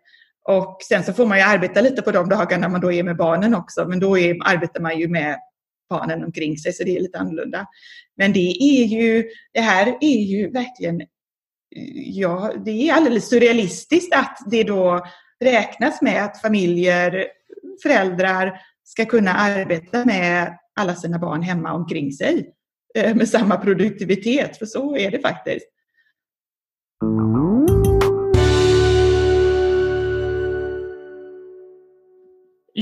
Och 0.48 0.78
sen 0.88 1.04
så 1.04 1.12
får 1.12 1.26
man 1.26 1.38
ju 1.38 1.44
arbeta 1.44 1.80
lite 1.80 2.02
på 2.02 2.10
de 2.10 2.28
dagarna 2.28 2.68
man 2.68 2.80
då 2.80 2.92
är 2.92 3.02
med 3.02 3.16
barnen 3.16 3.54
också, 3.54 3.88
men 3.88 4.00
då 4.00 4.18
är, 4.18 4.36
arbetar 4.44 4.80
man 4.80 4.98
ju 4.98 5.08
med 5.08 5.38
barnen 5.90 6.24
omkring 6.24 6.58
sig, 6.58 6.72
så 6.72 6.84
det 6.84 6.96
är 6.96 7.00
lite 7.00 7.18
annorlunda. 7.18 7.66
Men 8.16 8.32
det 8.32 8.56
är 8.62 8.84
ju, 8.84 9.24
det 9.52 9.60
här 9.60 9.96
är 10.00 10.22
ju 10.22 10.50
verkligen, 10.50 11.00
eh, 11.00 11.06
ja, 11.94 12.52
det 12.64 12.88
är 12.88 12.94
alldeles 12.94 13.28
surrealistiskt 13.28 14.14
att 14.14 14.38
det 14.50 14.64
då 14.64 15.06
räknas 15.44 16.02
med 16.02 16.24
att 16.24 16.40
familjer, 16.40 17.26
föräldrar 17.82 18.60
ska 18.84 19.04
kunna 19.04 19.34
arbeta 19.34 20.04
med 20.04 20.58
alla 20.80 20.94
sina 20.94 21.18
barn 21.18 21.42
hemma 21.42 21.72
omkring 21.72 22.12
sig 22.12 22.52
eh, 22.94 23.14
med 23.14 23.28
samma 23.28 23.56
produktivitet, 23.56 24.56
för 24.56 24.66
så 24.66 24.96
är 24.96 25.10
det 25.10 25.18
faktiskt. 25.18 25.71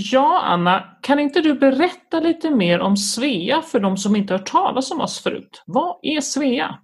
Ja, 0.02 0.40
Anna, 0.44 0.84
kan 1.02 1.18
inte 1.18 1.40
du 1.40 1.54
berätta 1.54 2.20
lite 2.20 2.50
mer 2.50 2.80
om 2.80 2.96
Svea 2.96 3.62
för 3.62 3.80
de 3.80 3.96
som 3.96 4.16
inte 4.16 4.34
hört 4.34 4.50
talas 4.50 4.90
om 4.90 5.00
oss 5.00 5.22
förut? 5.22 5.62
Vad 5.66 5.98
är 6.02 6.20
Svea? 6.20 6.78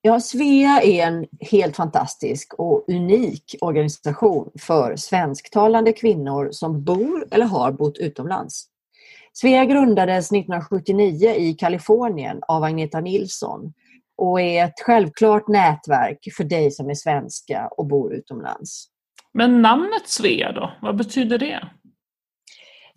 Ja, 0.00 0.20
Svea 0.20 0.80
är 0.82 1.06
en 1.06 1.26
helt 1.40 1.76
fantastisk 1.76 2.54
och 2.58 2.84
unik 2.88 3.54
organisation 3.60 4.50
för 4.60 4.96
svensktalande 4.96 5.92
kvinnor 5.92 6.48
som 6.50 6.84
bor 6.84 7.26
eller 7.30 7.46
har 7.46 7.72
bott 7.72 7.98
utomlands. 7.98 8.64
Svea 9.32 9.64
grundades 9.64 10.32
1979 10.32 11.28
i 11.28 11.54
Kalifornien 11.54 12.40
av 12.48 12.64
Agneta 12.64 13.00
Nilsson 13.00 13.72
och 14.16 14.40
är 14.40 14.64
ett 14.64 14.80
självklart 14.86 15.48
nätverk 15.48 16.28
för 16.36 16.44
dig 16.44 16.70
som 16.70 16.90
är 16.90 16.94
svenska 16.94 17.68
och 17.76 17.86
bor 17.86 18.14
utomlands. 18.14 18.88
Men 19.34 19.62
namnet 19.62 20.08
Svea 20.08 20.52
då, 20.52 20.72
vad 20.82 20.96
betyder 20.96 21.38
det? 21.38 21.68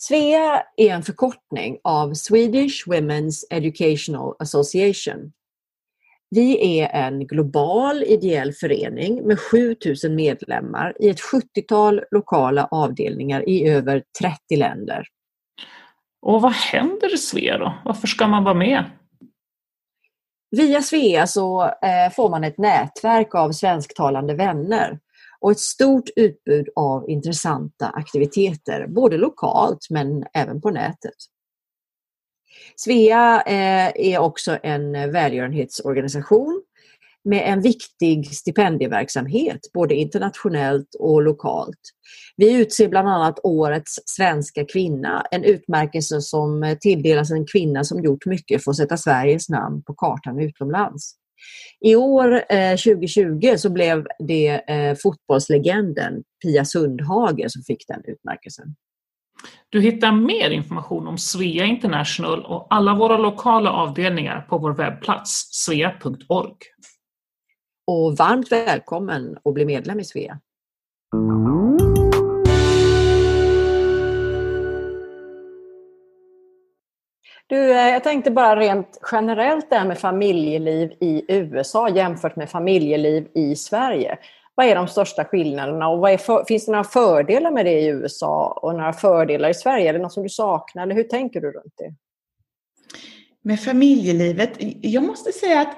Svea 0.07 0.63
är 0.77 0.89
en 0.89 1.03
förkortning 1.03 1.77
av 1.83 2.13
Swedish 2.13 2.87
Women's 2.87 3.43
Educational 3.49 4.35
Association. 4.39 5.31
Vi 6.29 6.79
är 6.79 6.89
en 6.89 7.27
global 7.27 8.03
ideell 8.03 8.53
förening 8.53 9.27
med 9.27 9.39
7000 9.39 10.15
medlemmar 10.15 10.93
i 10.99 11.09
ett 11.09 11.19
70-tal 11.19 12.01
lokala 12.11 12.67
avdelningar 12.71 13.49
i 13.49 13.67
över 13.69 14.03
30 14.19 14.55
länder. 14.55 15.07
Och 16.21 16.41
vad 16.41 16.53
händer 16.53 17.13
i 17.13 17.17
Svea 17.17 17.57
då? 17.57 17.73
Varför 17.85 18.07
ska 18.07 18.27
man 18.27 18.43
vara 18.43 18.53
med? 18.53 18.83
Via 20.51 20.81
Svea 20.81 21.27
så 21.27 21.63
eh, 21.63 22.11
får 22.15 22.29
man 22.29 22.43
ett 22.43 22.57
nätverk 22.57 23.35
av 23.35 23.51
svensktalande 23.51 24.33
vänner 24.33 24.99
och 25.45 25.51
ett 25.51 25.59
stort 25.59 26.09
utbud 26.15 26.69
av 26.75 27.09
intressanta 27.09 27.87
aktiviteter, 27.87 28.87
både 28.87 29.17
lokalt 29.17 29.87
men 29.89 30.23
även 30.33 30.61
på 30.61 30.69
nätet. 30.69 31.13
Svea 32.75 33.41
eh, 33.41 33.91
är 33.95 34.19
också 34.19 34.57
en 34.63 35.11
välgörenhetsorganisation 35.11 36.63
med 37.23 37.53
en 37.53 37.61
viktig 37.61 38.35
stipendieverksamhet 38.35 39.59
både 39.73 39.95
internationellt 39.95 40.95
och 40.99 41.21
lokalt. 41.21 41.81
Vi 42.37 42.53
utser 42.53 42.87
bland 42.87 43.09
annat 43.09 43.39
Årets 43.43 43.99
svenska 44.05 44.65
kvinna, 44.65 45.25
en 45.31 45.43
utmärkelse 45.43 46.21
som 46.21 46.77
tilldelas 46.81 47.31
en 47.31 47.45
kvinna 47.47 47.83
som 47.83 48.03
gjort 48.03 48.25
mycket 48.25 48.63
för 48.63 48.71
att 48.71 48.77
sätta 48.77 48.97
Sveriges 48.97 49.49
namn 49.49 49.83
på 49.83 49.93
kartan 49.93 50.39
utomlands. 50.39 51.15
I 51.81 51.95
år, 51.95 52.43
eh, 52.49 52.71
2020, 52.71 53.57
så 53.57 53.69
blev 53.69 54.07
det 54.19 54.47
eh, 54.47 54.95
fotbollslegenden 55.03 56.23
Pia 56.43 56.65
Sundhage 56.65 57.51
som 57.51 57.63
fick 57.63 57.87
den 57.87 58.01
utmärkelsen. 58.05 58.75
Du 59.69 59.81
hittar 59.81 60.11
mer 60.11 60.49
information 60.49 61.07
om 61.07 61.17
Svea 61.17 61.65
International 61.65 62.45
och 62.45 62.67
alla 62.69 62.95
våra 62.95 63.17
lokala 63.17 63.71
avdelningar 63.71 64.41
på 64.41 64.57
vår 64.57 64.73
webbplats 64.73 65.49
svea.org. 65.51 66.55
Och 67.87 68.17
varmt 68.17 68.51
välkommen 68.51 69.37
att 69.43 69.53
bli 69.53 69.65
medlem 69.65 69.99
i 69.99 70.03
Svea. 70.03 70.39
Du, 77.47 77.71
eh, 77.71 77.89
jag 77.89 78.03
tänkte 78.03 78.31
bara 78.31 78.55
rent 78.55 78.99
generellt 79.11 79.69
det 79.69 79.75
här 79.75 79.85
med 79.85 79.97
familjeliv 79.97 80.91
i 80.99 81.25
USA 81.27 81.89
jämfört 81.89 82.35
med 82.35 82.49
familjeliv 82.49 83.27
i 83.33 83.55
Sverige. 83.55 84.17
Vad 84.55 84.65
är 84.65 84.75
de 84.75 84.87
största 84.87 85.25
skillnaderna 85.25 85.87
och 85.87 86.21
för, 86.21 86.45
finns 86.45 86.65
det 86.65 86.71
några 86.71 86.83
fördelar 86.83 87.51
med 87.51 87.65
det 87.65 87.79
i 87.81 87.87
USA 87.87 88.59
och 88.61 88.73
några 88.73 88.93
fördelar 88.93 89.49
i 89.49 89.53
Sverige? 89.53 89.89
Är 89.89 89.93
det 89.93 89.99
något 89.99 90.13
som 90.13 90.23
du 90.23 90.29
saknar 90.29 90.83
eller 90.83 90.95
hur 90.95 91.03
tänker 91.03 91.41
du 91.41 91.51
runt 91.51 91.73
det? 91.77 91.93
Med 93.41 93.59
familjelivet, 93.59 94.51
jag 94.81 95.03
måste 95.03 95.31
säga 95.31 95.61
att 95.61 95.77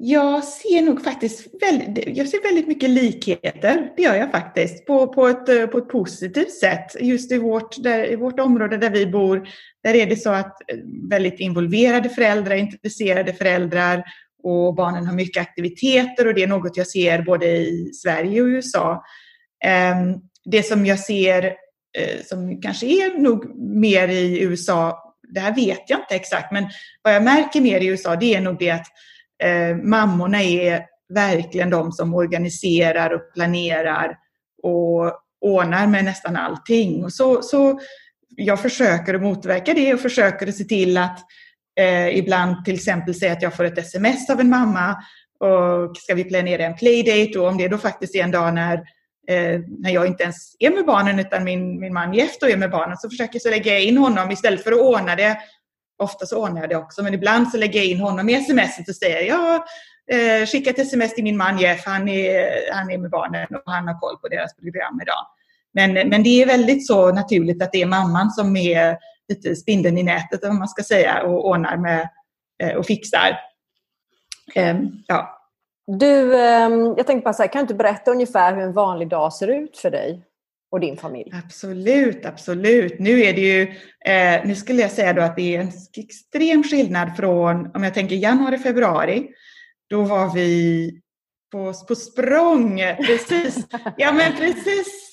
jag 0.00 0.44
ser 0.44 0.82
nog 0.82 1.04
faktiskt 1.04 1.46
väldigt, 1.60 2.16
jag 2.16 2.28
ser 2.28 2.42
väldigt 2.42 2.68
mycket 2.68 2.90
likheter. 2.90 3.92
Det 3.96 4.02
gör 4.02 4.14
jag 4.14 4.30
faktiskt. 4.30 4.86
På, 4.86 5.12
på, 5.12 5.28
ett, 5.28 5.48
eh, 5.48 5.66
på 5.66 5.78
ett 5.78 5.88
positivt 5.88 6.52
sätt. 6.52 6.96
Just 7.00 7.32
i 7.32 7.38
vårt, 7.38 7.82
där, 7.82 8.12
i 8.12 8.16
vårt 8.16 8.40
område 8.40 8.76
där 8.76 8.90
vi 8.90 9.06
bor, 9.06 9.48
där 9.84 9.94
är 9.94 10.06
det 10.06 10.16
så 10.16 10.30
att 10.30 10.70
eh, 10.70 10.78
väldigt 11.10 11.40
involverade 11.40 12.08
föräldrar, 12.08 12.54
intresserade 12.54 13.32
föräldrar 13.32 14.04
och 14.42 14.74
barnen 14.74 15.06
har 15.06 15.14
mycket 15.14 15.40
aktiviteter 15.40 16.26
och 16.26 16.34
det 16.34 16.42
är 16.42 16.46
något 16.46 16.76
jag 16.76 16.86
ser 16.86 17.22
både 17.22 17.46
i 17.46 17.90
Sverige 17.92 18.42
och 18.42 18.46
USA. 18.46 19.04
Ehm, 19.64 20.14
det 20.44 20.62
som 20.62 20.86
jag 20.86 20.98
ser 20.98 21.44
eh, 21.98 22.24
som 22.24 22.60
kanske 22.60 22.86
är 22.86 23.18
nog 23.18 23.58
mer 23.58 24.08
i 24.08 24.42
USA, 24.42 24.98
det 25.34 25.40
här 25.40 25.54
vet 25.54 25.82
jag 25.86 26.00
inte 26.00 26.14
exakt, 26.14 26.52
men 26.52 26.64
vad 27.02 27.14
jag 27.14 27.24
märker 27.24 27.60
mer 27.60 27.80
i 27.80 27.86
USA 27.86 28.16
det 28.16 28.34
är 28.34 28.40
nog 28.40 28.58
det 28.58 28.70
att 28.70 28.86
eh, 29.42 29.76
mammorna 29.76 30.42
är 30.42 30.84
verkligen 31.14 31.70
de 31.70 31.92
som 31.92 32.14
organiserar 32.14 33.10
och 33.10 33.34
planerar 33.34 34.16
och 34.62 35.12
ordnar 35.40 35.86
med 35.86 36.04
nästan 36.04 36.36
allting. 36.36 37.04
Och 37.04 37.12
så, 37.12 37.42
så 37.42 37.80
jag 38.28 38.60
försöker 38.60 39.14
att 39.14 39.22
motverka 39.22 39.74
det 39.74 39.94
och 39.94 40.00
försöker 40.00 40.46
att 40.46 40.54
se 40.54 40.64
till 40.64 40.96
att 40.96 41.18
eh, 41.80 42.18
ibland 42.18 42.64
till 42.64 42.74
exempel 42.74 43.14
säga 43.14 43.32
att 43.32 43.42
jag 43.42 43.54
får 43.54 43.64
ett 43.64 43.78
sms 43.78 44.30
av 44.30 44.40
en 44.40 44.48
mamma 44.48 44.96
och 45.40 45.96
ska 45.96 46.14
vi 46.14 46.24
planera 46.24 46.64
en 46.64 46.76
playdate 46.76 47.38
och 47.38 47.48
om 47.48 47.58
det 47.58 47.68
då 47.68 47.78
faktiskt 47.78 48.14
är 48.14 48.22
en 48.22 48.30
dag 48.30 48.54
när, 48.54 48.74
eh, 49.28 49.60
när 49.78 49.90
jag 49.90 50.06
inte 50.06 50.22
ens 50.22 50.56
är 50.58 50.70
med 50.70 50.84
barnen 50.84 51.18
utan 51.18 51.44
min, 51.44 51.80
min 51.80 51.94
man 51.94 52.14
Jeff 52.14 52.42
är 52.42 52.56
med 52.56 52.70
barnen 52.70 52.96
så 52.96 53.10
försöker 53.10 53.34
jag 53.34 53.42
så 53.42 53.50
lägga 53.50 53.78
in 53.78 53.98
honom 53.98 54.30
istället 54.30 54.64
för 54.64 54.72
att 54.72 54.80
ordna 54.80 55.16
det 55.16 55.38
Ofta 55.98 56.26
så 56.26 56.42
ordnar 56.42 56.60
jag 56.60 56.70
det 56.70 56.76
också, 56.76 57.02
men 57.02 57.14
ibland 57.14 57.48
så 57.50 57.56
lägger 57.56 57.80
jag 57.80 57.88
in 57.88 58.00
honom 58.00 58.28
i 58.28 58.34
sms 58.34 58.88
och 58.88 58.94
säger 58.94 59.22
jag 59.22 59.54
eh, 60.12 60.46
skicka 60.46 60.70
ett 60.70 60.78
sms 60.78 61.14
till 61.14 61.24
min 61.24 61.36
man 61.36 61.58
Jeff, 61.58 61.86
han 61.86 62.08
är, 62.08 62.50
han 62.72 62.90
är 62.90 62.98
med 62.98 63.10
barnen 63.10 63.46
och 63.66 63.72
han 63.72 63.88
har 63.88 64.00
koll 64.00 64.18
på 64.18 64.28
deras 64.28 64.56
program 64.56 65.00
idag. 65.02 65.26
Men, 65.72 66.08
men 66.08 66.22
det 66.22 66.42
är 66.42 66.46
väldigt 66.46 66.86
så 66.86 67.12
naturligt 67.12 67.62
att 67.62 67.72
det 67.72 67.82
är 67.82 67.86
mamman 67.86 68.30
som 68.30 68.56
är 68.56 68.98
lite 69.28 69.56
spindeln 69.56 69.98
i 69.98 70.02
nätet, 70.02 70.44
om 70.44 70.58
man 70.58 70.68
ska 70.68 70.82
säga, 70.82 71.22
och 71.22 71.48
ordnar 71.48 71.76
med 71.76 72.08
eh, 72.62 72.76
och 72.76 72.86
fixar. 72.86 73.38
Ehm, 74.54 74.90
ja. 75.06 75.34
Du, 75.86 76.36
ehm, 76.36 76.94
jag 76.96 77.06
tänkte 77.06 77.24
bara 77.24 77.34
så 77.34 77.42
här, 77.42 77.48
kan 77.52 77.58
du 77.58 77.62
inte 77.62 77.74
berätta 77.74 78.10
ungefär 78.10 78.54
hur 78.54 78.62
en 78.62 78.72
vanlig 78.72 79.08
dag 79.08 79.32
ser 79.32 79.48
ut 79.48 79.78
för 79.78 79.90
dig? 79.90 80.27
Och 80.70 80.80
din 80.80 80.96
familj? 80.96 81.32
Absolut, 81.44 82.26
absolut. 82.26 82.98
Nu 82.98 83.20
är 83.20 83.32
det 83.32 83.40
ju, 83.40 83.62
eh, 84.12 84.46
nu 84.46 84.54
skulle 84.54 84.82
jag 84.82 84.90
säga 84.90 85.12
då 85.12 85.22
att 85.22 85.36
det 85.36 85.56
är 85.56 85.60
en 85.60 85.72
extrem 85.96 86.62
skillnad 86.62 87.16
från, 87.16 87.70
om 87.74 87.84
jag 87.84 87.94
tänker 87.94 88.16
januari, 88.16 88.58
februari, 88.58 89.28
då 89.90 90.02
var 90.02 90.34
vi 90.34 90.90
på, 91.52 91.74
på 91.88 91.94
språng. 91.94 92.80
Precis. 93.06 93.66
ja 93.96 94.12
men 94.12 94.32
precis. 94.36 95.04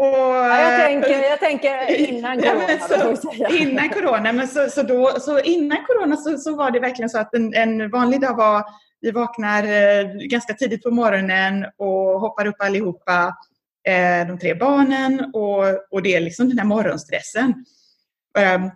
Och, 0.00 0.06
ja, 0.06 0.70
jag, 0.70 0.80
tänker, 0.80 1.22
jag 1.22 1.40
tänker 1.40 1.96
innan 1.96 2.42
corona. 2.42 2.64
Ja, 2.90 3.16
så, 3.16 3.48
innan 3.48 3.88
corona, 3.88 4.32
men 4.32 4.48
så, 4.48 4.70
så, 4.70 4.82
då, 4.82 5.16
så 5.20 5.40
innan 5.40 5.84
corona 5.84 6.16
så, 6.16 6.38
så 6.38 6.56
var 6.56 6.70
det 6.70 6.80
verkligen 6.80 7.10
så 7.10 7.18
att 7.18 7.34
en, 7.34 7.54
en 7.54 7.90
vanlig 7.90 8.20
dag 8.20 8.36
var 8.36 8.64
vi 9.00 9.10
vaknar 9.10 9.64
eh, 9.64 10.06
ganska 10.14 10.54
tidigt 10.54 10.82
på 10.82 10.90
morgonen 10.90 11.66
och 11.76 12.20
hoppar 12.20 12.46
upp 12.46 12.56
allihopa 12.58 13.34
Eh, 13.34 13.34
de 14.28 14.38
tre 14.38 14.54
barnen 14.54 15.30
och, 15.34 15.64
och 15.90 16.02
det 16.02 16.14
är 16.14 16.20
liksom 16.20 16.48
den 16.48 16.58
här 16.58 16.66
morgonstressen. 16.66 17.64
Um, 18.54 18.70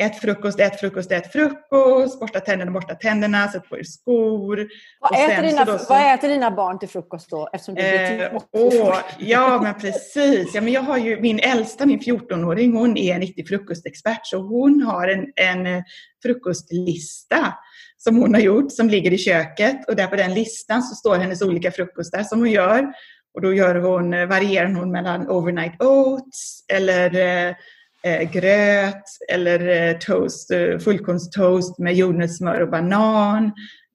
ät 0.00 0.20
frukost, 0.20 0.60
ät 0.60 0.80
frukost, 0.80 1.12
ät 1.12 1.32
frukost, 1.32 2.20
borsta 2.20 2.40
tänderna, 2.40 2.70
borsta 2.70 2.94
tänderna, 2.94 3.48
sätt 3.48 3.68
på 3.68 3.78
er 3.78 3.82
skor. 3.82 4.68
Vad, 5.00 5.12
äter 5.12 5.42
dina, 5.42 5.66
så, 5.66 5.86
vad 5.88 6.14
äter 6.14 6.28
dina 6.28 6.50
barn 6.50 6.78
till 6.78 6.88
frukost 6.88 7.30
då? 7.30 7.48
Eftersom 7.52 7.74
det 7.74 8.22
eh, 8.22 8.42
åh, 8.52 8.96
ja, 9.18 9.60
men 9.62 9.74
precis. 9.74 10.54
Ja, 10.54 10.60
men 10.60 10.72
jag 10.72 10.80
har 10.80 10.98
ju, 10.98 11.20
min 11.20 11.38
äldsta, 11.38 11.86
min 11.86 12.00
14-åring, 12.00 12.76
hon 12.76 12.96
är 12.96 13.14
en 13.14 13.20
riktig 13.20 13.48
frukostexpert. 13.48 14.26
Så 14.26 14.38
hon 14.38 14.82
har 14.82 15.08
en, 15.08 15.26
en 15.36 15.66
eh, 15.66 15.82
frukostlista 16.22 17.54
som 17.96 18.16
hon 18.16 18.34
har 18.34 18.40
gjort, 18.40 18.72
som 18.72 18.88
ligger 18.88 19.12
i 19.12 19.18
köket. 19.18 19.88
Och 19.88 19.96
där 19.96 20.06
på 20.06 20.16
den 20.16 20.34
listan 20.34 20.82
så 20.82 20.94
står 20.94 21.16
hennes 21.16 21.42
olika 21.42 21.70
frukostar 21.70 22.22
som 22.22 22.38
hon 22.38 22.50
gör. 22.50 22.92
Och 23.34 23.40
då 23.40 23.54
gör 23.54 23.74
hon, 23.74 24.14
eh, 24.14 24.26
varierar 24.26 24.72
hon 24.72 24.92
mellan 24.92 25.30
overnight 25.30 25.82
oats 25.82 26.64
eller 26.72 27.16
eh, 27.16 27.54
eh 28.02 28.30
gröt 28.30 29.04
eller 29.32 29.68
eh, 29.68 29.98
toast, 29.98 30.50
eh, 30.50 30.78
fullkornstoast 30.78 31.78
med 31.78 31.94
jordnötssmör 31.94 32.60
och 32.60 32.70
banan, 32.70 33.52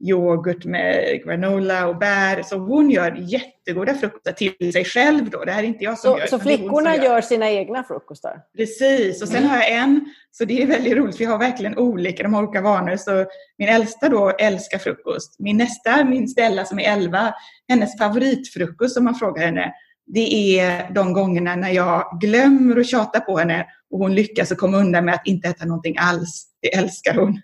yoghurt 0.10 0.66
med 0.66 1.22
granola 1.24 1.88
och 1.88 1.98
bär. 1.98 2.44
Så 2.44 2.58
hon 2.58 2.92
gör 2.92 3.16
jättegoda 3.16 3.94
frukostar 3.94 4.32
till 4.32 4.74
sig 4.74 4.86
själv 4.86 5.30
då. 5.30 5.44
Det 5.44 5.52
här 5.52 5.64
är 5.64 5.68
inte 5.68 5.84
jag 5.84 6.00
som 6.00 6.12
så, 6.12 6.20
gör. 6.20 6.28
Så 6.28 6.40
flickorna 6.40 6.96
gör. 6.96 7.04
gör. 7.04 7.22
sina 7.22 7.52
egna 7.52 7.84
frukostar? 7.84 8.42
Precis, 8.58 9.22
och 9.22 9.28
sen 9.28 9.38
mm. 9.38 9.50
har 9.50 9.58
jag 9.58 9.72
en, 9.72 10.06
så 10.32 10.46
det 10.46 10.62
är 10.62 10.68
väldigt 10.68 10.98
roligt, 10.98 11.22
vi 11.22 11.26
har 11.26 11.38
verkligen 11.38 11.78
olika, 11.78 12.24
de 12.24 12.34
har 12.34 12.44
olika 12.44 12.62
vanor. 12.62 12.96
Så 12.96 13.26
min 13.58 13.70
äldsta 13.70 14.10
då 14.10 14.30
älskar 14.30 14.78
frukost. 14.78 15.36
Min 15.40 15.58
nästa, 15.58 16.04
min 16.04 16.28
Stella 16.28 16.66
som 16.66 16.80
är 16.80 16.94
11, 16.94 17.34
hennes 17.70 17.98
favoritfrukost 17.98 18.98
om 18.98 19.04
man 19.04 19.16
frågar 19.16 19.46
henne, 19.46 19.74
det 20.08 20.60
är 20.60 20.94
de 20.94 21.14
gångerna 21.14 21.56
när 21.56 21.70
jag 21.70 22.18
glömmer 22.22 22.80
att 22.80 22.88
tjata 22.88 23.20
på 23.20 23.38
henne 23.38 23.66
och 23.92 24.00
hon 24.00 24.16
lyckas 24.16 24.54
komma 24.58 24.78
undan 24.78 25.06
med 25.06 25.16
att 25.16 25.28
inte 25.28 25.48
äta 25.48 25.66
någonting 25.66 25.96
alls. 25.98 26.48
Det 26.62 26.76
älskar 26.76 27.14
hon. 27.14 27.42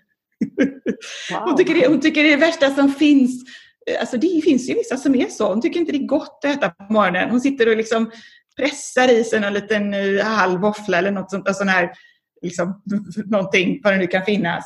Wow. 1.30 1.40
Hon, 1.44 1.56
tycker 1.56 1.74
det, 1.74 1.86
hon 1.86 2.00
tycker 2.00 2.22
det 2.22 2.32
är 2.32 2.36
det 2.36 2.46
värsta 2.46 2.74
som 2.74 2.92
finns. 2.92 3.44
Eh, 3.90 4.00
alltså 4.00 4.16
det 4.16 4.40
finns 4.44 4.70
ju 4.70 4.74
vissa 4.74 4.96
som 4.96 5.14
är 5.14 5.26
så. 5.26 5.48
Hon 5.48 5.60
tycker 5.60 5.80
inte 5.80 5.92
det 5.92 5.98
är 5.98 6.06
gott 6.06 6.40
att 6.44 6.56
äta 6.56 6.68
på 6.70 6.92
morgonen. 6.92 7.30
Hon 7.30 7.40
sitter 7.40 7.68
och 7.68 7.76
liksom 7.76 8.10
pressar 8.56 9.10
i 9.10 9.24
sig 9.24 9.44
en 9.44 9.54
liten 9.54 9.94
eh, 9.94 10.24
halv 10.24 10.60
våffla 10.60 10.98
eller 10.98 11.10
något 11.10 11.30
sånt, 11.30 11.56
sån 11.56 11.68
här, 11.68 11.90
liksom, 12.42 12.82
någonting, 13.26 13.80
vad 13.84 13.92
det 13.92 13.98
nu 13.98 14.06
kan 14.06 14.24
finnas. 14.24 14.64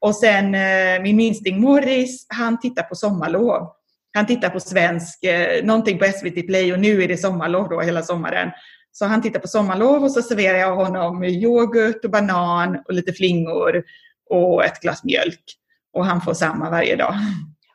Och 0.00 0.14
sen 0.14 0.54
eh, 0.54 1.02
min 1.02 1.16
minsting 1.16 1.60
Morris, 1.60 2.26
han 2.28 2.60
tittar 2.60 2.82
på 2.82 2.94
sommarlov. 2.94 3.68
Han 4.14 4.26
tittar 4.26 4.50
på 4.50 4.60
svensk, 4.60 5.18
någonting 5.62 5.98
på 5.98 6.04
SVT 6.04 6.46
Play 6.46 6.72
och 6.72 6.80
nu 6.80 7.02
är 7.02 7.08
det 7.08 7.16
sommarlov 7.16 7.68
då 7.68 7.80
hela 7.80 8.02
sommaren. 8.02 8.50
Så 8.92 9.04
han 9.04 9.22
tittar 9.22 9.40
på 9.40 9.48
sommarlov 9.48 10.04
och 10.04 10.10
så 10.10 10.22
serverar 10.22 10.58
jag 10.58 10.76
honom 10.76 11.24
yoghurt 11.24 12.04
och 12.04 12.10
banan 12.10 12.82
och 12.84 12.94
lite 12.94 13.12
flingor 13.12 13.82
och 14.30 14.64
ett 14.64 14.80
glas 14.80 15.04
mjölk. 15.04 15.44
Och 15.92 16.06
han 16.06 16.20
får 16.20 16.34
samma 16.34 16.70
varje 16.70 16.96
dag. 16.96 17.14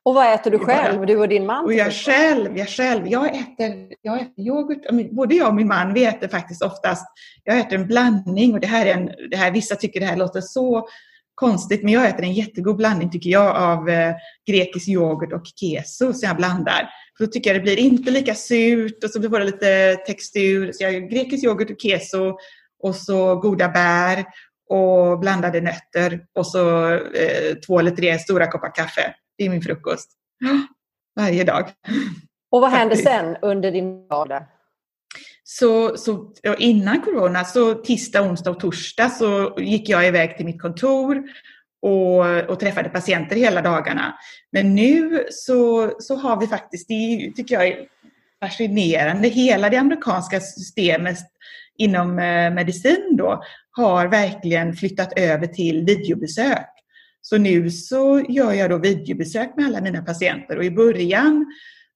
Och 0.05 0.13
vad 0.13 0.33
äter 0.33 0.51
du 0.51 0.59
själv, 0.59 1.05
du 1.05 1.17
och 1.17 1.29
din 1.29 1.45
man? 1.45 1.65
Och 1.65 1.73
jag 1.73 1.93
själv, 1.93 2.57
jag 2.57 2.69
själv, 2.69 3.07
jag 3.07 3.25
äter, 3.25 3.93
jag 4.01 4.21
äter 4.21 4.39
yoghurt. 4.39 5.11
Både 5.11 5.35
jag 5.35 5.47
och 5.47 5.55
min 5.55 5.67
man, 5.67 5.93
vi 5.93 6.05
äter 6.05 6.27
faktiskt 6.27 6.61
oftast, 6.61 7.05
jag 7.43 7.59
äter 7.59 7.75
en 7.75 7.87
blandning 7.87 8.53
och 8.53 8.59
det 8.59 8.67
här 8.67 8.85
är 8.85 8.93
en, 8.93 9.11
det 9.31 9.37
här, 9.37 9.51
vissa 9.51 9.75
tycker 9.75 9.99
det 9.99 10.05
här 10.05 10.17
låter 10.17 10.41
så 10.41 10.87
konstigt, 11.35 11.83
men 11.83 11.93
jag 11.93 12.07
äter 12.07 12.23
en 12.23 12.33
jättegod 12.33 12.77
blandning 12.77 13.11
tycker 13.11 13.29
jag 13.29 13.55
av 13.55 13.89
eh, 13.89 14.15
grekisk 14.47 14.87
yoghurt 14.87 15.33
och 15.33 15.43
keso 15.55 16.13
som 16.13 16.27
jag 16.27 16.37
blandar. 16.37 16.89
För 17.17 17.25
då 17.25 17.31
tycker 17.31 17.49
jag 17.49 17.59
det 17.59 17.63
blir 17.63 17.79
inte 17.79 18.11
lika 18.11 18.35
surt 18.35 19.03
och 19.03 19.09
så 19.09 19.21
får 19.21 19.39
det 19.39 19.45
lite 19.45 19.95
textur. 19.95 20.71
Så 20.71 20.83
jag 20.83 21.09
grekisk 21.09 21.43
yoghurt 21.43 21.71
och 21.71 21.81
keso 21.81 22.37
och 22.83 22.95
så 22.95 23.35
goda 23.35 23.69
bär 23.69 24.25
och 24.69 25.19
blandade 25.19 25.61
nötter 25.61 26.25
och 26.35 26.47
så 26.47 26.93
eh, 26.93 27.55
två 27.67 27.79
eller 27.79 27.91
tre 27.91 28.19
stora 28.19 28.51
koppar 28.51 28.75
kaffe. 28.75 29.15
Det 29.37 29.45
är 29.45 29.49
min 29.49 29.61
frukost. 29.61 30.11
Varje 31.15 31.43
dag. 31.43 31.69
Och 32.51 32.61
vad 32.61 32.71
händer 32.71 32.95
sen 32.95 33.37
under 33.41 33.71
din 33.71 34.07
dag? 34.07 34.45
Så, 35.43 35.97
så 35.97 36.33
innan 36.57 37.01
corona, 37.01 37.45
så 37.45 37.73
tisdag, 37.73 38.21
onsdag 38.21 38.51
och 38.51 38.59
torsdag 38.59 39.09
så 39.09 39.55
gick 39.57 39.89
jag 39.89 40.07
iväg 40.07 40.37
till 40.37 40.45
mitt 40.45 40.61
kontor 40.61 41.23
och, 41.81 42.49
och 42.49 42.59
träffade 42.59 42.89
patienter 42.89 43.35
hela 43.35 43.61
dagarna. 43.61 44.17
Men 44.51 44.75
nu 44.75 45.25
så, 45.31 45.91
så 45.99 46.15
har 46.15 46.39
vi 46.39 46.47
faktiskt, 46.47 46.87
det 46.87 47.31
tycker 47.35 47.55
jag 47.55 47.67
är 47.67 47.87
fascinerande, 48.43 49.27
hela 49.27 49.69
det 49.69 49.77
amerikanska 49.77 50.39
systemet 50.39 51.17
inom 51.83 52.19
eh, 52.19 52.53
medicin 52.53 53.15
då 53.17 53.43
har 53.71 54.07
verkligen 54.07 54.73
flyttat 54.73 55.19
över 55.19 55.47
till 55.47 55.85
videobesök. 55.85 56.69
Så 57.21 57.37
nu 57.37 57.71
så 57.71 58.25
gör 58.29 58.53
jag 58.53 58.69
då 58.69 58.77
videobesök 58.77 59.55
med 59.55 59.65
alla 59.65 59.81
mina 59.81 60.01
patienter 60.01 60.57
och 60.57 60.63
i 60.63 60.71
början 60.71 61.45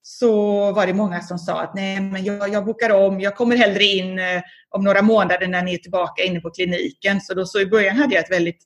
så 0.02 0.32
var 0.72 0.88
det 0.88 0.94
många 0.94 1.22
som 1.22 1.38
sa 1.38 1.62
att 1.62 1.76
nej, 1.76 2.02
men 2.02 2.24
jag, 2.24 2.54
jag 2.54 2.66
bokar 2.66 2.90
om, 2.90 3.22
jag 3.22 3.36
kommer 3.36 3.56
hellre 3.56 3.84
in 3.84 4.20
eh, 4.20 4.42
om 4.70 4.84
några 4.84 5.02
månader 5.02 5.48
när 5.48 5.64
ni 5.64 5.74
är 5.74 5.78
tillbaka 5.78 6.24
inne 6.24 6.40
på 6.40 6.50
kliniken. 6.50 7.22
Så, 7.22 7.34
då, 7.34 7.46
så 7.46 7.60
i 7.60 7.66
början 7.66 7.98
hade 7.98 8.16
jag 8.16 8.24
ett 8.24 8.32
väldigt 8.32 8.64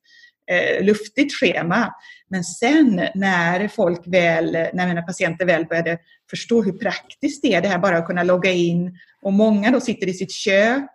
eh, 0.51 0.83
luftigt 0.83 1.33
schema. 1.33 1.93
Men 2.29 2.43
sen 2.43 3.07
när 3.15 3.67
folk 3.67 4.01
väl, 4.05 4.51
när 4.51 4.87
mina 4.87 5.01
patienter 5.01 5.45
väl 5.45 5.65
började 5.65 5.97
förstå 6.29 6.63
hur 6.63 6.71
praktiskt 6.71 7.41
det 7.41 7.53
är, 7.53 7.61
det 7.61 7.67
här 7.67 7.79
bara 7.79 7.97
att 7.97 8.07
kunna 8.07 8.23
logga 8.23 8.51
in 8.51 8.97
och 9.21 9.33
många 9.33 9.71
då 9.71 9.79
sitter 9.79 10.07
i 10.07 10.13
sitt 10.13 10.31
kök 10.31 10.89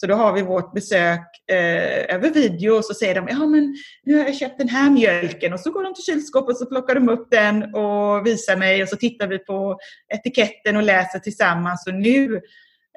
så 0.00 0.06
då 0.06 0.14
har 0.14 0.32
vi 0.32 0.42
vårt 0.42 0.74
besök 0.74 1.50
eh, 1.50 2.14
över 2.14 2.30
video 2.30 2.76
och 2.76 2.84
så 2.84 2.94
säger 2.94 3.14
de, 3.14 3.28
ja 3.30 3.46
men 3.46 3.76
nu 4.04 4.18
har 4.18 4.24
jag 4.24 4.36
köpt 4.36 4.58
den 4.58 4.68
här 4.68 4.90
mjölken 4.90 5.52
och 5.52 5.60
så 5.60 5.70
går 5.70 5.82
de 5.82 5.94
till 5.94 6.04
kylskåpet 6.04 6.50
och 6.50 6.56
så 6.56 6.66
plockar 6.66 6.94
de 6.94 7.08
upp 7.08 7.30
den 7.30 7.74
och 7.74 8.26
visar 8.26 8.56
mig 8.56 8.82
och 8.82 8.88
så 8.88 8.96
tittar 8.96 9.26
vi 9.26 9.38
på 9.38 9.78
etiketten 10.14 10.76
och 10.76 10.82
läser 10.82 11.18
tillsammans 11.18 11.86
och 11.86 11.94
nu 11.94 12.40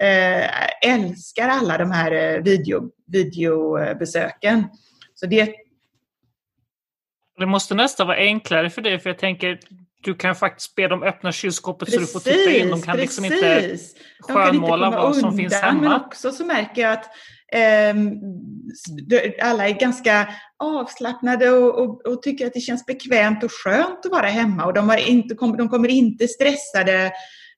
eh, 0.02 0.90
älskar 0.94 1.48
alla 1.48 1.78
de 1.78 1.92
här 1.92 2.12
eh, 2.12 2.44
video, 2.44 2.90
videobesöken. 3.08 4.64
Så 5.14 5.26
det, 5.26 5.56
det 7.42 7.48
måste 7.48 7.76
nästan 7.76 8.08
vara 8.08 8.18
enklare 8.18 8.70
för 8.70 8.82
dig 8.82 9.00
för 9.00 9.10
jag 9.10 9.18
tänker 9.18 9.60
du 10.04 10.16
kan 10.16 10.36
faktiskt 10.36 10.76
be 10.76 10.88
dem 10.88 11.04
öppna 11.04 11.32
kylskåpet 11.32 11.86
precis, 11.86 12.12
så 12.12 12.20
du 12.20 12.24
får 12.24 12.32
titta 12.32 12.52
in. 12.52 12.70
De 12.70 12.82
kan 12.82 12.98
precis. 12.98 13.22
liksom 13.22 13.26
inte 13.26 13.78
skönmåla 14.20 14.90
vad 14.90 15.06
undan, 15.06 15.22
som 15.22 15.38
finns 15.38 15.54
hemma. 15.54 15.82
Men 15.82 15.94
också 15.94 16.32
så 16.32 16.46
märker 16.46 16.82
jag 16.82 16.92
att 16.92 17.06
eh, 17.54 17.96
alla 19.48 19.68
är 19.68 19.80
ganska 19.80 20.28
avslappnade 20.60 21.50
och, 21.50 21.80
och, 21.80 22.06
och, 22.06 22.22
tycker 22.22 22.48
att 22.48 22.54
det 22.54 22.60
känns 22.60 22.86
bekvämt 22.86 23.44
och 23.44 23.52
skönt 23.52 24.06
att 24.06 24.12
vara 24.12 24.28
hemma. 24.28 24.66
Och 24.66 24.74
de, 24.74 24.90
har 24.90 24.98
inte, 24.98 25.36
de 25.36 25.70
kommer 25.70 25.90
inte 25.90 26.28
stressade 26.28 27.12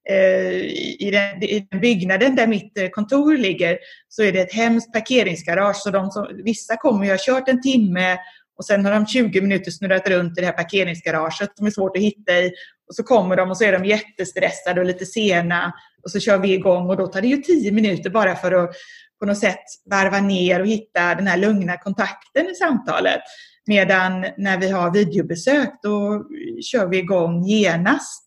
eh, 0.09 0.55
i 0.99 1.09
den, 1.11 1.43
i 1.43 1.67
den, 1.71 1.79
byggnaden 1.79 2.35
där 2.35 2.47
mitt 2.47 2.77
eh, 2.77 2.89
kontor 2.89 3.37
ligger 3.37 3.77
så 4.07 4.23
är 4.23 4.31
det 4.31 4.41
ett 4.41 4.53
hemskt 4.53 4.93
parkeringsgarage. 4.93 5.77
Så 5.77 5.89
de 5.89 6.11
som, 6.11 6.27
vissa 6.43 6.77
kommer, 6.77 7.05
jag 7.05 7.13
har 7.13 7.17
kört 7.17 7.49
en 7.49 7.61
timme 7.61 8.17
och 8.57 8.65
sen 8.65 8.85
har 8.85 8.91
de 8.91 9.05
20 9.05 9.41
minuter 9.41 9.71
snurrat 9.71 10.07
runt 10.07 10.37
i 10.37 10.41
det 10.41 10.47
här 10.47 10.53
parkeringsgaraget 10.53 11.57
som 11.57 11.67
är 11.67 11.71
svårt 11.71 11.97
att 11.97 12.03
hitta 12.03 12.31
i. 12.31 12.51
Och 12.87 12.95
så 12.95 13.03
kommer 13.03 13.35
de 13.35 13.49
och 13.49 13.57
så 13.57 13.63
är 13.63 13.71
de 13.71 13.85
jättestressade 13.85 14.81
och 14.81 14.87
lite 14.87 15.05
sena. 15.05 15.73
Och 16.03 16.11
så 16.11 16.19
kör 16.19 16.37
vi 16.37 16.53
igång 16.53 16.89
och 16.89 16.97
då 16.97 17.07
tar 17.07 17.21
det 17.21 17.27
ju 17.27 17.37
10 17.37 17.71
minuter 17.71 18.09
bara 18.09 18.35
för 18.35 18.51
att 18.51 18.75
på 19.19 19.25
något 19.25 19.37
sätt 19.37 19.63
varva 19.89 20.19
ner 20.19 20.59
och 20.59 20.67
hitta 20.67 21.15
den 21.15 21.27
här 21.27 21.37
lugna 21.37 21.77
kontakten 21.77 22.47
i 22.49 22.55
samtalet. 22.55 23.21
Medan 23.65 24.25
när 24.37 24.57
vi 24.57 24.69
har 24.69 24.91
videobesök 24.91 25.69
då 25.83 26.23
kör 26.71 26.87
vi 26.87 26.97
igång 26.97 27.43
genast. 27.43 28.23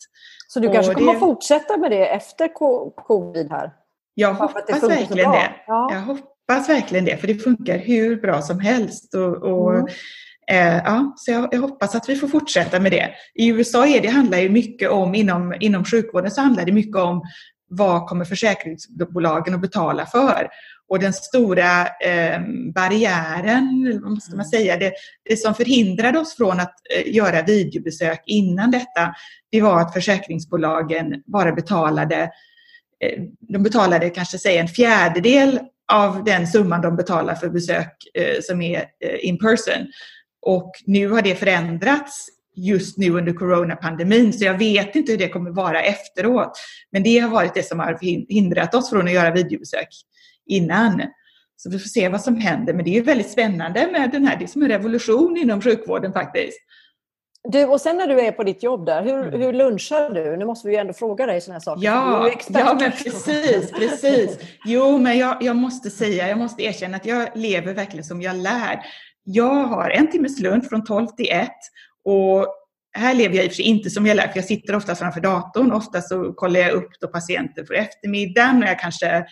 Så 0.48 0.60
du 0.60 0.72
kanske 0.72 0.94
kommer 0.94 1.06
det... 1.06 1.12
att 1.12 1.20
fortsätta 1.20 1.76
med 1.76 1.90
det 1.90 2.08
efter 2.08 2.48
covid 3.06 3.50
här? 3.50 3.72
Jag 4.14 4.34
hoppas 4.34 4.82
verkligen 4.82 5.30
det. 5.32 5.50
Ja. 5.66 5.88
Jag 5.92 6.00
hoppas 6.00 6.35
verkligen 6.48 7.04
det, 7.04 7.16
för 7.16 7.26
det 7.26 7.34
funkar 7.34 7.78
hur 7.78 8.16
bra 8.16 8.42
som 8.42 8.60
helst. 8.60 9.14
Och, 9.14 9.36
och 9.36 9.74
mm. 9.74 9.86
eh, 10.50 10.82
ja, 10.84 11.14
så 11.16 11.30
jag, 11.30 11.48
jag, 11.52 11.60
hoppas 11.60 11.94
att 11.94 12.08
vi 12.08 12.16
får 12.16 12.28
fortsätta 12.28 12.80
med 12.80 12.92
det. 12.92 13.10
I 13.34 13.48
USA 13.48 13.86
är 13.86 14.00
det, 14.00 14.08
handlar 14.08 14.38
ju 14.38 14.48
mycket 14.48 14.90
om, 14.90 15.14
inom, 15.14 15.54
inom 15.60 15.84
sjukvården 15.84 16.30
så 16.30 16.40
handlar 16.40 16.64
det 16.64 16.72
mycket 16.72 16.96
om 16.96 17.22
vad 17.68 18.06
kommer 18.06 18.24
försäkringsbolagen 18.24 19.54
att 19.54 19.60
betala 19.60 20.06
för? 20.06 20.48
Och 20.88 20.98
den 20.98 21.12
stora 21.12 21.86
eh, 21.86 22.40
barriären, 22.74 24.00
vad 24.04 24.22
ska 24.22 24.36
man 24.36 24.46
mm. 24.46 24.50
säga, 24.50 24.76
det, 24.76 24.92
det 25.28 25.36
som 25.36 25.54
förhindrade 25.54 26.18
oss 26.18 26.36
från 26.36 26.60
att 26.60 26.74
eh, 26.96 27.14
göra 27.14 27.42
videobesök 27.42 28.22
innan 28.26 28.70
detta, 28.70 29.14
det 29.50 29.60
var 29.60 29.80
att 29.80 29.92
försäkringsbolagen 29.92 31.22
bara 31.26 31.52
betalade 31.52 32.30
eh, 33.00 33.22
de 33.40 33.62
betalade 33.62 34.10
kanske 34.10 34.38
säg 34.38 34.58
en 34.58 34.68
fjärdedel 34.68 35.60
av 35.92 36.24
den 36.24 36.46
summan 36.46 36.82
de 36.82 36.96
betalar 36.96 37.34
för 37.34 37.48
besök 37.48 37.92
eh, 38.14 38.40
som 38.42 38.62
är 38.62 38.78
eh, 38.78 39.28
in 39.28 39.38
person. 39.38 39.92
Och 40.42 40.72
nu 40.86 41.08
har 41.08 41.22
det 41.22 41.34
förändrats 41.34 42.28
just 42.56 42.98
nu 42.98 43.10
under 43.10 43.32
coronapandemin 43.32 44.32
så 44.32 44.44
jag 44.44 44.58
vet 44.58 44.96
inte 44.96 45.12
hur 45.12 45.18
det 45.18 45.28
kommer 45.28 45.50
vara 45.50 45.82
efteråt. 45.82 46.58
Men 46.92 47.02
det 47.02 47.18
har 47.18 47.30
varit 47.30 47.54
det 47.54 47.62
som 47.62 47.78
har 47.78 47.98
hindrat 48.32 48.74
oss 48.74 48.90
från 48.90 49.06
att 49.06 49.12
göra 49.12 49.30
videobesök 49.30 49.88
innan. 50.46 51.02
Så 51.56 51.70
vi 51.70 51.78
får 51.78 51.88
se 51.88 52.08
vad 52.08 52.20
som 52.20 52.36
händer. 52.36 52.74
Men 52.74 52.84
det 52.84 52.98
är 52.98 53.02
väldigt 53.02 53.30
spännande 53.30 53.88
med 53.92 54.10
den 54.10 54.26
här, 54.26 54.36
det 54.38 54.44
är 54.44 54.48
som 54.48 54.62
en 54.62 54.68
revolution 54.68 55.36
inom 55.36 55.62
sjukvården 55.62 56.12
faktiskt. 56.12 56.58
Du, 57.48 57.64
och 57.64 57.80
sen 57.80 57.96
när 57.96 58.06
du 58.06 58.20
är 58.20 58.32
på 58.32 58.42
ditt 58.42 58.62
jobb 58.62 58.86
där, 58.86 59.02
hur, 59.02 59.14
mm. 59.14 59.40
hur 59.40 59.52
lunchar 59.52 60.10
du? 60.10 60.36
Nu 60.36 60.44
måste 60.44 60.68
vi 60.68 60.74
ju 60.74 60.80
ändå 60.80 60.92
fråga 60.92 61.26
dig 61.26 61.40
sådana 61.40 61.54
här 61.54 61.60
saker. 61.60 61.84
Ja, 61.84 62.30
ja 62.48 62.76
men 62.80 62.92
precis, 62.92 63.72
precis. 63.72 64.38
Jo, 64.64 64.98
men 64.98 65.18
jag, 65.18 65.36
jag 65.40 65.56
måste 65.56 65.90
säga, 65.90 66.28
jag 66.28 66.38
måste 66.38 66.62
erkänna 66.62 66.96
att 66.96 67.06
jag 67.06 67.28
lever 67.34 67.74
verkligen 67.74 68.04
som 68.04 68.22
jag 68.22 68.36
lär. 68.36 68.80
Jag 69.24 69.64
har 69.64 69.90
en 69.90 70.10
timmes 70.10 70.40
lunch 70.40 70.68
från 70.68 70.84
12 70.84 71.06
till 71.06 71.30
1 71.30 71.50
och 72.04 72.46
här 72.96 73.14
lever 73.14 73.36
jag 73.36 73.44
i 73.44 73.48
och 73.48 73.52
för 73.52 73.56
sig 73.56 73.64
inte 73.64 73.90
som 73.90 74.06
jag 74.06 74.16
lär, 74.16 74.28
för 74.28 74.36
jag 74.36 74.44
sitter 74.44 74.76
ofta 74.76 74.94
framför 74.94 75.20
datorn. 75.20 75.72
Ofta 75.72 76.00
så 76.00 76.32
kollar 76.32 76.60
jag 76.60 76.72
upp 76.72 76.90
då 77.00 77.08
patienter 77.08 77.64
för 77.64 77.74
eftermiddagen 77.74 78.62
och 78.62 78.68
jag 78.68 78.78
kanske 78.78 79.24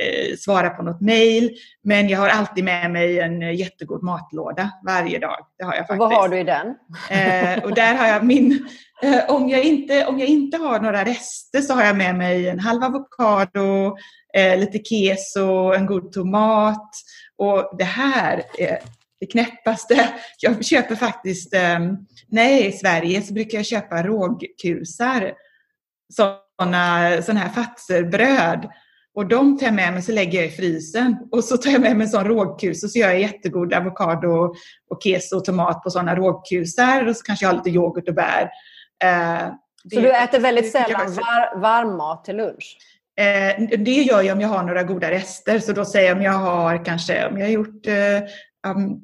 eh, 0.00 0.36
svara 0.36 0.70
på 0.70 0.82
något 0.82 1.00
mejl. 1.00 1.50
Men 1.84 2.08
jag 2.08 2.18
har 2.18 2.28
alltid 2.28 2.64
med 2.64 2.90
mig 2.90 3.20
en 3.20 3.56
jättegod 3.56 4.02
matlåda 4.02 4.70
varje 4.86 5.18
dag. 5.18 5.36
Det 5.58 5.64
har 5.64 5.74
jag 5.74 5.86
faktiskt. 5.86 5.98
vad 5.98 6.12
har 6.12 6.28
du 6.28 6.38
i 6.38 6.44
den? 6.44 6.66
Eh, 7.10 7.64
och 7.64 7.74
där 7.74 7.94
har 7.94 8.06
jag 8.06 8.24
min... 8.24 8.68
Eh, 9.02 9.30
om, 9.30 9.48
jag 9.48 9.62
inte, 9.62 10.06
om 10.06 10.18
jag 10.18 10.28
inte 10.28 10.56
har 10.56 10.80
några 10.80 11.04
rester 11.04 11.60
så 11.60 11.74
har 11.74 11.84
jag 11.84 11.96
med 11.96 12.16
mig 12.16 12.48
en 12.48 12.60
halv 12.60 12.84
avokado, 12.84 13.96
eh, 14.34 14.58
lite 14.58 14.78
keso, 14.78 15.72
en 15.72 15.86
god 15.86 16.12
tomat. 16.12 16.90
Och 17.36 17.76
det 17.78 17.84
här 17.84 18.42
är 18.58 18.78
det 19.20 19.26
knäppaste. 19.26 20.08
Jag 20.40 20.64
köper 20.64 20.94
faktiskt, 20.94 21.54
eh, 21.54 21.78
när 22.28 22.42
jag 22.42 22.52
är 22.52 22.68
i 22.68 22.72
Sverige 22.72 23.22
så 23.22 23.34
brukar 23.34 23.58
jag 23.58 23.66
köpa 23.66 24.02
rågkusar. 24.02 25.32
Sådana 26.12 27.22
såna 27.22 27.40
här 27.40 27.48
fatserbröd 27.48 28.70
och 29.16 29.26
de 29.26 29.58
tar 29.58 29.66
jag 29.66 29.74
med 29.74 29.92
mig 29.92 30.02
så 30.02 30.12
lägger 30.12 30.38
jag 30.38 30.48
i 30.48 30.50
frysen. 30.50 31.16
Och 31.32 31.44
så 31.44 31.56
tar 31.56 31.70
jag 31.70 31.80
med 31.80 31.96
mig 31.96 32.04
en 32.04 32.10
sån 32.10 32.24
rågkus 32.24 32.84
och 32.84 32.90
så 32.90 32.98
gör 32.98 33.08
jag 33.08 33.20
jättegod 33.20 33.74
avokado 33.74 34.54
och 34.90 35.02
keso 35.02 35.36
och 35.36 35.44
tomat 35.44 35.82
på 35.82 35.90
sådana 35.90 36.16
rågkusar. 36.16 37.06
Och 37.06 37.16
så 37.16 37.22
kanske 37.22 37.44
jag 37.44 37.50
har 37.50 37.56
lite 37.56 37.70
yoghurt 37.70 38.08
och 38.08 38.14
bär. 38.14 38.50
Eh, 39.04 39.48
så 39.94 40.00
du 40.00 40.12
äter 40.12 40.40
väldigt 40.40 40.72
sällan 40.72 41.14
var, 41.14 41.60
varm 41.60 41.96
mat 41.96 42.24
till 42.24 42.36
lunch? 42.36 42.78
Eh, 43.18 43.78
det 43.78 43.90
gör 43.90 44.22
jag 44.22 44.34
om 44.34 44.40
jag 44.40 44.48
har 44.48 44.62
några 44.62 44.82
goda 44.82 45.10
rester. 45.10 45.58
Så 45.58 45.72
då 45.72 45.84
säger 45.84 46.08
jag 46.08 46.16
om 46.16 46.22
jag 46.22 46.32
har 46.32 46.84
kanske, 46.84 47.26
om 47.26 47.38
jag 47.38 47.46
har 47.46 47.52
gjort 47.52 47.86
eh, 47.86 48.70
um, 48.70 49.00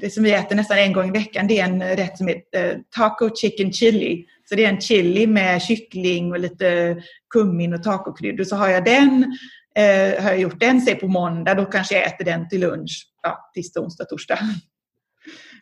det 0.00 0.10
som 0.10 0.24
vi 0.24 0.32
äter 0.32 0.56
nästan 0.56 0.78
en 0.78 0.92
gång 0.92 1.08
i 1.08 1.18
veckan, 1.18 1.46
det 1.46 1.60
är 1.60 1.64
en 1.64 1.82
rätt 1.82 2.18
som 2.18 2.28
heter 2.28 2.70
eh, 2.70 2.76
taco 2.96 3.30
chicken 3.36 3.72
chili. 3.72 4.24
Så 4.48 4.54
det 4.54 4.64
är 4.64 4.68
en 4.68 4.80
chili 4.80 5.26
med 5.26 5.62
kyckling 5.62 6.32
och 6.32 6.38
lite 6.38 6.96
kummin 7.34 7.74
och 7.74 7.82
tacokryddor. 7.82 8.44
Så 8.44 8.56
har 8.56 8.68
jag 8.68 8.84
den, 8.84 9.36
eh, 9.74 10.22
har 10.22 10.30
jag 10.30 10.40
gjort 10.40 10.60
den, 10.60 10.80
säg 10.80 10.94
på 10.94 11.08
måndag, 11.08 11.54
då 11.54 11.64
kanske 11.64 11.94
jag 11.94 12.06
äter 12.06 12.24
den 12.24 12.48
till 12.48 12.60
lunch. 12.60 13.06
Ja, 13.22 13.50
tisdag, 13.54 13.80
onsdag, 13.80 14.04
torsdag. 14.04 14.38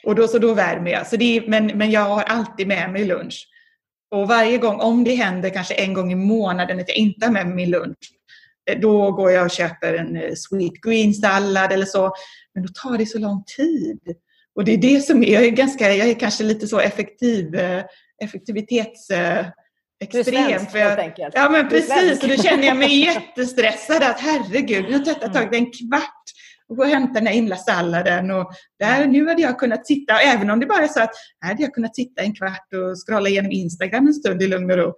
Och 0.05 0.15
då, 0.15 0.29
så 0.29 0.39
då 0.39 0.55
värmer 0.55 0.91
jag. 0.91 1.07
Så 1.07 1.17
det 1.17 1.37
är, 1.37 1.49
men, 1.49 1.67
men 1.67 1.91
jag 1.91 2.01
har 2.01 2.23
alltid 2.23 2.67
med 2.67 2.93
mig 2.93 3.05
lunch. 3.05 3.49
Och 4.11 4.29
varje 4.29 4.59
gång, 4.59 4.81
om 4.81 5.05
det 5.05 5.15
händer 5.15 5.51
kanske 5.51 5.75
en 5.75 5.95
gång 5.95 6.13
i 6.13 6.15
månaden 6.15 6.81
att 6.81 6.89
jag 6.89 6.97
inte 6.97 7.27
har 7.27 7.33
med 7.33 7.47
mig 7.47 7.55
min 7.55 7.71
lunch, 7.71 8.13
eh, 8.71 8.81
då 8.81 9.13
går 9.13 9.31
jag 9.31 9.45
och 9.45 9.51
köper 9.51 9.95
en 9.95 10.17
eh, 10.17 10.35
sweet 10.35 10.81
green 10.87 11.15
sallad 11.15 11.73
eller 11.73 11.87
så. 11.87 12.13
Men 12.55 12.63
då 12.63 12.69
tar 12.83 12.99
det 12.99 13.07
så 13.07 13.19
lång 13.19 13.45
tid. 13.57 14.01
och 14.55 14.65
det 14.65 14.73
är 14.73 14.79
det 14.79 15.01
som 15.01 15.23
är, 15.23 15.33
jag 15.33 15.45
är 15.45 15.51
ganska, 15.51 15.95
jag 15.95 16.09
är 16.09 16.15
kanske 16.15 16.45
lite 16.45 16.67
så 16.67 16.81
effektiv, 16.81 17.55
eh, 17.55 17.85
effektivitets 18.25 19.11
eh, 19.11 19.45
Du 20.11 20.19
är 20.19 20.21
extrem. 20.21 20.49
svensk 20.49 20.71
för 20.71 20.79
jag. 20.79 21.15
Ja 21.35 21.49
men 21.51 21.69
precis, 21.69 22.23
och 22.23 22.29
då 22.29 22.37
känner 22.37 22.67
jag 22.67 22.77
mig 22.77 23.01
jättestressad 23.05 24.03
att 24.03 24.21
herregud, 24.21 24.85
nu 24.85 24.93
har 24.93 25.05
detta 25.05 25.29
tagit 25.29 25.55
en 25.55 25.67
kvart 25.73 26.23
och 26.69 26.77
gå 26.77 26.83
och 26.83 26.89
hämta 26.89 27.13
den 27.15 27.27
här 27.27 27.35
himla 27.35 27.57
salladen 27.57 28.31
och 28.31 28.53
där, 28.79 29.07
nu 29.07 29.29
hade 29.29 29.43
jag 29.43 29.59
kunnat 29.59 29.87
sitta, 29.87 30.15
och 30.15 30.21
även 30.23 30.51
om 30.51 30.61
det 30.61 30.67
bara 30.67 30.85
är 30.85 30.89
så 30.89 31.03
att 31.03 31.11
här 31.41 31.49
hade 31.51 31.63
jag 31.63 31.75
kunnat 31.75 31.97
sitta 31.97 32.23
en 32.23 32.35
kvart 32.35 32.69
och 32.73 32.97
scrolla 33.07 33.29
igenom 33.29 33.53
Instagram 33.53 34.07
en 34.07 34.15
stund 34.15 34.43
i 34.43 34.47
lugn 34.47 34.71
och 34.71 34.77
ro, 34.77 34.95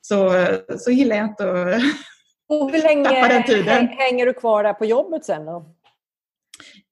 så, 0.00 0.46
så 0.78 0.90
gillar 0.90 1.16
jag 1.16 1.24
inte 1.26 1.44
att 1.44 1.82
Och 2.48 2.70
hur 2.72 2.82
länge 2.82 3.04
Tappa 3.04 3.28
den 3.28 3.44
tiden. 3.44 3.68
häng- 3.68 3.96
hänger 3.98 4.26
du 4.26 4.32
kvar 4.32 4.64
där 4.64 4.72
på 4.72 4.84
jobbet 4.84 5.24
sen 5.24 5.44
då? 5.44 5.64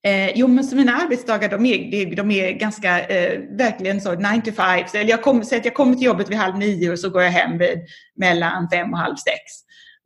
Eh, 0.06 0.30
jo, 0.34 0.46
men 0.46 0.64
så 0.64 0.76
mina 0.76 0.92
arbetsdagar 0.92 1.48
de 1.48 1.66
är, 1.66 1.90
de- 1.90 2.14
de 2.14 2.30
är 2.30 2.52
ganska, 2.52 3.06
eh, 3.06 3.40
verkligen 3.40 4.00
så 4.00 4.14
9 4.14 4.42
to 4.44 4.52
5. 4.52 4.88
Så 4.88 4.96
jag 4.98 5.22
kommer, 5.22 5.42
så 5.42 5.56
att 5.56 5.64
jag 5.64 5.74
kommer 5.74 5.94
till 5.94 6.04
jobbet 6.06 6.30
vid 6.30 6.38
halv 6.38 6.58
nio 6.58 6.90
och 6.90 6.98
så 6.98 7.10
går 7.10 7.22
jag 7.22 7.30
hem 7.30 7.58
vid 7.58 7.78
mellan 8.16 8.68
fem 8.72 8.92
och 8.92 8.98
halv 8.98 9.16
sex. 9.16 9.40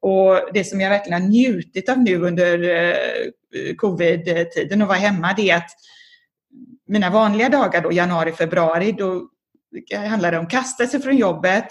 Och 0.00 0.40
det 0.54 0.64
som 0.64 0.80
jag 0.80 0.90
verkligen 0.90 1.22
har 1.22 1.28
njutit 1.28 1.88
av 1.88 1.98
nu 1.98 2.16
under 2.16 2.62
eh, 2.62 3.74
covid-tiden 3.76 4.82
och 4.82 4.88
vara 4.88 4.98
hemma, 4.98 5.34
det 5.36 5.50
är 5.50 5.56
att 5.56 5.70
mina 6.88 7.10
vanliga 7.10 7.48
dagar 7.48 7.82
då, 7.82 7.92
januari, 7.92 8.32
februari, 8.32 8.92
då 8.92 9.28
handlar 10.08 10.32
det 10.32 10.38
om 10.38 10.44
att 10.44 10.50
kasta 10.50 10.86
sig 10.86 11.02
från 11.02 11.16
jobbet 11.16 11.66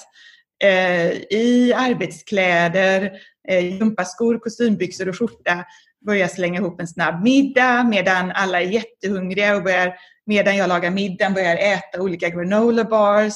eh, 0.64 1.12
i 1.14 1.74
arbetskläder, 1.76 3.12
eh, 3.48 3.60
gympaskor, 3.66 4.40
kostymbyxor 4.40 5.10
och 5.10 5.20
skjorta 5.20 5.66
börja 6.06 6.28
slänga 6.28 6.60
ihop 6.60 6.80
en 6.80 6.88
snabb 6.88 7.24
middag 7.24 7.84
medan 7.84 8.32
alla 8.32 8.62
är 8.62 8.66
jättehungriga 8.66 9.56
och 9.56 9.64
börjar, 9.64 9.96
medan 10.26 10.58
jag 10.58 10.70
lagar 10.70 10.92
middagen 10.92 11.34
börjar 11.34 11.56
äta 11.56 12.02
olika 12.02 12.30
granola 12.30 12.84
bars 12.84 13.34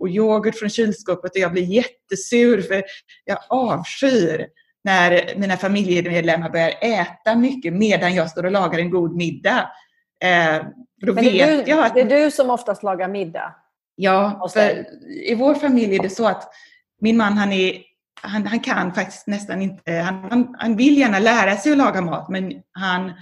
och 0.00 0.08
yoghurt 0.08 0.58
från 0.58 0.70
kylskåpet 0.70 1.30
och 1.30 1.38
jag 1.38 1.52
blir 1.52 1.62
jättesur 1.62 2.62
för 2.62 2.82
jag 3.24 3.38
avskyr 3.48 4.46
när 4.84 5.34
mina 5.36 5.56
familjemedlemmar 5.56 6.50
börjar 6.50 6.74
äta 6.80 7.36
mycket 7.36 7.72
medan 7.72 8.14
jag 8.14 8.30
står 8.30 8.44
och 8.44 8.52
lagar 8.52 8.78
en 8.78 8.90
god 8.90 9.16
middag. 9.16 9.70
Eh, 10.24 10.64
då 11.06 11.14
Men 11.14 11.24
vet 11.24 11.32
det, 11.32 11.40
är 11.40 11.64
du, 11.64 11.70
jag 11.70 11.86
att 11.86 11.94
det 11.94 12.00
är 12.00 12.24
du 12.24 12.30
som 12.30 12.50
oftast 12.50 12.82
lagar 12.82 13.08
middag. 13.08 13.54
Ja, 13.96 14.48
för 14.52 14.84
i 15.26 15.34
vår 15.34 15.54
familj 15.54 15.96
är 15.96 16.02
det 16.02 16.10
så 16.10 16.26
att 16.26 16.50
min 17.00 17.16
man 17.16 17.32
han 17.32 17.52
är 17.52 17.82
han, 18.22 18.46
han 18.46 18.60
kan 18.60 18.94
faktiskt 18.94 19.26
nästan 19.26 19.62
inte, 19.62 19.92
eh, 19.92 20.04
han, 20.04 20.24
han, 20.30 20.54
han 20.58 20.76
vill 20.76 20.98
gärna 20.98 21.18
lära 21.18 21.56
sig 21.56 21.72
att 21.72 21.78
laga 21.78 22.00
mat 22.00 22.28
men 22.28 22.52
han, 22.72 23.12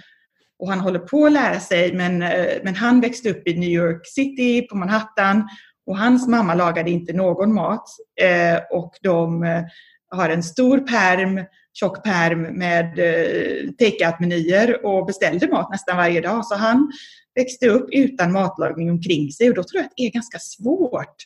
och 0.59 0.69
han 0.69 0.81
håller 0.81 0.99
på 0.99 1.27
att 1.27 1.33
lära 1.33 1.61
sig 1.61 1.95
men, 1.95 2.23
eh, 2.23 2.47
men 2.65 2.75
han 2.75 3.01
växte 3.01 3.31
upp 3.31 3.49
i 3.49 3.59
New 3.59 3.71
York 3.71 4.01
City 4.05 4.63
på 4.63 4.77
Manhattan 4.77 5.49
och 5.87 5.99
hans 5.99 6.29
mamma 6.29 6.55
lagade 6.55 6.91
inte 6.91 7.13
någon 7.13 7.55
mat 7.55 7.89
eh, 8.21 8.59
och 8.71 8.95
de 9.03 9.43
eh, 9.43 9.63
har 10.11 10.29
en 10.29 10.43
stor 10.43 10.79
perm, 10.79 11.45
tjock 11.73 12.05
perm 12.05 12.43
med 12.43 12.99
eh, 12.99 13.71
take-out-menyer 13.79 14.87
och 14.87 15.07
beställde 15.07 15.49
mat 15.49 15.71
nästan 15.71 15.97
varje 15.97 16.21
dag. 16.21 16.47
Så 16.47 16.55
han 16.55 16.93
växte 17.35 17.69
upp 17.69 17.89
utan 17.93 18.33
matlagning 18.33 18.91
omkring 18.91 19.33
sig 19.33 19.49
och 19.49 19.55
då 19.55 19.63
tror 19.63 19.81
jag 19.81 19.87
att 19.87 19.93
det 19.97 20.07
är 20.07 20.11
ganska 20.11 20.39
svårt 20.39 21.17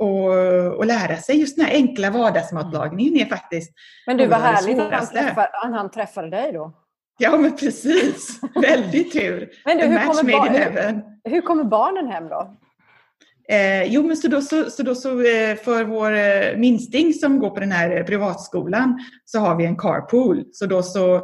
att, 0.00 0.80
att 0.80 0.86
lära 0.86 1.16
sig. 1.16 1.40
Just 1.40 1.56
den 1.56 1.66
här 1.66 1.72
enkla 1.72 2.10
vardagsmatlagningen 2.10 3.16
är 3.16 3.24
faktiskt 3.24 3.72
Men 4.06 4.16
du, 4.16 4.26
det 4.26 4.36
härligt 4.36 4.78
att 4.78 4.92
han, 4.92 5.06
träffar, 5.06 5.48
han, 5.52 5.90
träffade 5.90 6.30
dig 6.30 6.52
då. 6.52 6.72
Ja, 7.18 7.36
men 7.36 7.56
precis. 7.56 8.40
Väldigt 8.62 9.12
tur. 9.12 9.50
Men 9.64 9.78
du, 9.78 9.84
hur 9.84 9.94
match 9.94 10.06
kommer, 10.06 10.38
made 10.38 10.48
in 10.48 10.62
heaven. 10.62 11.02
hur, 11.24 11.30
hur 11.32 11.40
kommer 11.40 11.64
barnen 11.64 12.06
hem 12.06 12.28
då? 12.28 12.56
Eh, 13.50 13.84
jo, 13.84 14.02
men 14.02 14.16
så 14.16 14.28
då 14.28 14.40
så, 14.40 14.70
så, 14.70 14.82
då 14.82 14.94
så 14.94 15.10
eh, 15.10 15.56
för 15.56 15.84
vår 15.84 16.12
eh, 16.12 16.56
minsting 16.56 17.14
som 17.14 17.38
går 17.38 17.50
på 17.50 17.60
den 17.60 17.72
här 17.72 17.96
eh, 17.96 18.04
privatskolan 18.04 18.98
så 19.24 19.38
har 19.38 19.56
vi 19.56 19.64
en 19.64 19.76
carpool. 19.76 20.44
Så 20.52 20.66
då 20.66 20.82
så 20.82 21.14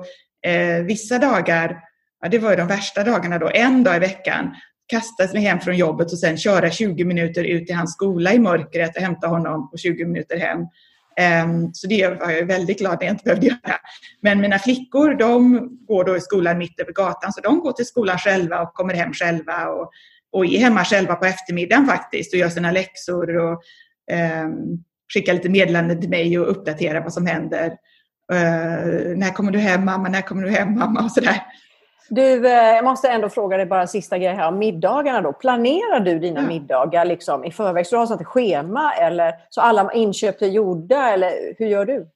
eh, 0.47 0.85
vissa 0.85 1.19
dagar, 1.19 1.81
ja, 2.23 2.29
det 2.29 2.39
var 2.39 2.51
ju 2.51 2.57
de 2.57 2.69
värsta 2.69 3.05
dagarna 3.05 3.39
då, 3.39 3.51
en 3.55 3.85
dag 3.85 3.97
i 3.97 3.99
veckan 3.99 4.55
kasta 4.87 5.33
mig 5.33 5.43
hem 5.43 5.61
från 5.61 5.77
jobbet 5.77 6.13
och 6.13 6.19
sen 6.19 6.37
köra 6.37 6.71
20 6.71 7.05
minuter 7.05 7.45
ut 7.45 7.67
till 7.67 7.77
hans 7.77 7.93
skola 7.93 8.33
i 8.33 8.39
mörkret 8.39 8.97
och 8.97 9.03
hämta 9.03 9.27
honom 9.27 9.71
och 9.73 9.79
20 9.79 10.05
minuter 10.05 10.37
hem. 10.37 10.59
Ehm, 11.17 11.75
så 11.75 11.87
det 11.87 12.09
var 12.09 12.31
jag 12.31 12.47
väldigt 12.47 12.79
glad 12.79 12.93
att 12.93 13.03
jag 13.03 13.11
inte 13.11 13.25
behövde 13.25 13.47
göra. 13.47 13.77
Men 14.21 14.41
mina 14.41 14.59
flickor, 14.59 15.15
de 15.15 15.69
går 15.87 16.05
då 16.05 16.17
i 16.17 16.21
skolan 16.21 16.59
mitt 16.59 16.81
över 16.81 16.93
gatan, 16.93 17.33
så 17.33 17.41
de 17.41 17.61
går 17.61 17.73
till 17.73 17.87
skolan 17.87 18.19
själva 18.19 18.63
och 18.63 18.75
kommer 18.75 18.95
hem 18.95 19.13
själva 19.13 19.67
och, 19.67 19.91
och 20.33 20.47
är 20.47 20.59
hemma 20.59 20.85
själva 20.85 21.15
på 21.15 21.25
eftermiddagen 21.25 21.87
faktiskt 21.87 22.33
och 22.33 22.39
gör 22.39 22.49
sina 22.49 22.71
läxor 22.71 23.37
och 23.37 23.63
um, 24.43 24.85
skickar 25.15 25.33
lite 25.33 25.49
meddelanden 25.49 26.01
till 26.01 26.11
mig 26.11 26.39
och 26.39 26.51
uppdaterar 26.51 27.01
vad 27.01 27.13
som 27.13 27.27
händer. 27.27 27.67
Uh, 28.33 29.17
när 29.17 29.35
kommer 29.35 29.53
du 29.53 29.59
hem 29.59 29.85
mamma? 29.85 30.09
När 30.09 30.23
kommer 30.23 30.43
du 30.43 30.51
hem 30.51 30.75
mamma? 30.75 31.05
Och 31.05 31.13
sådär. 31.13 31.43
Du, 32.09 32.47
eh, 32.47 32.53
jag 32.53 32.85
måste 32.85 33.09
ändå 33.09 33.29
fråga 33.29 33.57
dig 33.57 33.67
bara 33.67 33.87
sista 33.87 34.19
grej 34.19 34.35
här 34.35 34.49
om 34.49 34.59
middagarna 34.59 35.21
då. 35.21 35.33
Planerar 35.33 36.01
du 36.01 36.19
dina 36.19 36.41
Ja. 36.41 36.47
middagar 36.47 37.05
liksom 37.05 37.45
i 37.45 37.51
förväg? 37.53 37.87
Så 37.87 37.95
du 37.95 37.99
har 37.99 38.07
sånt 38.07 38.27
schema 38.27 38.93
eller 38.95 39.35
så 39.51 39.61
alla 39.61 39.93
inköp 39.93 40.43
är 40.43 40.47
gjorda 40.47 41.13
eller 41.13 41.33
hur 41.59 41.67
gör 41.67 41.85
du? 41.85 42.07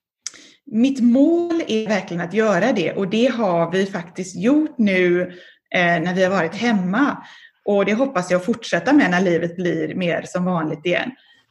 Mitt 0.66 1.00
mål 1.00 1.62
är 1.66 1.88
verkligen 1.88 2.20
att 2.24 2.34
göra 2.34 2.72
det 2.72 2.92
och 2.92 3.08
det 3.08 3.26
har 3.26 3.70
vi 3.70 3.86
faktiskt 3.86 4.36
gjort 4.36 4.78
nu 4.78 5.22
eh, 5.74 6.00
när 6.02 6.14
vi 6.14 6.24
har 6.24 6.30
varit 6.30 6.54
hemma. 6.54 7.16
Och 7.64 7.84
det 7.84 7.94
hoppas 7.94 8.30
jag 8.30 8.44
fortsätta 8.44 8.92
med 8.92 9.10
när 9.10 9.20
livet 9.20 9.56
blir 9.56 9.94
mer 9.94 10.22
som 10.26 10.44
vanligt 10.44 10.86
igen. 10.86 11.10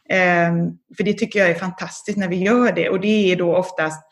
Eh, 0.09 0.51
för 0.97 1.03
det 1.03 1.13
tycker 1.13 1.39
jag 1.39 1.49
är 1.49 1.53
fantastiskt 1.55 2.17
när 2.17 2.27
vi 2.27 2.35
gör 2.35 2.71
det 2.71 2.89
och 2.89 2.99
det 2.99 3.31
är 3.31 3.35
då 3.35 3.55
oftast 3.55 4.03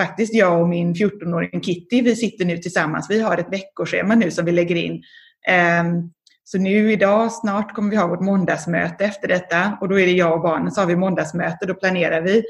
faktiskt 0.00 0.34
jag 0.34 0.60
och 0.60 0.68
min 0.68 0.94
14-åring 0.94 1.60
Kitty, 1.60 2.02
vi 2.02 2.16
sitter 2.16 2.44
nu 2.44 2.58
tillsammans. 2.58 3.06
Vi 3.10 3.20
har 3.20 3.38
ett 3.38 3.52
veckoschema 3.52 4.14
nu 4.14 4.30
som 4.30 4.44
vi 4.44 4.52
lägger 4.52 4.76
in. 4.76 5.02
Ehm, 5.48 6.10
så 6.44 6.58
nu 6.58 6.92
idag, 6.92 7.32
snart 7.32 7.74
kommer 7.74 7.90
vi 7.90 7.96
ha 7.96 8.06
vårt 8.06 8.20
måndagsmöte 8.20 9.04
efter 9.04 9.28
detta 9.28 9.78
och 9.80 9.88
då 9.88 10.00
är 10.00 10.06
det 10.06 10.12
jag 10.12 10.32
och 10.32 10.42
barnen 10.42 10.72
så 10.72 10.80
har 10.80 10.88
vi 10.88 10.96
måndagsmöte. 10.96 11.66
Då 11.66 11.74
planerar 11.74 12.20
vi 12.20 12.42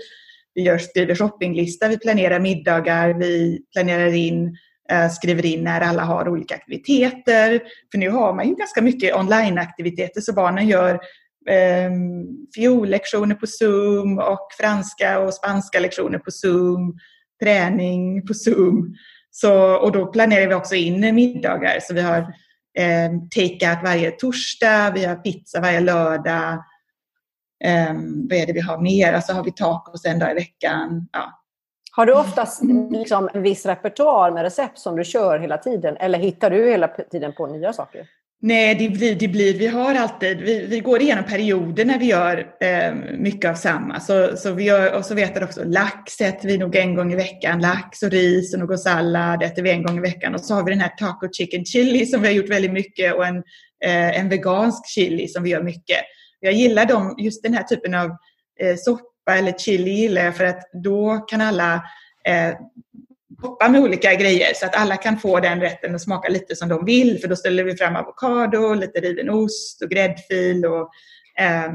vi 0.54 0.62
gör, 0.62 0.78
skriver 0.78 1.14
shoppinglista, 1.14 1.88
vi 1.88 1.98
planerar 1.98 2.40
middagar, 2.40 3.14
vi 3.14 3.62
planerar 3.72 4.14
in, 4.14 4.56
eh, 4.90 5.10
skriver 5.10 5.46
in 5.46 5.64
när 5.64 5.80
alla 5.80 6.02
har 6.02 6.28
olika 6.28 6.54
aktiviteter. 6.54 7.60
För 7.92 7.98
nu 7.98 8.10
har 8.10 8.34
man 8.34 8.48
ju 8.48 8.54
ganska 8.54 8.82
mycket 8.82 9.16
onlineaktiviteter, 9.16 10.20
så 10.20 10.32
barnen 10.32 10.68
gör 10.68 10.94
eh, 11.50 11.90
fiollektioner 12.54 13.34
på 13.34 13.46
Zoom 13.46 14.18
och 14.18 14.48
franska 14.60 15.18
och 15.18 15.34
spanska 15.34 15.80
lektioner 15.80 16.18
på 16.18 16.30
Zoom, 16.30 16.98
träning 17.44 18.26
på 18.26 18.34
Zoom. 18.34 18.94
Så, 19.30 19.76
och 19.76 19.92
då 19.92 20.06
planerar 20.06 20.48
vi 20.48 20.54
också 20.54 20.74
in 20.74 21.14
middagar. 21.14 21.78
Så 21.80 21.94
vi 21.94 22.00
har 22.00 22.18
eh, 22.78 23.10
take-out 23.34 23.82
varje 23.84 24.10
torsdag, 24.10 24.90
vi 24.94 25.04
har 25.04 25.16
pizza 25.16 25.60
varje 25.60 25.80
lördag. 25.80 26.52
Eh, 27.64 27.92
vad 28.28 28.38
är 28.38 28.46
det 28.46 28.52
vi 28.52 28.60
har 28.60 28.78
mer? 28.78 29.12
Alltså 29.12 29.32
har 29.32 29.44
vi 29.44 29.52
tacos 29.52 30.04
en 30.04 30.18
dag 30.18 30.30
i 30.30 30.34
veckan. 30.34 31.08
Ja. 31.12 31.40
Har 31.96 32.06
du 32.06 32.14
oftast 32.14 32.62
liksom 32.90 33.28
en 33.34 33.42
viss 33.42 33.66
repertoar 33.66 34.30
med 34.30 34.42
recept 34.42 34.78
som 34.78 34.96
du 34.96 35.04
kör 35.04 35.38
hela 35.38 35.58
tiden 35.58 35.96
eller 35.96 36.18
hittar 36.18 36.50
du 36.50 36.70
hela 36.70 36.88
tiden 36.88 37.32
på 37.32 37.46
nya 37.46 37.72
saker? 37.72 38.06
Nej, 38.40 38.74
det 38.74 38.88
blir, 38.88 39.14
det 39.14 39.28
blir, 39.28 39.58
vi 39.58 39.66
har 39.66 39.94
alltid, 39.94 40.40
vi, 40.40 40.66
vi 40.66 40.80
går 40.80 41.02
igenom 41.02 41.24
perioder 41.24 41.84
när 41.84 41.98
vi 41.98 42.06
gör 42.06 42.46
eh, 42.60 42.94
mycket 43.18 43.50
av 43.50 43.54
samma. 43.54 44.00
Så, 44.00 44.36
så 44.36 44.52
vi 44.52 44.64
gör, 44.64 44.94
och 44.94 45.04
så 45.04 45.14
vet 45.14 45.34
jag 45.34 45.44
också, 45.44 45.64
lax 45.64 46.20
äter 46.20 46.48
vi 46.48 46.58
nog 46.58 46.76
en 46.76 46.94
gång 46.94 47.12
i 47.12 47.16
veckan. 47.16 47.60
Lax 47.60 48.02
och 48.02 48.10
ris 48.10 48.54
och 48.54 48.60
någon 48.60 48.78
sallad 48.78 49.42
äter 49.42 49.62
vi 49.62 49.70
en 49.70 49.82
gång 49.82 49.98
i 49.98 50.00
veckan. 50.00 50.34
Och 50.34 50.40
så 50.40 50.54
har 50.54 50.64
vi 50.64 50.70
den 50.70 50.80
här 50.80 50.92
taco 50.98 51.28
chicken 51.32 51.64
chili 51.64 52.06
som 52.06 52.22
vi 52.22 52.28
har 52.28 52.34
gjort 52.34 52.50
väldigt 52.50 52.72
mycket 52.72 53.14
och 53.14 53.26
en, 53.26 53.36
eh, 53.84 54.20
en 54.20 54.28
vegansk 54.28 54.88
chili 54.88 55.28
som 55.28 55.42
vi 55.42 55.50
gör 55.50 55.62
mycket. 55.62 55.98
Jag 56.40 56.52
gillar 56.52 56.86
dem, 56.86 57.14
just 57.18 57.42
den 57.42 57.54
här 57.54 57.62
typen 57.62 57.94
av 57.94 58.10
eh, 58.60 58.76
soppa 58.76 59.38
eller 59.38 59.52
chili 59.52 59.90
gillar 59.90 60.24
jag 60.24 60.36
för 60.36 60.44
att 60.44 60.62
då 60.84 61.16
kan 61.28 61.40
alla 61.40 61.74
eh, 62.28 62.54
eh, 63.44 63.50
doppa 63.50 63.68
med 63.68 63.80
olika 63.80 64.14
grejer 64.14 64.54
så 64.54 64.66
att 64.66 64.76
alla 64.76 64.96
kan 64.96 65.18
få 65.18 65.40
den 65.40 65.60
rätten 65.60 65.94
och 65.94 66.00
smaka 66.00 66.28
lite 66.28 66.56
som 66.56 66.68
de 66.68 66.84
vill. 66.84 67.20
För 67.20 67.28
då 67.28 67.36
ställer 67.36 67.64
vi 67.64 67.76
fram 67.76 67.96
avokado, 67.96 68.74
lite 68.74 69.00
riven 69.00 69.30
ost 69.30 69.82
och 69.82 69.90
gräddfil 69.90 70.66
och 70.66 70.90
ehm, 71.38 71.72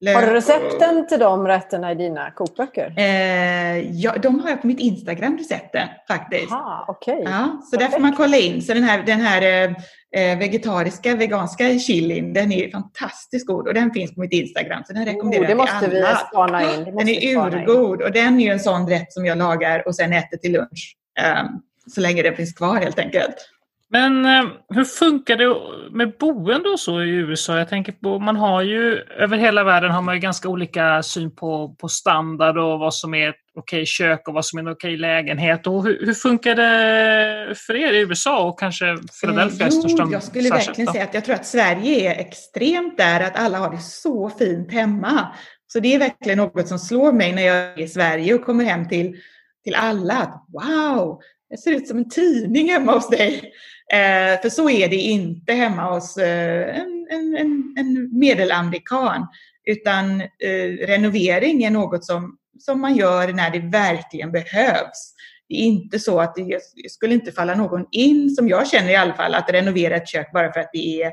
lök. 0.00 0.14
Har 0.14 0.22
du 0.22 0.28
och- 0.28 0.34
recepten 0.34 1.06
till 1.08 1.18
de 1.18 1.46
rätterna 1.46 1.92
i 1.92 1.94
dina 1.94 2.30
kokböcker? 2.30 2.94
Eh, 2.96 3.78
ja, 3.90 4.14
de 4.22 4.40
har 4.40 4.50
jag 4.50 4.60
på 4.60 4.66
mitt 4.66 4.80
Instagram, 4.80 5.38
recepten 5.38 5.88
faktiskt. 6.08 6.52
Aha, 6.52 6.84
okej. 6.88 7.22
Ja, 7.24 7.60
så 7.70 7.76
där 7.76 7.88
får 7.88 7.98
man 8.00 8.16
kolla 8.16 8.36
in. 8.36 8.62
Så 8.62 8.74
den 8.74 8.82
här, 8.84 9.02
den 9.02 9.20
här 9.20 9.42
eh, 9.42 9.74
eh, 10.16 10.38
vegetariska, 10.38 11.16
veganska 11.16 11.78
chilin, 11.78 12.32
den 12.32 12.52
är 12.52 12.70
fantastiskt 12.70 13.46
god 13.46 13.68
och 13.68 13.74
den 13.74 13.90
finns 13.90 14.14
på 14.14 14.20
mitt 14.20 14.32
Instagram. 14.32 14.82
Så 14.86 14.92
den 14.92 15.04
rekommenderar 15.04 15.44
Oh, 15.44 15.48
det 15.48 15.54
måste 15.54 15.88
vi 15.90 15.98
alla. 16.02 16.16
spana 16.16 16.62
in. 16.74 16.84
Den 16.84 17.08
är 17.08 17.32
spana 17.32 17.62
in. 17.62 17.68
urgod 17.68 18.02
och 18.02 18.12
den 18.12 18.40
är 18.40 18.44
ju 18.44 18.50
en 18.50 18.60
sån 18.60 18.88
rätt 18.88 19.12
som 19.12 19.26
jag 19.26 19.38
lagar 19.38 19.86
och 19.86 19.96
sen 19.96 20.12
äter 20.12 20.36
till 20.36 20.52
lunch. 20.52 20.96
Ehm, 21.20 21.46
så 21.94 22.00
länge 22.00 22.22
den 22.22 22.36
finns 22.36 22.52
kvar 22.52 22.76
helt 22.76 22.98
enkelt. 22.98 23.48
Men 23.92 24.26
eh, 24.26 24.44
hur 24.68 24.84
funkar 24.84 25.36
det 25.36 25.56
med 25.90 26.12
boende 26.18 26.68
och 26.68 26.80
så 26.80 27.02
i 27.02 27.08
USA? 27.08 27.58
Jag 27.58 27.68
tänker 27.68 27.92
på, 27.92 28.18
man 28.18 28.36
har 28.36 28.62
ju 28.62 28.98
över 28.98 29.36
hela 29.36 29.64
världen 29.64 29.90
har 29.90 30.02
man 30.02 30.14
ju 30.14 30.20
ganska 30.20 30.48
olika 30.48 31.02
syn 31.02 31.34
på, 31.36 31.76
på 31.78 31.88
standard 31.88 32.58
och 32.58 32.78
vad 32.78 32.94
som 32.94 33.14
är 33.14 33.28
ett 33.28 33.34
okej 33.54 33.86
kök 33.86 34.28
och 34.28 34.34
vad 34.34 34.44
som 34.44 34.58
är 34.58 34.62
en 34.62 34.68
okej 34.68 34.96
lägenhet. 34.96 35.66
Och 35.66 35.84
hur, 35.84 36.06
hur 36.06 36.14
funkar 36.14 36.54
det 36.54 37.54
för 37.54 37.76
er 37.76 37.92
i 37.92 38.00
USA 38.00 38.48
och 38.48 38.58
kanske 38.58 38.96
Philadelphia? 39.20 39.66
Eh, 39.66 39.72
jo, 39.72 40.12
jag 40.12 40.22
skulle 40.22 40.50
verkligen 40.50 40.86
då? 40.86 40.92
säga 40.92 41.04
att 41.04 41.14
jag 41.14 41.24
tror 41.24 41.34
att 41.34 41.46
Sverige 41.46 42.14
är 42.14 42.20
extremt 42.20 42.96
där, 42.96 43.20
att 43.20 43.36
alla 43.36 43.58
har 43.58 43.70
det 43.70 43.80
så 43.80 44.30
fint 44.30 44.72
hemma. 44.72 45.34
Så 45.66 45.80
det 45.80 45.94
är 45.94 45.98
verkligen 45.98 46.38
något 46.38 46.68
som 46.68 46.78
slår 46.78 47.12
mig 47.12 47.32
när 47.32 47.42
jag 47.42 47.56
är 47.56 47.80
i 47.80 47.88
Sverige 47.88 48.34
och 48.34 48.44
kommer 48.44 48.64
hem 48.64 48.88
till, 48.88 49.16
till 49.64 49.74
alla. 49.74 50.14
Att, 50.14 50.46
wow, 50.52 51.20
det 51.50 51.58
ser 51.58 51.72
ut 51.72 51.88
som 51.88 51.98
en 51.98 52.08
tidning 52.08 52.68
hemma 52.68 52.92
hos 52.92 53.08
dig. 53.08 53.52
Eh, 53.92 54.40
för 54.42 54.48
så 54.48 54.70
är 54.70 54.88
det 54.88 54.96
inte 54.96 55.52
hemma 55.52 55.94
hos 55.94 56.16
eh, 56.16 56.76
en, 56.76 57.06
en, 57.10 57.36
en, 57.36 57.74
en 57.78 58.18
medelamerikan. 58.18 59.26
Utan 59.64 60.20
eh, 60.20 60.86
renovering 60.86 61.64
är 61.64 61.70
något 61.70 62.04
som, 62.04 62.36
som 62.58 62.80
man 62.80 62.96
gör 62.96 63.32
när 63.32 63.50
det 63.50 63.58
verkligen 63.58 64.32
behövs. 64.32 65.14
Det 65.48 65.54
är 65.54 65.64
inte 65.64 65.98
så 65.98 66.20
att 66.20 66.34
det 66.34 66.60
skulle 66.90 67.14
inte 67.14 67.32
falla 67.32 67.54
någon 67.54 67.86
in, 67.90 68.30
som 68.30 68.48
jag 68.48 68.68
känner 68.68 68.90
i 68.90 68.96
alla 68.96 69.14
fall, 69.14 69.34
att 69.34 69.52
renovera 69.52 69.96
ett 69.96 70.08
kök 70.08 70.32
bara 70.32 70.52
för 70.52 70.60
att 70.60 70.70
det 70.72 71.02
är 71.02 71.12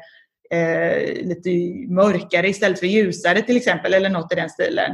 eh, 0.51 1.27
lite 1.27 1.49
mörkare 1.93 2.49
istället 2.49 2.79
för 2.79 2.87
ljusare 2.87 3.41
till 3.41 3.57
exempel, 3.57 3.93
eller 3.93 4.09
något 4.09 4.33
i 4.33 4.35
den 4.35 4.49
stilen. 4.49 4.91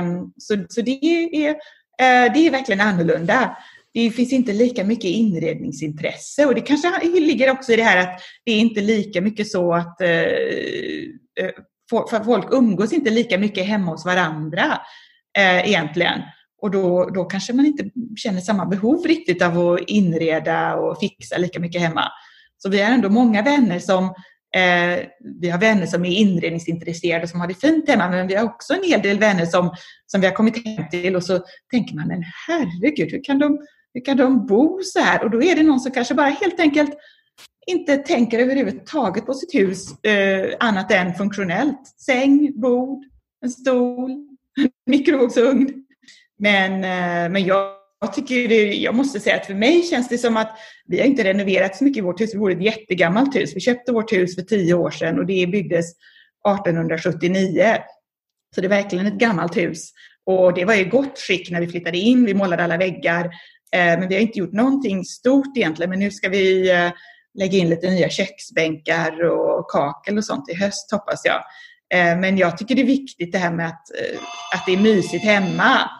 Um, 0.00 0.32
så, 0.38 0.64
så 0.68 0.80
det 0.80 1.04
är, 1.46 1.56
Eh, 2.00 2.32
det 2.32 2.46
är 2.46 2.50
verkligen 2.50 2.80
annorlunda 2.80 3.56
det 3.94 4.10
finns 4.10 4.32
inte 4.32 4.52
lika 4.52 4.84
mycket 4.84 5.04
inredningsintresse 5.04 6.46
och 6.46 6.54
det 6.54 6.60
kanske 6.60 7.20
ligger 7.20 7.50
också 7.50 7.72
i 7.72 7.76
det 7.76 7.82
här 7.82 7.96
att 7.96 8.20
det 8.44 8.52
är 8.52 8.58
inte 8.58 8.80
lika 8.80 9.20
mycket 9.20 9.50
så 9.50 9.74
att 9.74 10.00
eh, 10.00 10.08
eh, 10.08 11.50
för 11.90 12.24
folk 12.24 12.46
umgås 12.50 12.92
inte 12.92 13.10
lika 13.10 13.38
mycket 13.38 13.66
hemma 13.66 13.90
hos 13.90 14.04
varandra 14.04 14.78
egentligen. 15.38 16.20
Och 16.62 16.70
då, 16.70 17.04
då 17.04 17.24
kanske 17.24 17.52
man 17.52 17.66
inte 17.66 17.90
känner 18.16 18.40
samma 18.40 18.66
behov 18.66 19.06
riktigt 19.06 19.42
av 19.42 19.58
att 19.58 19.80
inreda 19.86 20.74
och 20.74 21.00
fixa 21.00 21.38
lika 21.38 21.60
mycket 21.60 21.80
hemma. 21.80 22.04
Så 22.58 22.68
vi 22.68 22.80
är 22.80 22.92
ändå 22.92 23.08
många 23.08 23.42
vänner 23.42 23.78
som 23.78 24.14
eh, 24.56 25.06
vi 25.40 25.50
har 25.50 25.58
vänner 25.58 25.86
som 25.86 26.04
är 26.04 26.10
inredningsintresserade 26.10 27.28
som 27.28 27.40
har 27.40 27.48
det 27.48 27.54
fint 27.54 27.88
hemma, 27.88 28.08
men 28.08 28.26
vi 28.26 28.34
har 28.34 28.44
också 28.44 28.74
en 28.74 28.84
hel 28.84 29.02
del 29.02 29.18
vänner 29.18 29.46
som, 29.46 29.74
som 30.06 30.20
vi 30.20 30.26
har 30.26 30.34
kommit 30.34 30.66
hem 30.66 30.88
till 30.90 31.16
och 31.16 31.24
så 31.24 31.40
tänker 31.70 31.94
man, 31.94 32.08
men 32.08 32.24
herregud, 32.48 33.12
hur 33.12 33.24
kan 33.24 33.38
de 33.38 33.58
hur 33.94 34.04
kan 34.04 34.16
de 34.16 34.46
bo 34.46 34.80
så 34.82 35.00
här? 35.00 35.24
Och 35.24 35.30
då 35.30 35.42
är 35.42 35.56
det 35.56 35.62
någon 35.62 35.80
som 35.80 35.92
kanske 35.92 36.14
bara 36.14 36.28
helt 36.28 36.60
enkelt 36.60 36.90
inte 37.66 37.96
tänker 37.96 38.38
överhuvudtaget 38.38 39.26
på 39.26 39.34
sitt 39.34 39.54
hus 39.54 40.04
eh, 40.04 40.56
annat 40.60 40.92
än 40.92 41.14
funktionellt. 41.14 41.86
Säng, 42.06 42.60
bord, 42.60 43.04
en 43.44 43.50
stol, 43.50 44.10
mikrovågsugn. 44.86 45.84
Men, 46.38 46.72
eh, 46.72 47.32
men 47.32 47.44
jag, 47.44 47.72
jag 48.00 48.14
tycker 48.14 48.48
det, 48.48 48.74
jag 48.74 48.94
måste 48.94 49.20
säga 49.20 49.36
att 49.36 49.46
för 49.46 49.54
mig 49.54 49.82
känns 49.82 50.08
det 50.08 50.18
som 50.18 50.36
att 50.36 50.58
vi 50.86 50.98
har 50.98 51.06
inte 51.06 51.24
renoverat 51.24 51.76
så 51.76 51.84
mycket 51.84 51.98
i 51.98 52.00
vårt 52.00 52.20
hus. 52.20 52.34
Vi 52.34 52.38
bor 52.38 52.52
i 52.52 52.54
ett 52.54 52.62
jättegammalt 52.62 53.36
hus. 53.36 53.56
Vi 53.56 53.60
köpte 53.60 53.92
vårt 53.92 54.12
hus 54.12 54.34
för 54.34 54.42
tio 54.42 54.74
år 54.74 54.90
sedan 54.90 55.18
och 55.18 55.26
det 55.26 55.46
byggdes 55.46 55.86
1879. 56.48 57.76
Så 58.54 58.60
det 58.60 58.66
är 58.66 58.68
verkligen 58.68 59.06
ett 59.06 59.18
gammalt 59.18 59.56
hus. 59.56 59.90
Och 60.26 60.54
det 60.54 60.64
var 60.64 60.74
i 60.74 60.84
gott 60.84 61.18
skick 61.18 61.50
när 61.50 61.60
vi 61.60 61.68
flyttade 61.68 61.98
in. 61.98 62.24
Vi 62.24 62.34
målade 62.34 62.64
alla 62.64 62.76
väggar. 62.76 63.24
Eh, 63.72 63.98
men 63.98 64.08
vi 64.08 64.14
har 64.14 64.22
inte 64.22 64.38
gjort 64.38 64.52
någonting 64.52 65.04
stort 65.04 65.56
egentligen. 65.56 65.90
Men 65.90 65.98
nu 65.98 66.10
ska 66.10 66.28
vi 66.28 66.70
eh, 66.70 66.90
lägga 67.38 67.58
in 67.58 67.68
lite 67.68 67.90
nya 67.90 68.08
köksbänkar 68.08 69.24
och 69.24 69.70
kakel 69.70 70.18
och 70.18 70.24
sånt 70.24 70.48
i 70.48 70.54
höst 70.54 70.92
hoppas 70.92 71.22
jag. 71.24 71.42
Eh, 71.94 72.18
men 72.18 72.38
jag 72.38 72.58
tycker 72.58 72.74
det 72.74 72.82
är 72.82 72.86
viktigt 72.86 73.32
det 73.32 73.38
här 73.38 73.52
med 73.52 73.66
att, 73.66 73.84
att 74.54 74.66
det 74.66 74.72
är 74.72 74.80
mysigt 74.80 75.24
hemma. 75.24 75.90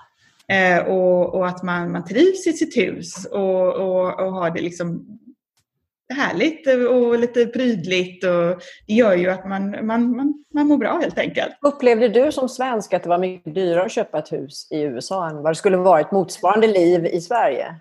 Och, 0.88 1.34
och 1.34 1.48
att 1.48 1.62
man, 1.62 1.92
man 1.92 2.04
trivs 2.04 2.46
i 2.46 2.52
sitt 2.52 2.76
hus 2.76 3.26
och, 3.26 3.74
och, 3.74 4.20
och 4.20 4.32
har 4.32 4.50
det 4.50 4.60
liksom 4.60 5.18
härligt 6.14 6.66
och 6.88 7.18
lite 7.18 7.46
prydligt. 7.46 8.24
Och 8.24 8.62
det 8.86 8.94
gör 8.94 9.16
ju 9.16 9.30
att 9.30 9.48
man, 9.48 9.86
man, 9.86 10.16
man, 10.16 10.44
man 10.54 10.66
mår 10.66 10.76
bra 10.76 10.98
helt 11.02 11.18
enkelt. 11.18 11.52
Upplevde 11.62 12.08
du 12.08 12.32
som 12.32 12.48
svensk 12.48 12.94
att 12.94 13.02
det 13.02 13.08
var 13.08 13.18
mycket 13.18 13.54
dyrare 13.54 13.84
att 13.84 13.92
köpa 13.92 14.18
ett 14.18 14.32
hus 14.32 14.68
i 14.70 14.80
USA 14.80 15.30
än 15.30 15.36
vad 15.36 15.50
det 15.50 15.56
skulle 15.56 15.76
varit 15.76 16.12
motsvarande 16.12 16.66
liv 16.66 17.06
i 17.06 17.20
Sverige? 17.20 17.74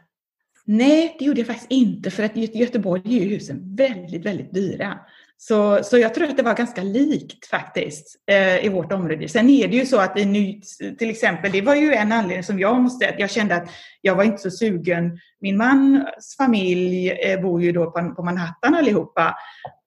Nej, 0.66 1.16
det 1.20 1.26
gjorde 1.26 1.40
jag 1.40 1.48
faktiskt 1.48 1.72
inte 1.72 2.12
för 2.12 2.24
att 2.24 2.38
i 2.38 2.58
Göteborg 2.58 3.02
är 3.06 3.24
ju 3.24 3.30
husen 3.30 3.76
väldigt, 3.76 4.26
väldigt 4.26 4.54
dyra. 4.54 5.00
Så, 5.42 5.84
så 5.84 5.98
jag 5.98 6.14
tror 6.14 6.28
att 6.28 6.38
det 6.38 6.44
var 6.44 6.56
ganska 6.56 6.84
likt 6.84 7.46
faktiskt 7.46 8.16
eh, 8.32 8.66
i 8.66 8.70
vårt 8.70 8.92
område. 8.92 9.30
Sen 9.30 9.50
är 9.50 9.68
det 9.68 9.76
ju 9.76 9.86
så 9.86 10.00
att 10.00 10.12
vi 10.16 10.26
ny, 10.26 10.62
till 10.98 11.10
exempel, 11.10 11.52
det 11.52 11.62
var 11.62 11.76
ju 11.76 11.94
en 11.94 12.12
anledning 12.12 12.44
som 12.44 12.60
jag 12.60 12.82
måste, 12.82 13.16
jag 13.18 13.30
kände 13.30 13.56
att 13.56 13.70
jag 14.02 14.16
var 14.16 14.24
inte 14.24 14.38
så 14.38 14.52
sugen. 14.52 15.20
Min 15.42 15.58
mans 15.58 16.36
familj 16.38 17.10
eh, 17.10 17.42
bor 17.42 17.62
ju 17.62 17.72
då 17.72 17.92
på, 17.92 18.14
på 18.16 18.24
Manhattan 18.24 18.76
allihopa 18.76 19.36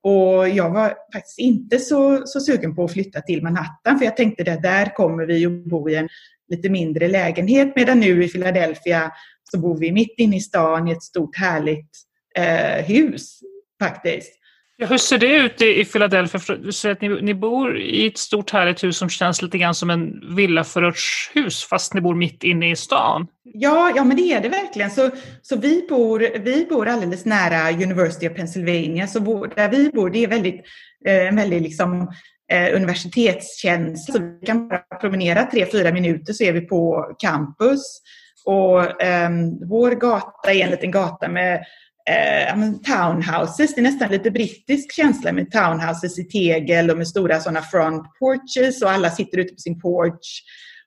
och 0.03 0.48
jag 0.48 0.70
var 0.70 0.94
faktiskt 1.12 1.38
inte 1.38 1.78
så, 1.78 2.26
så 2.26 2.40
sugen 2.40 2.74
på 2.74 2.84
att 2.84 2.92
flytta 2.92 3.20
till 3.20 3.42
Manhattan 3.42 3.98
för 3.98 4.05
jag 4.05 4.16
tänkte 4.16 4.53
att 4.53 4.62
där 4.62 4.94
kommer 4.94 5.26
vi 5.26 5.46
att 5.46 5.64
bo 5.64 5.88
i 5.88 5.94
en 5.94 6.09
lite 6.48 6.70
mindre 6.70 7.09
lägenhet 7.09 7.72
medan 7.76 8.00
nu 8.00 8.24
i 8.24 8.28
Philadelphia 8.28 9.12
så 9.50 9.59
bor 9.59 9.78
vi 9.78 9.92
mitt 9.92 10.14
inne 10.16 10.36
i 10.36 10.40
stan 10.40 10.88
i 10.88 10.92
ett 10.92 11.03
stort 11.03 11.36
härligt 11.36 11.90
eh, 12.36 12.84
hus 12.84 13.40
faktiskt. 13.82 14.41
Ja, 14.77 14.87
hur 14.87 14.99
ser 14.99 15.18
det 15.18 15.37
ut 15.37 15.62
i, 15.62 15.85
Philadelphia? 15.85 16.57
Du 16.57 16.73
säger 16.73 16.95
att 16.95 17.01
ni, 17.01 17.23
ni, 17.23 17.35
bor 17.35 17.79
i 17.79 18.07
ett 18.07 18.18
stort 18.18 18.51
härligt 18.51 18.85
hus 18.85 18.97
som 18.97 19.09
känns 19.09 19.43
lite 19.43 19.59
grann 19.59 19.75
som 19.75 19.91
en 19.91 20.35
villaförortshus 20.37 21.64
fast 21.64 21.95
ni 21.95 22.01
bor 22.01 22.14
mitt 22.14 22.45
inne 22.45 22.70
i 22.70 22.77
stan. 22.77 23.27
Ja, 23.43 23.93
ja 23.97 24.05
men 24.05 24.16
det 24.16 24.23
är 24.23 24.41
det 24.41 24.49
verkligen. 24.49 24.91
Så, 24.91 25.11
så 25.43 25.57
vi, 25.57 25.87
bor, 25.89 26.39
vi 26.39 26.66
bor 26.70 26.89
alldeles 26.89 27.25
nära 27.25 27.73
University 27.73 28.29
of 28.29 28.35
Pennsylvania. 28.35 29.07
Så 29.07 29.20
vår, 29.20 29.53
där 29.57 29.68
vi 29.68 29.91
bor, 29.91 30.11
det 30.11 30.25
är 30.25 30.29
väldigt, 30.29 30.64
eh, 31.07 31.29
en 31.29 31.37
väldigt 31.37 31.62
liksom, 31.62 32.12
eh, 32.53 32.77
universitetskänsla. 32.77 34.14
Så 34.14 34.20
vi 34.20 34.47
kan 34.47 34.68
bara 34.68 34.99
promenera 35.01 35.47
tre, 35.47 35.66
fyra 35.73 35.93
minuter 35.93 36.33
så 36.33 36.45
är 36.45 36.53
vi 36.53 36.61
på 36.61 37.14
campus. 37.18 38.03
Och 38.45 39.03
eh, 39.03 39.31
vår 39.68 39.91
gata 39.91 40.53
är 40.53 40.64
en 40.64 40.70
liten 40.70 40.91
gata 40.91 41.29
med 41.29 41.64
eh, 42.11 42.72
townhouses. 42.72 43.74
Det 43.74 43.80
är 43.80 43.82
nästan 43.82 44.11
lite 44.11 44.30
brittisk 44.30 44.92
känsla 44.92 45.32
med 45.32 45.50
townhouses 45.50 46.18
i 46.18 46.24
tegel 46.24 46.90
och 46.90 46.98
med 46.98 47.09
stora 47.09 47.40
sådana 47.40 47.62
front 47.62 48.03
porches 48.18 48.82
och 48.82 48.90
alla 48.90 49.11
sitter 49.11 49.38
ute 49.38 49.55
på 49.55 49.61
sin 49.61 49.80
porch. 49.80 50.42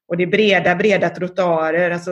Och 0.07 0.17
det 0.17 0.23
är 0.23 0.27
breda, 0.27 0.75
breda 0.75 1.09
trottoarer. 1.09 1.91
Alltså, 1.91 2.11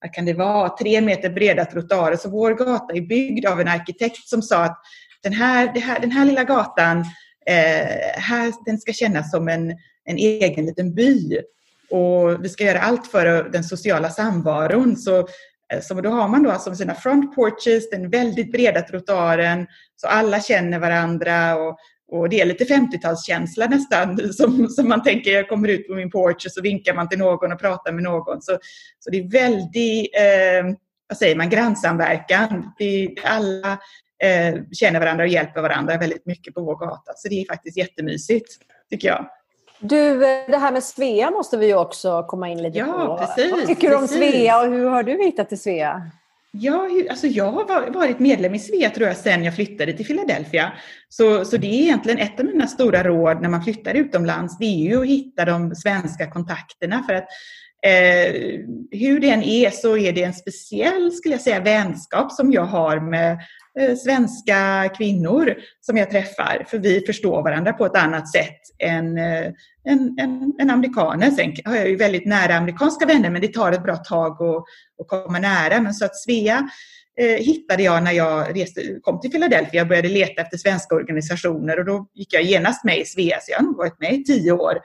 vad 0.00 0.12
kan 0.12 0.24
det 0.24 0.34
vara? 0.34 0.68
Tre 0.68 1.00
meter 1.00 1.30
breda 1.30 1.64
trottoarer. 1.64 2.16
Så 2.16 2.30
vår 2.30 2.54
gata 2.54 2.94
är 2.94 3.00
byggd 3.00 3.46
av 3.46 3.60
en 3.60 3.68
arkitekt 3.68 4.28
som 4.28 4.42
sa 4.42 4.64
att 4.64 4.80
den 5.22 5.32
här, 5.32 5.80
här, 5.80 6.00
den 6.00 6.10
här 6.10 6.24
lilla 6.24 6.44
gatan, 6.44 6.98
eh, 7.46 7.86
här, 8.14 8.52
den 8.66 8.78
ska 8.78 8.92
kännas 8.92 9.30
som 9.30 9.48
en, 9.48 9.70
en 10.04 10.16
egen 10.16 10.66
liten 10.66 10.94
by. 10.94 11.40
Och 11.90 12.44
vi 12.44 12.48
ska 12.48 12.64
göra 12.64 12.80
allt 12.80 13.06
för 13.06 13.50
den 13.50 13.64
sociala 13.64 14.10
samvaron. 14.10 14.96
Så 14.96 15.28
Eh, 15.72 15.80
så 15.80 16.00
då 16.00 16.10
har 16.10 16.28
man 16.28 16.42
då 16.42 16.50
alltså 16.50 16.74
sina 16.74 16.94
front 16.94 17.34
porches, 17.34 17.90
den 17.90 18.10
väldigt 18.10 18.52
breda 18.52 18.82
trottoaren, 18.82 19.66
så 19.96 20.06
alla 20.06 20.40
känner 20.40 20.78
varandra 20.78 21.56
och, 21.56 21.78
och 22.12 22.28
det 22.28 22.40
är 22.40 22.46
lite 22.46 22.64
50-talskänsla 22.64 23.70
nästan, 23.70 24.32
som, 24.32 24.68
som 24.68 24.88
man 24.88 25.02
tänker, 25.02 25.30
jag 25.30 25.48
kommer 25.48 25.68
ut 25.68 25.88
på 25.88 25.94
min 25.94 26.10
porch 26.10 26.46
och 26.46 26.52
så 26.52 26.62
vinkar 26.62 26.94
man 26.94 27.08
till 27.08 27.18
någon 27.18 27.52
och 27.52 27.60
pratar 27.60 27.92
med 27.92 28.02
någon. 28.02 28.42
Så, 28.42 28.58
så 28.98 29.10
det 29.10 29.18
är 29.18 29.30
väldigt, 29.30 30.16
eh, 30.16 30.76
vad 31.08 31.18
säger 31.18 31.36
man, 31.36 31.50
grannsamverkan. 31.50 32.72
Det, 32.78 33.14
alla 33.24 33.72
eh, 34.22 34.54
känner 34.72 35.00
varandra 35.00 35.24
och 35.24 35.30
hjälper 35.30 35.62
varandra 35.62 35.98
väldigt 35.98 36.26
mycket 36.26 36.54
på 36.54 36.60
vår 36.60 36.76
gata. 36.76 37.12
Så 37.16 37.28
det 37.28 37.42
är 37.42 37.46
faktiskt 37.46 37.76
jättemysigt, 37.76 38.48
tycker 38.90 39.08
jag. 39.08 39.26
Du, 39.80 40.18
det 40.48 40.58
här 40.58 40.72
med 40.72 40.84
Svea 40.84 41.30
måste 41.30 41.56
vi 41.56 41.74
också 41.74 42.22
komma 42.22 42.48
in 42.48 42.62
lite 42.62 42.78
ja, 42.78 42.86
på. 42.86 43.26
Precis, 43.26 43.52
Vad 43.52 43.66
tycker 43.66 43.90
du 43.90 43.96
om 43.96 44.08
Svea 44.08 44.60
och 44.60 44.66
hur 44.66 44.86
har 44.86 45.02
du 45.02 45.24
hittat 45.24 45.48
till 45.48 45.60
Svea? 45.60 46.02
Ja, 46.52 46.88
alltså 47.10 47.26
jag 47.26 47.52
har 47.52 47.90
varit 47.90 48.18
medlem 48.18 48.54
i 48.54 48.58
Svea 48.58 48.90
tror 48.90 49.08
jag 49.08 49.16
sedan 49.16 49.44
jag 49.44 49.54
flyttade 49.54 49.92
till 49.92 50.06
Philadelphia. 50.06 50.72
Så, 51.08 51.44
så 51.44 51.56
det 51.56 51.66
är 51.66 51.82
egentligen 51.82 52.18
ett 52.18 52.40
av 52.40 52.46
mina 52.46 52.66
stora 52.66 53.04
råd 53.04 53.42
när 53.42 53.48
man 53.48 53.64
flyttar 53.64 53.94
utomlands. 53.94 54.58
Det 54.58 54.64
är 54.64 54.90
ju 54.90 55.00
att 55.00 55.06
hitta 55.06 55.44
de 55.44 55.74
svenska 55.74 56.30
kontakterna. 56.30 57.02
För 57.08 57.14
att 57.14 57.26
eh, 57.82 58.32
hur 58.90 59.20
det 59.20 59.30
än 59.30 59.42
är 59.42 59.70
så 59.70 59.96
är 59.96 60.12
det 60.12 60.22
en 60.22 60.34
speciell, 60.34 61.12
skulle 61.12 61.34
jag 61.34 61.42
säga, 61.42 61.60
vänskap 61.60 62.32
som 62.32 62.52
jag 62.52 62.64
har 62.64 63.00
med 63.00 63.32
Eh, 63.32 63.38
Eh, 63.78 63.96
svenska 63.96 64.90
kvinnor 64.96 65.54
som 65.80 65.96
jag 65.96 66.10
träffar. 66.10 66.64
För 66.68 66.78
vi 66.78 67.00
förstår 67.06 67.42
varandra 67.42 67.72
på 67.72 67.86
ett 67.86 67.96
annat 67.96 68.32
sätt 68.32 68.60
än, 68.78 69.18
eh, 69.18 69.46
en, 69.84 70.18
en, 70.18 70.52
en 70.58 70.70
amerikaner. 70.70 71.30
Sen 71.30 71.54
har 71.64 71.76
jag 71.76 71.88
ju 71.88 71.96
väldigt 71.96 72.26
nära 72.26 72.54
amerikanska 72.54 73.06
vänner 73.06 73.30
men 73.30 73.40
det 73.40 73.54
tar 73.54 73.72
ett 73.72 73.82
bra 73.82 73.96
tag 73.96 74.42
att, 74.42 74.64
att 75.00 75.08
komma 75.08 75.38
nära. 75.38 75.80
Men 75.80 75.94
så 75.94 76.04
att 76.04 76.16
Svea 76.16 76.70
eh, 77.20 77.44
hittade 77.44 77.82
jag 77.82 78.02
när 78.02 78.12
jag 78.12 78.56
reste, 78.56 78.80
kom 79.02 79.20
till 79.20 79.30
Philadelphia 79.30 79.82
och 79.82 79.88
började 79.88 80.08
leta 80.08 80.42
efter 80.42 80.56
svenska 80.56 80.94
organisationer 80.94 81.78
och 81.78 81.84
då 81.84 82.06
gick 82.14 82.34
jag 82.34 82.42
genast 82.42 82.84
med 82.84 82.98
i 82.98 83.04
Svea, 83.04 83.38
så 83.40 83.52
jag 83.52 83.58
har 83.58 83.64
nog 83.64 83.76
varit 83.76 84.00
med 84.00 84.12
i 84.12 84.24
tio 84.24 84.52
år 84.52 84.78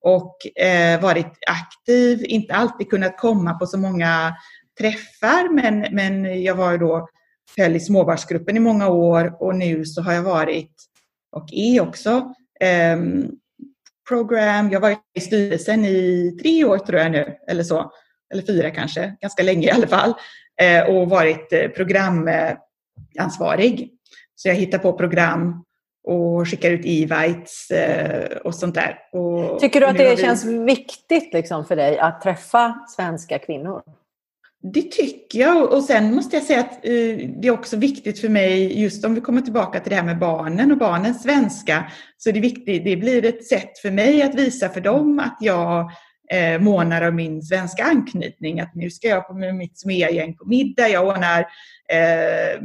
och 0.00 0.62
eh, 0.62 1.00
varit 1.00 1.38
aktiv, 1.48 2.24
inte 2.24 2.54
alltid 2.54 2.90
kunnat 2.90 3.18
komma 3.18 3.54
på 3.54 3.66
så 3.66 3.78
många 3.78 4.34
träffar 4.78 5.54
men, 5.54 5.94
men 5.94 6.42
jag 6.42 6.54
var 6.54 6.72
ju 6.72 6.78
då 6.78 7.08
höll 7.56 7.76
i 7.76 7.80
småbarnsgruppen 7.80 8.56
i 8.56 8.60
många 8.60 8.88
år 8.88 9.42
och 9.42 9.54
nu 9.54 9.84
så 9.84 10.02
har 10.02 10.12
jag 10.12 10.22
varit 10.22 10.72
och 11.32 11.48
är 11.52 11.80
också 11.80 12.34
eh, 12.60 12.98
program, 14.08 14.70
jag 14.70 14.80
har 14.80 14.88
varit 14.88 15.00
i 15.14 15.20
styrelsen 15.20 15.84
i 15.84 16.36
tre 16.42 16.64
år 16.64 16.78
tror 16.78 17.00
jag 17.00 17.12
nu, 17.12 17.36
eller 17.48 17.62
så, 17.62 17.92
eller 18.32 18.42
fyra 18.42 18.70
kanske, 18.70 19.16
ganska 19.20 19.42
länge 19.42 19.66
i 19.66 19.70
alla 19.70 19.86
fall, 19.86 20.14
eh, 20.60 20.82
och 20.82 21.10
varit 21.10 21.52
eh, 21.52 21.68
programansvarig. 21.68 23.90
Så 24.34 24.48
jag 24.48 24.54
hittar 24.54 24.78
på 24.78 24.92
program 24.92 25.64
och 26.04 26.48
skickar 26.48 26.70
ut 26.70 26.84
evites 26.84 27.70
eh, 27.70 28.36
och 28.36 28.54
sånt 28.54 28.74
där. 28.74 28.98
Och 29.12 29.60
Tycker 29.60 29.80
du 29.80 29.86
att 29.86 29.98
det 29.98 30.16
vi... 30.16 30.22
känns 30.22 30.44
viktigt 30.44 31.34
liksom 31.34 31.64
för 31.64 31.76
dig 31.76 31.98
att 31.98 32.20
träffa 32.20 32.74
svenska 32.96 33.38
kvinnor? 33.38 33.82
Det 34.62 34.82
tycker 34.82 35.38
jag. 35.38 35.72
Och 35.72 35.84
sen 35.84 36.14
måste 36.14 36.36
jag 36.36 36.44
säga 36.44 36.60
att 36.60 36.72
eh, 36.72 37.30
det 37.40 37.48
är 37.48 37.50
också 37.50 37.76
viktigt 37.76 38.20
för 38.20 38.28
mig, 38.28 38.80
just 38.80 39.04
om 39.04 39.14
vi 39.14 39.20
kommer 39.20 39.40
tillbaka 39.40 39.80
till 39.80 39.90
det 39.90 39.96
här 39.96 40.04
med 40.04 40.18
barnen 40.18 40.72
och 40.72 40.78
barnens 40.78 41.22
svenska, 41.22 41.92
så 42.16 42.30
det, 42.30 42.38
är 42.38 42.42
viktigt, 42.42 42.84
det 42.84 42.96
blir 42.96 43.24
ett 43.24 43.46
sätt 43.46 43.78
för 43.78 43.90
mig 43.90 44.22
att 44.22 44.34
visa 44.34 44.68
för 44.68 44.80
dem 44.80 45.18
att 45.18 45.36
jag 45.40 45.90
eh, 46.32 46.60
månar 46.60 47.08
om 47.08 47.16
min 47.16 47.42
svenska 47.42 47.84
anknytning. 47.84 48.60
Att 48.60 48.74
nu 48.74 48.90
ska 48.90 49.08
jag 49.08 49.28
på 49.28 49.34
mitt 49.34 49.80
smergäng 49.80 50.36
på 50.36 50.44
middag, 50.44 50.88
jag 50.88 51.06
ordnar 51.06 51.40
eh, 51.92 52.60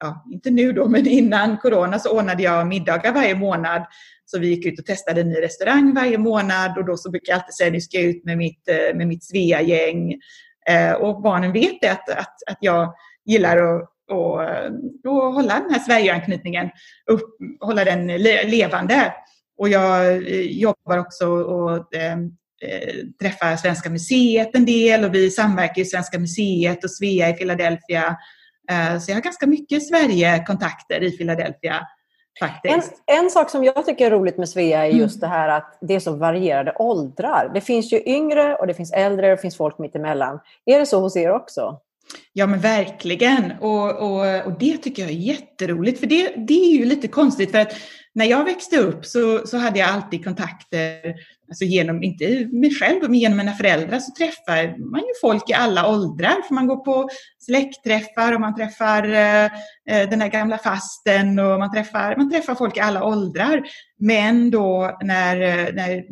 ja, 0.00 0.24
inte 0.32 0.50
nu 0.50 0.72
då, 0.72 0.88
men 0.88 1.06
innan 1.06 1.58
corona 1.58 1.98
så 1.98 2.18
ordnade 2.18 2.42
jag 2.42 2.66
middagar 2.66 3.12
varje 3.12 3.34
månad. 3.34 3.86
Så 4.26 4.38
vi 4.38 4.48
gick 4.48 4.66
ut 4.66 4.78
och 4.78 4.86
testade 4.86 5.20
en 5.20 5.28
ny 5.28 5.34
restaurang 5.34 5.94
varje 5.94 6.18
månad 6.18 6.78
och 6.78 6.84
då 6.84 6.96
så 6.96 7.10
brukar 7.10 7.32
jag 7.32 7.40
alltid 7.40 7.54
säga 7.54 7.70
nu 7.70 7.80
ska 7.80 7.96
jag 7.96 8.06
ut 8.06 8.24
med 8.24 8.38
mitt, 8.38 8.68
eh, 8.68 8.96
med 8.96 9.06
mitt 9.06 9.24
Svea-gäng. 9.24 10.14
Eh, 10.68 10.92
och 10.92 11.22
barnen 11.22 11.52
vet 11.52 11.80
det, 11.80 11.92
att, 11.92 12.08
att, 12.08 12.34
att 12.46 12.58
jag 12.60 12.94
gillar 13.24 13.56
att 13.56 13.90
och, 14.10 14.44
eh, 14.44 14.70
och 15.04 15.32
hålla 15.32 15.60
den 15.60 15.70
här 15.70 15.78
Sverigeanknytningen, 15.78 16.70
upp, 17.10 17.36
hålla 17.60 17.84
den 17.84 18.06
levande. 18.06 19.12
Och 19.58 19.68
jag 19.68 20.16
eh, 20.16 20.40
jobbar 20.40 20.98
också 20.98 21.26
och 21.26 21.94
eh, 21.94 22.18
eh, 22.62 22.94
träffar 23.22 23.56
Svenska 23.56 23.90
museet 23.90 24.50
en 24.54 24.64
del 24.64 25.04
och 25.04 25.14
vi 25.14 25.30
samverkar 25.30 25.82
i 25.82 25.84
Svenska 25.84 26.18
museet 26.18 26.84
och 26.84 26.90
Svea 26.90 27.28
i 27.28 27.32
Philadelphia. 27.32 28.16
Så 29.00 29.10
jag 29.10 29.16
har 29.16 29.22
ganska 29.22 29.46
mycket 29.46 29.88
Sverige-kontakter 29.88 31.02
i 31.02 31.10
Philadelphia. 31.10 31.80
En, 32.62 32.82
en, 33.06 33.30
sak 33.30 33.50
som 33.50 33.64
jag 33.64 33.86
tycker 33.86 34.06
är 34.06 34.10
roligt 34.10 34.38
med 34.38 34.48
Svea 34.48 34.86
är 34.86 34.90
just 34.90 35.16
mm. 35.16 35.30
det 35.30 35.36
här 35.36 35.48
att 35.48 35.78
det 35.80 35.94
är 35.94 36.00
så 36.00 36.12
varierade 36.12 36.72
åldrar. 36.78 37.50
Det 37.54 37.60
finns 37.60 37.92
ju 37.92 38.02
yngre 38.06 38.56
och 38.56 38.66
det 38.66 38.74
finns 38.74 38.92
äldre 38.92 39.30
och 39.30 39.36
det 39.36 39.42
finns 39.42 39.56
folk 39.56 39.78
mittemellan. 39.78 40.40
Är 40.66 40.78
det 40.78 40.86
så 40.86 41.00
hos 41.00 41.16
er 41.16 41.30
också? 41.30 41.80
Ja 42.32 42.46
men 42.46 42.60
verkligen 42.60 43.52
och, 43.60 43.90
och, 43.90 44.46
och 44.46 44.58
det 44.58 44.76
tycker 44.76 45.02
jag 45.02 45.10
är 45.10 45.14
jätteroligt 45.14 46.00
för 46.00 46.06
det, 46.06 46.34
det 46.36 46.64
är 46.64 46.78
ju 46.78 46.84
lite 46.84 47.08
konstigt 47.08 47.50
för 47.50 47.58
att 47.58 47.72
när 48.14 48.24
jag 48.24 48.44
växte 48.44 48.78
upp 48.78 49.06
så, 49.06 49.46
så 49.46 49.56
hade 49.56 49.78
jag 49.78 49.88
alltid 49.88 50.24
kontakter, 50.24 51.14
alltså 51.48 51.64
genom, 51.64 52.02
inte 52.02 52.48
mig 52.52 52.74
själv, 52.74 53.02
men 53.02 53.14
genom 53.14 53.38
mina 53.38 53.52
föräldrar 53.52 53.98
så 53.98 54.12
träffar 54.12 54.90
man 54.90 55.00
ju 55.00 55.12
folk 55.20 55.50
i 55.50 55.52
alla 55.52 55.88
åldrar. 55.88 56.42
För 56.48 56.54
man 56.54 56.66
går 56.66 56.76
på 56.76 57.08
släktträffar 57.38 58.32
och 58.32 58.40
man 58.40 58.54
träffar 58.54 59.12
eh, 59.12 59.44
eh 59.90 60.10
den 60.10 60.20
här 60.20 60.28
gamla 60.28 60.58
fasten 60.58 61.38
och 61.38 61.58
man 61.58 61.72
träffar, 61.72 62.16
man 62.16 62.30
träffar 62.30 62.54
folk 62.54 62.76
i 62.76 62.80
alla 62.80 63.04
åldrar. 63.04 63.62
Men 63.98 64.50
då 64.50 64.98
när, 65.02 65.40
eh, 65.40 65.74
när, 65.74 66.04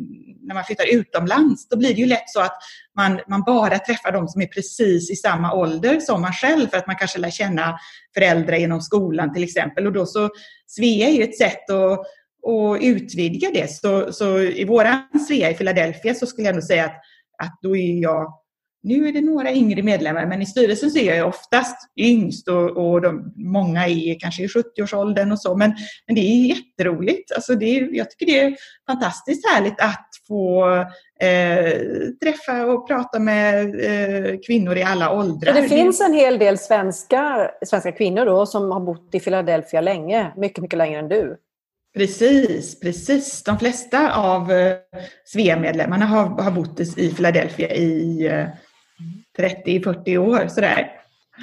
när 0.47 0.55
man 0.55 0.63
flyttar 0.63 0.93
utomlands, 0.93 1.67
då 1.67 1.77
blir 1.77 1.93
det 1.93 2.01
ju 2.01 2.05
lätt 2.05 2.29
så 2.29 2.41
att 2.41 2.57
man, 2.95 3.19
man 3.27 3.43
bara 3.45 3.79
träffar 3.79 4.11
de 4.11 4.27
som 4.27 4.41
är 4.41 4.47
precis 4.47 5.11
i 5.11 5.15
samma 5.15 5.53
ålder 5.53 5.99
som 5.99 6.21
man 6.21 6.33
själv 6.33 6.67
för 6.67 6.77
att 6.77 6.87
man 6.87 6.95
kanske 6.95 7.19
lär 7.19 7.29
känna 7.29 7.77
föräldrar 8.13 8.57
genom 8.57 8.81
skolan 8.81 9.33
till 9.33 9.43
exempel. 9.43 9.87
Och 9.87 9.93
då 9.93 10.05
så, 10.05 10.29
Svea 10.67 11.07
är 11.07 11.11
ju 11.11 11.23
ett 11.23 11.37
sätt 11.37 11.69
att, 11.69 12.05
att 12.47 12.83
utvidga 12.83 13.51
det. 13.53 13.71
Så, 13.71 14.13
så 14.13 14.39
i 14.39 14.65
våran 14.65 15.19
Svea 15.27 15.51
i 15.51 15.53
Philadelphia 15.53 16.13
så 16.13 16.25
skulle 16.25 16.47
jag 16.47 16.55
nog 16.55 16.63
säga 16.63 16.85
att, 16.85 16.95
att 17.43 17.59
då 17.61 17.77
är 17.77 18.01
jag 18.01 18.33
nu 18.83 19.07
är 19.07 19.11
det 19.11 19.21
några 19.21 19.51
yngre 19.51 19.83
medlemmar, 19.83 20.25
men 20.25 20.41
i 20.41 20.45
styrelsen 20.45 20.91
så 20.91 20.99
är 20.99 21.15
jag 21.15 21.27
oftast 21.27 21.77
yngst 21.97 22.47
och, 22.47 22.77
och 22.77 23.01
de, 23.01 23.33
många 23.35 23.87
är 23.87 24.19
kanske 24.19 24.43
i 24.43 24.47
70-årsåldern 24.47 25.31
och 25.31 25.39
så. 25.39 25.55
Men, 25.55 25.73
men 26.07 26.15
det 26.15 26.21
är 26.21 26.47
jätteroligt. 26.47 27.31
Alltså 27.31 27.55
det 27.55 27.65
är, 27.65 27.89
jag 27.91 28.09
tycker 28.09 28.25
det 28.25 28.39
är 28.39 28.55
fantastiskt 28.87 29.47
härligt 29.47 29.79
att 29.79 30.09
få 30.27 30.65
eh, 31.19 31.73
träffa 32.23 32.65
och 32.65 32.87
prata 32.87 33.19
med 33.19 33.65
eh, 33.65 34.39
kvinnor 34.47 34.77
i 34.77 34.83
alla 34.83 35.13
åldrar. 35.13 35.53
Det 35.53 35.69
finns 35.69 36.01
en 36.01 36.13
hel 36.13 36.39
del 36.39 36.57
svenska, 36.57 37.51
svenska 37.65 37.91
kvinnor 37.91 38.25
då 38.25 38.45
som 38.45 38.71
har 38.71 38.79
bott 38.79 39.09
i 39.15 39.19
Philadelphia 39.19 39.81
länge, 39.81 40.33
mycket, 40.37 40.61
mycket 40.61 40.77
längre 40.77 40.99
än 40.99 41.09
du. 41.09 41.37
Precis, 41.93 42.79
precis. 42.79 43.43
De 43.43 43.59
flesta 43.59 44.15
av 44.15 44.51
eh, 44.51 44.75
Svea-medlemmarna 45.25 46.05
har, 46.05 46.25
har 46.25 46.51
bott 46.51 46.79
i 46.79 47.13
Philadelphia 47.13 47.69
i 47.69 48.25
eh, 48.27 48.47
30-40 49.37 50.17
år. 50.17 50.47
Sådär. 50.47 50.91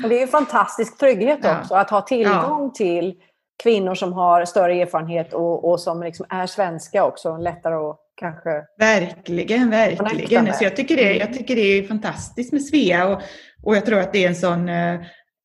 Och 0.03 0.09
det 0.09 0.19
är 0.19 0.23
en 0.23 0.29
fantastisk 0.29 0.99
trygghet 0.99 1.39
ja. 1.43 1.61
också 1.61 1.75
att 1.75 1.91
ha 1.91 2.01
tillgång 2.01 2.65
ja. 2.65 2.73
till 2.75 3.15
kvinnor 3.63 3.95
som 3.95 4.13
har 4.13 4.45
större 4.45 4.83
erfarenhet 4.83 5.33
och, 5.33 5.71
och 5.71 5.81
som 5.81 6.03
liksom 6.03 6.27
är 6.29 6.47
svenska 6.47 7.05
också. 7.05 7.37
Lättare 7.37 7.75
att 7.75 8.01
kanske... 8.21 8.51
Verkligen, 8.79 9.71
verkligen. 9.71 10.55
Så 10.55 10.65
jag, 10.65 10.77
tycker 10.77 10.97
det, 10.97 11.17
jag 11.17 11.35
tycker 11.35 11.57
det 11.57 11.63
är 11.63 11.83
fantastiskt 11.83 12.53
med 12.53 12.63
Svea 12.63 13.09
och, 13.09 13.23
och 13.63 13.77
jag 13.77 13.87
tror 13.87 13.99
att 13.99 14.13
det 14.13 14.25
är 14.25 14.29
en 14.29 14.37
sån 14.37 14.69
eh, 14.69 14.95
eh 14.95 15.01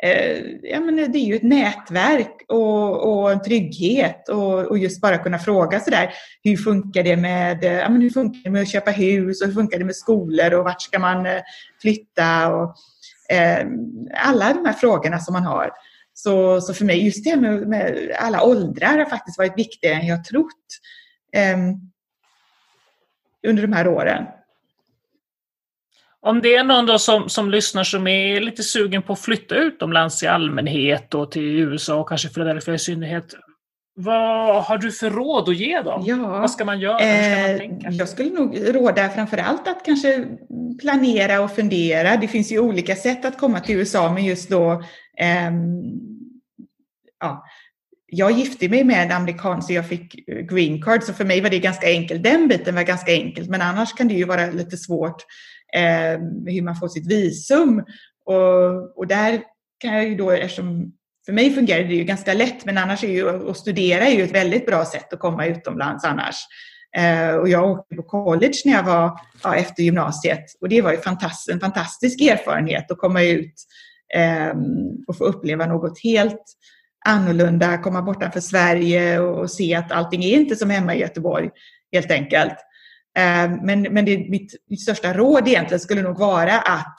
Eh, 0.06 0.42
ja, 0.64 0.80
men 0.80 0.96
det 0.96 1.18
är 1.18 1.26
ju 1.26 1.36
ett 1.36 1.44
nätverk 1.44 2.42
och, 2.48 3.22
och 3.22 3.32
en 3.32 3.42
trygghet 3.42 4.30
och, 4.30 4.60
och, 4.60 4.78
just 4.78 5.02
bara 5.02 5.18
kunna 5.18 5.40
fråga 5.40 5.80
sådär 5.80 6.14
hur 6.44 6.58
funkar 6.58 7.04
det 7.04 7.18
med, 7.18 7.64
eh, 7.64 7.74
ja, 7.74 7.90
men 7.90 8.02
hur 8.02 8.10
funkar 8.10 8.40
det 8.44 8.50
med 8.50 8.62
att 8.62 8.72
köpa 8.72 8.92
hus 8.92 9.42
och 9.42 9.48
hur 9.48 9.54
funkar 9.54 9.80
det 9.80 9.86
med 9.86 9.96
skolor 9.96 10.54
och 10.54 10.64
vart 10.64 10.82
ska 10.82 11.00
man 11.00 11.26
eh, 11.26 11.42
flytta 11.82 12.56
och 12.56 12.76
eh, 13.30 13.68
alla 14.14 14.54
de 14.54 14.66
här 14.66 14.74
frågorna 14.74 15.20
som 15.20 15.34
man 15.34 15.44
har. 15.44 15.72
Så, 16.14 16.62
så 16.62 16.74
för 16.74 16.86
mig, 16.86 17.06
just 17.06 17.24
det 17.24 17.36
med, 17.36 17.68
med 17.68 18.16
alla 18.20 18.44
åldrar 18.44 18.98
har 18.98 19.06
faktiskt 19.06 19.38
varit 19.38 19.58
viktigare 19.58 19.96
än 19.96 20.08
jag 20.08 20.26
trott 20.26 20.80
eh, 21.36 21.58
under 23.48 23.62
de 23.62 23.74
här 23.74 23.88
åren. 23.88 24.26
Om 26.26 26.42
det 26.42 26.56
är 26.56 26.64
någon 26.64 26.86
då 26.86 27.00
som, 27.00 27.30
som 27.30 27.50
lyssnar 27.50 27.84
som 27.84 28.08
är 28.08 28.42
lite 28.42 28.64
sugen 28.64 29.02
på 29.02 29.14
att 29.14 29.20
flytta 29.20 29.56
utomlands 29.56 30.24
i 30.24 30.28
allmänhet 30.28 31.14
och 31.14 31.32
till 31.32 31.60
USA 31.60 31.96
och 31.96 32.10
kanske 32.10 32.30
Philadelphia 32.30 32.74
i 32.74 32.80
synnerhet. 32.80 33.26
Vad 33.96 34.64
har 34.64 34.78
du 34.78 34.92
för 34.92 35.10
råd 35.10 35.50
att 35.50 35.58
ge 35.58 35.82
dem? 35.82 36.04
Ja, 36.06 36.16
Vad 36.18 36.52
ska 36.52 36.66
man 36.66 36.80
göra? 36.80 36.98
Ska 36.98 37.68
man 37.68 37.86
eh, 37.86 37.98
jag 37.98 38.10
skulle 38.10 38.30
nog 38.30 38.76
råda 38.76 39.10
framför 39.10 39.38
allt 39.38 39.68
att 39.68 39.86
kanske 39.86 40.26
planera 40.82 41.42
och 41.42 41.56
fundera. 41.56 42.18
Det 42.18 42.28
finns 42.28 42.52
ju 42.52 42.60
olika 42.60 42.96
sätt 42.96 43.26
att 43.26 43.38
komma 43.38 43.60
till 43.60 43.76
USA, 43.76 44.14
men 44.14 44.26
just 44.26 44.50
då 44.50 44.72
eh, 45.20 45.52
ja, 47.20 47.46
jag 48.06 48.32
gifte 48.32 48.70
mig 48.70 48.84
med 48.84 49.04
en 49.06 49.12
amerikan 49.12 49.62
så 49.62 49.74
jag 49.74 49.90
fick 49.90 50.28
green 50.50 50.82
card, 50.82 51.04
så 51.04 51.14
för 51.14 51.26
mig 51.26 51.42
var 51.42 51.50
det 51.50 51.60
ganska 51.60 51.88
enkelt. 51.88 52.24
Den 52.24 52.48
biten 52.48 52.76
var 52.76 52.84
ganska 52.84 53.12
enkelt, 53.12 53.50
men 53.50 53.62
annars 53.62 53.94
kan 53.94 54.08
det 54.08 54.14
ju 54.14 54.26
vara 54.26 54.46
lite 54.46 54.78
svårt 54.78 55.26
eh, 55.74 56.20
hur 56.46 56.62
man 56.62 56.76
får 56.76 56.88
sitt 56.88 57.12
visum. 57.12 57.84
Och, 58.26 58.98
och 58.98 59.08
där 59.08 59.42
kan 59.80 59.94
jag 59.94 60.08
ju 60.08 60.16
då, 60.16 60.32
eftersom 60.32 60.94
för 61.26 61.34
mig 61.34 61.54
fungerar 61.54 61.84
det 61.84 61.96
ju 61.96 62.04
ganska 62.04 62.34
lätt, 62.34 62.66
men 62.66 62.78
annars 62.78 63.04
är 63.04 63.08
ju 63.08 63.50
att 63.50 63.58
studera 63.58 64.06
är 64.06 64.16
ju 64.16 64.24
ett 64.24 64.36
väldigt 64.36 64.66
bra 64.66 64.86
sätt 64.86 65.14
att 65.14 65.20
komma 65.20 65.46
utomlands 65.46 66.06
annars. 66.06 66.36
Eh, 66.98 67.36
och 67.36 67.50
jag 67.50 67.72
åkte 67.72 67.96
på 67.96 68.04
college 68.04 68.54
när 68.66 68.74
jag 68.74 68.84
var 68.84 69.20
ja, 69.44 69.56
efter 69.56 69.84
gymnasiet 69.84 70.46
och 70.62 70.70
det 70.70 70.82
var 70.82 70.92
ju 70.92 70.98
fantast, 70.98 71.50
en 71.50 71.60
fantastisk 71.60 72.22
erfarenhet 72.22 72.92
att 72.92 72.98
komma 72.98 73.24
ut 73.24 73.54
eh, 74.16 74.54
och 75.08 75.18
få 75.18 75.24
uppleva 75.24 75.66
något 75.66 76.00
helt 76.04 76.44
annorlunda, 77.06 77.78
komma 77.78 78.02
bortanför 78.02 78.40
Sverige 78.40 79.20
och, 79.20 79.40
och 79.40 79.52
se 79.52 79.76
att 79.76 79.92
allting 79.92 80.24
är 80.24 80.34
inte 80.34 80.56
som 80.56 80.70
hemma 80.70 80.96
i 80.96 81.00
Göteborg 81.00 81.50
helt 81.92 82.12
enkelt. 82.12 82.56
Ehm, 83.16 83.52
men, 83.64 83.82
men 83.82 84.06
det, 84.06 84.30
mitt, 84.30 84.56
mitt 84.70 84.82
största 84.82 85.14
råd 85.14 85.48
egentligen 85.48 85.80
skulle 85.80 86.02
nog 86.02 86.20
vara 86.20 86.60
att 86.60 86.98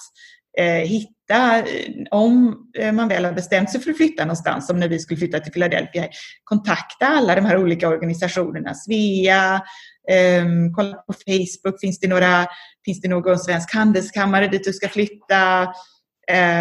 eh, 0.59 0.89
hitta, 0.89 1.59
eh, 1.59 1.65
om 2.11 2.57
eh, 2.79 2.93
man 2.93 3.09
väl 3.09 3.25
har 3.25 3.33
bestämt 3.33 3.71
sig 3.71 3.81
för 3.81 3.91
att 3.91 3.97
flytta 3.97 4.25
någonstans, 4.25 4.67
som 4.67 4.81
när 4.81 4.89
vi 4.89 4.99
skulle 4.99 5.19
flytta 5.19 5.41
till 5.41 5.53
Philadelphia, 5.53 6.09
kontakta 6.45 7.07
alla 7.07 7.35
de 7.35 7.45
här 7.45 7.59
olika 7.59 7.89
organisationerna, 7.89 8.75
Svea, 8.75 9.63
Um, 10.11 10.73
kolla 10.73 10.97
på 10.97 11.13
Facebook, 11.13 11.81
finns 11.81 12.01
det, 12.01 12.09
några, 12.09 12.47
finns 12.85 13.01
det 13.01 13.09
någon 13.09 13.39
svensk 13.39 13.75
handelskammare 13.75 14.49
dit 14.49 14.65
du 14.65 14.73
ska 14.73 14.89
flytta? 14.89 15.63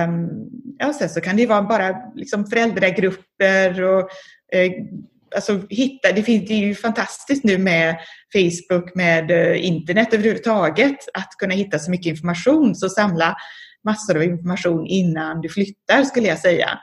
Um, 0.07 0.29
ja, 0.77 0.93
sen 0.93 1.09
så 1.09 1.21
kan 1.21 1.37
det 1.37 1.45
vara 1.45 1.61
bara 1.61 1.95
liksom 2.15 2.45
föräldragrupper 2.45 3.83
och 3.83 3.99
uh, 4.55 4.71
alltså, 5.35 5.61
hitta, 5.69 6.11
det, 6.11 6.23
finns, 6.23 6.47
det 6.47 6.53
är 6.53 6.67
ju 6.67 6.75
fantastiskt 6.75 7.43
nu 7.43 7.57
med 7.57 7.95
Facebook, 8.33 8.95
med 8.95 9.31
eh, 9.31 9.65
internet 9.65 10.13
överhuvudtaget, 10.13 10.97
att 11.13 11.29
kunna 11.39 11.53
hitta 11.53 11.79
så 11.79 11.91
mycket 11.91 12.05
information. 12.05 12.75
Så 12.75 12.89
samla 12.89 13.35
massor 13.83 14.15
av 14.17 14.23
information 14.23 14.85
innan 14.87 15.41
du 15.41 15.49
flyttar 15.49 16.03
skulle 16.03 16.27
jag 16.27 16.39
säga. 16.39 16.79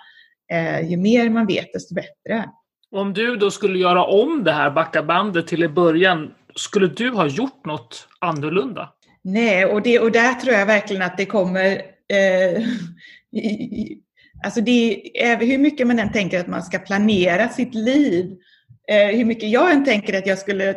Eh, 0.52 0.90
ju 0.90 0.96
mer 0.96 1.30
man 1.30 1.46
vet 1.46 1.72
desto 1.72 1.94
bättre. 1.94 2.44
Om 2.90 3.12
du 3.12 3.36
då 3.36 3.50
skulle 3.50 3.78
göra 3.78 4.04
om 4.04 4.44
det 4.44 4.52
här, 4.52 4.70
backa 4.70 5.02
bandet 5.02 5.46
till 5.46 5.62
i 5.62 5.68
början, 5.68 6.30
skulle 6.54 6.86
du 6.86 7.10
ha 7.10 7.26
gjort 7.26 7.66
något 7.66 8.08
annorlunda? 8.18 8.92
Nej, 9.24 9.64
och, 9.64 9.82
det, 9.82 9.98
och 9.98 10.12
där 10.12 10.34
tror 10.34 10.54
jag 10.54 10.66
verkligen 10.66 11.02
att 11.02 11.16
det 11.16 11.26
kommer 11.26 11.66
eh, 12.08 12.62
Alltså 14.42 14.60
det 14.60 15.10
är, 15.22 15.42
eh, 15.42 15.48
hur 15.48 15.58
mycket 15.58 15.86
man 15.86 15.98
än 15.98 16.12
tänker 16.12 16.40
att 16.40 16.46
man 16.46 16.62
ska 16.62 16.78
planera 16.78 17.48
sitt 17.48 17.74
liv, 17.74 18.36
eh, 18.88 19.16
hur 19.16 19.24
mycket 19.24 19.50
jag 19.50 19.72
än 19.72 19.84
tänker 19.84 20.18
att 20.18 20.26
jag 20.26 20.38
skulle 20.38 20.68
eh, 20.68 20.74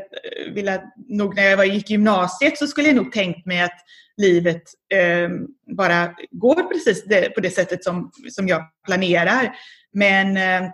vilja, 0.54 0.82
nog 1.10 1.36
när 1.36 1.44
jag 1.44 1.58
var, 1.58 1.64
gick 1.64 1.90
gymnasiet 1.90 2.58
så 2.58 2.68
skulle 2.68 2.88
jag 2.88 2.96
nog 2.96 3.12
tänkt 3.12 3.46
mig 3.46 3.62
att 3.62 3.80
livet 4.18 4.64
eh, 4.94 5.30
bara 5.78 6.16
går 6.32 6.74
precis 6.74 7.06
det, 7.06 7.30
på 7.36 7.42
det 7.42 7.50
sättet 7.50 7.84
som, 7.84 8.12
som 8.30 8.48
jag 8.48 8.62
planerar. 8.86 9.56
Men, 9.94 10.38
eh, 10.38 10.70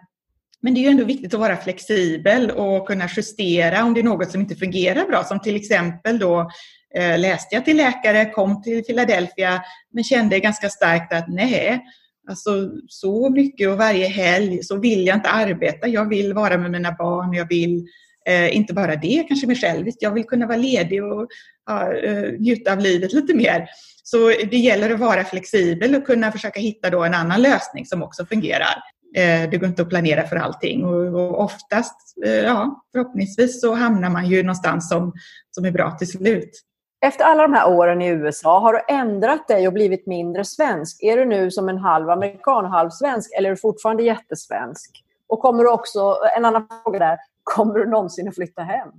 men 0.62 0.74
det 0.74 0.80
är 0.80 0.82
ju 0.82 0.90
ändå 0.90 1.06
viktigt 1.06 1.34
att 1.34 1.40
vara 1.40 1.58
flexibel 1.58 2.52
och 2.52 2.88
kunna 2.88 3.10
justera 3.18 3.84
om 3.84 3.94
det 3.94 4.00
är 4.00 4.04
något 4.04 4.32
som 4.32 4.42
inte 4.42 4.56
fungerar 4.56 5.06
bra. 5.06 5.24
Som 5.24 5.40
till 5.40 5.56
exempel 5.56 6.20
då 6.20 6.52
eh, 6.96 7.20
läste 7.20 7.56
jag 7.56 7.66
till 7.66 7.78
läkare, 7.78 8.26
kom 8.30 8.64
till 8.64 8.84
Philadelphia 8.84 9.62
men 9.94 10.04
kände 10.04 10.40
ganska 10.40 10.70
starkt 10.70 11.14
att 11.14 11.28
nej, 11.28 11.82
alltså 12.30 12.72
så 12.88 13.30
mycket 13.30 13.70
och 13.70 13.78
varje 13.78 14.08
helg 14.08 14.64
så 14.64 14.80
vill 14.80 15.08
jag 15.08 15.18
inte 15.18 15.30
arbeta. 15.30 15.88
Jag 15.88 16.10
vill 16.10 16.34
vara 16.34 16.58
med 16.58 16.72
mina 16.72 16.92
barn, 16.92 17.34
jag 17.34 17.48
vill 17.50 17.88
eh, 18.30 18.56
inte 18.56 18.74
bara 18.74 18.96
det, 18.96 19.26
kanske 19.28 19.48
mig 19.48 19.56
själv, 19.56 19.88
jag 20.00 20.14
vill 20.14 20.24
kunna 20.24 20.48
vara 20.48 20.58
ledig 20.58 21.04
och 21.04 21.28
ja, 21.66 21.94
eh, 21.94 22.32
njuta 22.40 22.74
av 22.74 22.80
livet 22.80 23.14
lite 23.14 23.34
mer. 23.34 23.68
Så 24.04 24.28
det 24.28 24.58
gäller 24.58 24.90
att 24.90 25.00
vara 25.00 25.24
flexibel 25.24 25.96
och 25.96 26.06
kunna 26.06 26.32
försöka 26.32 26.60
hitta 26.60 26.90
då 26.90 27.04
en 27.04 27.14
annan 27.14 27.42
lösning 27.42 27.86
som 27.86 28.04
också 28.04 28.26
fungerar. 28.26 28.76
Eh, 29.16 29.50
det 29.50 29.58
går 29.58 29.70
inte 29.70 29.82
att 29.82 29.90
planera 29.90 30.28
för 30.28 30.36
allting 30.36 30.86
och, 30.86 31.16
och 31.16 31.44
oftast, 31.44 31.96
eh, 32.26 32.32
ja, 32.32 32.86
förhoppningsvis 32.92 33.62
så 33.62 33.74
hamnar 33.74 34.10
man 34.10 34.30
ju 34.30 34.44
någonstans 34.44 34.90
som, 34.90 35.14
som 35.52 35.66
är 35.66 35.72
bra 35.72 35.92
till 35.92 36.08
slut. 36.08 36.62
Efter 37.04 37.26
alla 37.26 37.42
de 37.44 37.54
här 37.54 37.70
åren 37.70 38.02
i 38.02 38.08
USA, 38.08 38.60
har 38.60 38.74
du 38.74 38.96
ändrat 38.96 39.48
dig 39.48 39.68
och 39.68 39.74
blivit 39.74 40.08
mindre 40.08 40.46
svensk? 40.46 41.04
Är 41.04 41.18
du 41.18 41.26
nu 41.26 41.52
som 41.52 41.70
en 41.70 41.78
halv 41.78 42.10
amerikan 42.10 42.66
och 42.66 42.72
halv 42.72 42.90
svensk 42.90 43.32
eller 43.38 43.50
är 43.50 43.56
du 43.56 43.58
fortfarande 43.58 44.04
jättesvensk? 44.04 45.04
Och 45.28 45.40
kommer 45.40 45.64
du 45.64 45.70
också, 45.70 46.18
en 46.38 46.46
annan 46.46 46.68
fråga 46.84 47.00
där, 47.00 47.18
kommer 47.44 47.74
du 47.74 47.90
någonsin 47.90 48.28
att 48.28 48.36
flytta 48.36 48.62
hem? 48.62 48.90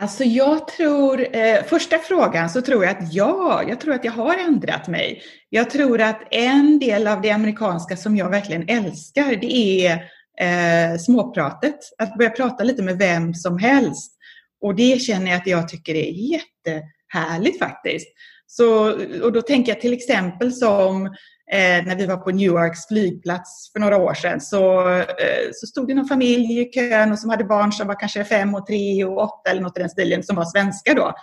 Alltså 0.00 0.24
jag 0.24 0.68
tror, 0.68 1.36
eh, 1.36 1.62
första 1.64 1.98
frågan 1.98 2.50
så 2.50 2.62
tror 2.62 2.84
jag 2.84 2.96
att 2.96 3.14
ja, 3.14 3.62
jag 3.68 3.80
tror 3.80 3.94
att 3.94 4.04
jag 4.04 4.12
har 4.12 4.34
ändrat 4.34 4.88
mig. 4.88 5.22
Jag 5.48 5.70
tror 5.70 6.00
att 6.00 6.22
en 6.30 6.78
del 6.78 7.06
av 7.06 7.20
det 7.20 7.30
amerikanska 7.30 7.96
som 7.96 8.16
jag 8.16 8.30
verkligen 8.30 8.68
älskar, 8.68 9.36
det 9.36 9.86
är 9.86 9.92
eh, 10.40 10.98
småpratet. 10.98 11.78
Att 11.98 12.14
börja 12.14 12.30
prata 12.30 12.64
lite 12.64 12.82
med 12.82 12.98
vem 12.98 13.34
som 13.34 13.58
helst. 13.58 14.12
Och 14.60 14.74
det 14.74 15.02
känner 15.02 15.30
jag 15.30 15.40
att 15.40 15.46
jag 15.46 15.68
tycker 15.68 15.94
är 15.94 16.10
jätte... 16.10 16.82
Härligt, 17.08 17.58
faktiskt. 17.58 18.08
Så, 18.46 18.92
och 19.22 19.32
då 19.32 19.42
tänker 19.42 19.72
jag 19.72 19.80
till 19.80 19.92
exempel 19.92 20.52
som 20.52 21.10
Eh, 21.52 21.86
när 21.86 21.96
vi 21.96 22.06
var 22.06 22.16
på 22.16 22.30
Newarks 22.30 22.86
flygplats 22.88 23.72
för 23.72 23.80
några 23.80 23.96
år 23.96 24.14
sedan 24.14 24.40
så, 24.40 24.90
eh, 24.98 25.50
så 25.52 25.66
stod 25.66 25.88
det 25.88 25.94
någon 25.94 26.08
familj 26.08 26.60
i 26.60 26.64
kön 26.64 27.12
och 27.12 27.18
som 27.18 27.30
hade 27.30 27.44
barn 27.44 27.72
som 27.72 27.86
var 27.86 28.00
kanske 28.00 28.24
fem 28.24 28.54
och 28.54 28.66
tre 28.66 29.04
och 29.04 29.18
åtta 29.18 29.50
eller 29.50 29.60
något 29.60 29.78
i 29.78 29.80
den 29.80 29.90
stilen 29.90 30.22
som 30.22 30.36
var 30.36 30.44
svenska 30.44 30.94
då. 30.94 31.14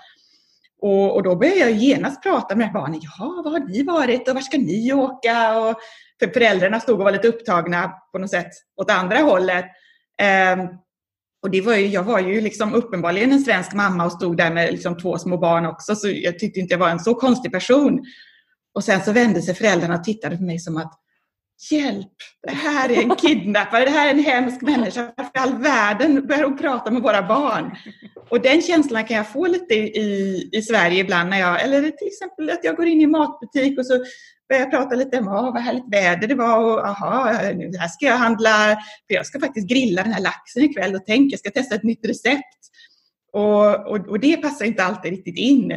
Och, 0.82 1.16
och 1.16 1.24
då 1.24 1.36
började 1.36 1.60
jag 1.60 1.72
genast 1.72 2.24
prata 2.24 2.56
med 2.56 2.74
barnen. 2.74 3.00
Ja, 3.04 3.42
var 3.46 3.52
har 3.52 3.60
ni 3.60 3.84
varit 3.84 4.28
och 4.28 4.36
var 4.36 4.42
ska 4.42 4.58
ni 4.58 4.94
åka? 4.94 5.60
Och, 5.60 5.76
för 6.20 6.28
föräldrarna 6.34 6.80
stod 6.80 7.00
och 7.00 7.04
var 7.06 7.12
lite 7.12 7.28
upptagna 7.28 7.92
på 8.12 8.18
något 8.18 8.32
sätt 8.32 8.52
åt 8.82 8.92
andra 8.92 9.18
hållet. 9.18 9.66
Eh, 10.22 10.58
och 11.46 11.52
det 11.52 11.62
var 11.62 11.76
ju, 11.76 11.88
jag 11.88 12.04
var 12.04 12.20
ju 12.20 12.42
liksom 12.42 12.74
uppenbarligen 12.74 13.32
en 13.32 13.42
svensk 13.42 13.74
mamma 13.74 14.06
och 14.06 14.12
stod 14.12 14.38
där 14.38 14.54
med 14.54 14.72
liksom 14.72 14.98
två 14.98 15.18
små 15.18 15.38
barn 15.38 15.66
också, 15.66 15.96
så 15.96 16.08
jag 16.10 16.40
tyckte 16.40 16.60
inte 16.60 16.74
jag 16.74 16.80
var 16.80 16.90
en 16.90 17.00
så 17.00 17.16
konstig 17.16 17.52
person. 17.52 18.06
Och 18.76 18.84
sen 18.84 19.02
så 19.04 19.12
vände 19.12 19.42
sig 19.42 19.56
föräldrarna 19.56 19.96
och 19.96 20.04
tittade 20.04 20.38
på 20.38 20.44
mig 20.44 20.60
som 20.60 20.78
att 20.78 20.94
Hjälp! 21.72 22.12
Det 22.48 22.54
här 22.54 22.90
är 22.92 23.02
en 23.02 23.16
kidnappare, 23.16 23.86
det 23.86 23.92
här 23.92 24.08
är 24.08 24.12
en 24.12 24.24
hemsk 24.24 24.62
människa. 24.62 25.12
Varför 25.18 25.32
i 25.36 25.40
all 25.40 25.62
världen 25.62 26.28
börjar 26.28 26.44
hon 26.44 26.58
prata 26.58 26.92
med 26.92 27.02
våra 27.02 27.28
barn? 27.28 27.76
Och 28.30 28.42
den 28.42 28.62
känslan 28.62 29.06
kan 29.06 29.18
jag 29.18 29.32
få 29.32 29.48
lite 29.48 29.74
i, 29.74 30.50
i 30.52 30.62
Sverige 30.62 31.00
ibland. 31.00 31.30
När 31.30 31.40
jag, 31.40 31.62
eller 31.62 31.82
till 31.82 32.08
exempel 32.08 32.50
att 32.50 32.64
jag 32.64 32.76
går 32.76 32.86
in 32.86 33.02
i 33.02 33.04
en 33.04 33.12
matbutik 33.12 33.80
och 33.80 33.86
så 33.86 34.04
började 34.50 34.72
prata 34.72 34.96
lite 34.96 35.20
om 35.20 35.26
vad 35.26 35.58
härligt 35.58 35.94
väder 35.94 36.28
det 36.28 36.36
var 36.36 36.64
och 36.64 36.88
aha, 36.88 37.32
nu 37.56 37.72
här 37.80 37.88
ska 37.88 38.06
jag 38.06 38.18
handla, 38.18 38.78
för 39.08 39.16
jag 39.16 39.26
ska 39.26 39.40
faktiskt 39.40 39.68
grilla 39.68 40.04
den 40.04 40.14
här 40.14 40.22
laxen 40.22 40.64
ikväll 40.64 40.96
och 40.96 41.06
tänk, 41.06 41.34
jag 41.34 41.40
ska 41.40 41.50
testa 41.50 41.76
ett 41.76 41.84
nytt 41.84 42.06
recept. 42.06 42.60
Och, 43.34 43.88
och, 43.88 44.08
och 44.10 44.20
det 44.20 44.38
passar 44.38 44.66
inte 44.66 44.84
alltid 44.84 45.12
riktigt 45.12 45.38
in 45.38 45.72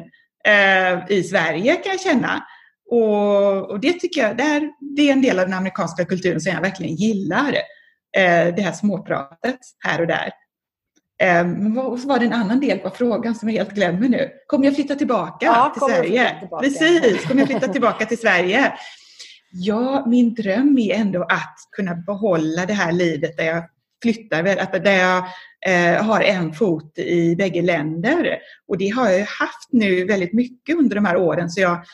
eh, 0.47 1.11
i 1.11 1.23
Sverige 1.23 1.75
kan 1.75 1.93
jag 1.93 2.01
känna. 2.01 2.45
Och, 2.91 3.71
och, 3.71 3.81
det 3.81 3.93
tycker 3.93 4.21
jag, 4.21 4.37
det 4.37 4.43
är, 4.43 4.71
det 4.97 5.09
är 5.09 5.13
en 5.13 5.23
del 5.23 5.39
av 5.39 5.45
den 5.45 5.59
amerikanska 5.59 6.05
kulturen 6.05 6.41
som 6.41 6.53
jag 6.53 6.61
verkligen 6.61 6.95
gillar. 6.95 7.53
Eh, 8.17 8.55
det 8.55 8.63
här 8.63 8.73
småpratet 8.73 9.59
här 9.85 10.01
och 10.01 10.07
där. 10.07 10.33
Eh, 11.21 11.47
men 11.47 11.75
vad 11.75 12.01
var 12.01 12.19
det 12.19 12.25
en 12.25 12.33
annan 12.33 12.61
del 12.61 12.79
på 12.79 12.91
frågan 12.91 13.35
som 13.35 13.49
jag 13.49 13.57
helt 13.57 13.75
glömmer 13.75 14.09
nu? 14.09 14.31
Kommer 14.47 14.65
jag 14.65 14.75
flytta 14.75 14.95
tillbaka 14.95 15.47
ja, 15.47 15.73
till 15.75 15.95
Sverige? 15.95 16.39
Tillbaka. 16.41 16.63
Precis, 16.63 17.27
kommer 17.27 17.41
jag 17.41 17.49
flytta 17.49 17.69
tillbaka 17.69 18.07
till 18.07 18.19
Sverige? 18.19 18.73
Ja, 19.51 20.05
min 20.07 20.35
dröm 20.35 20.79
är 20.79 20.95
ändå 20.95 21.23
att 21.23 21.57
kunna 21.77 21.95
behålla 21.95 22.67
det 22.67 22.73
här 22.73 22.93
livet 22.93 23.37
där 23.37 23.45
jag 23.45 23.65
flyttar, 24.03 24.43
där 24.79 24.99
jag 24.99 25.25
eh, 25.67 26.05
har 26.05 26.21
en 26.21 26.53
fot 26.53 26.99
i 26.99 27.37
bägge 27.37 27.63
länder. 27.63 28.39
Och 28.69 28.79
det 28.79 28.89
har 28.89 29.11
jag 29.11 29.19
haft 29.19 29.69
nu 29.73 30.05
väldigt 30.05 30.33
mycket 30.33 30.77
under 30.77 30.95
de 30.95 31.05
här 31.05 31.17
åren. 31.17 31.51
Så 31.51 31.61
jag 31.61 31.85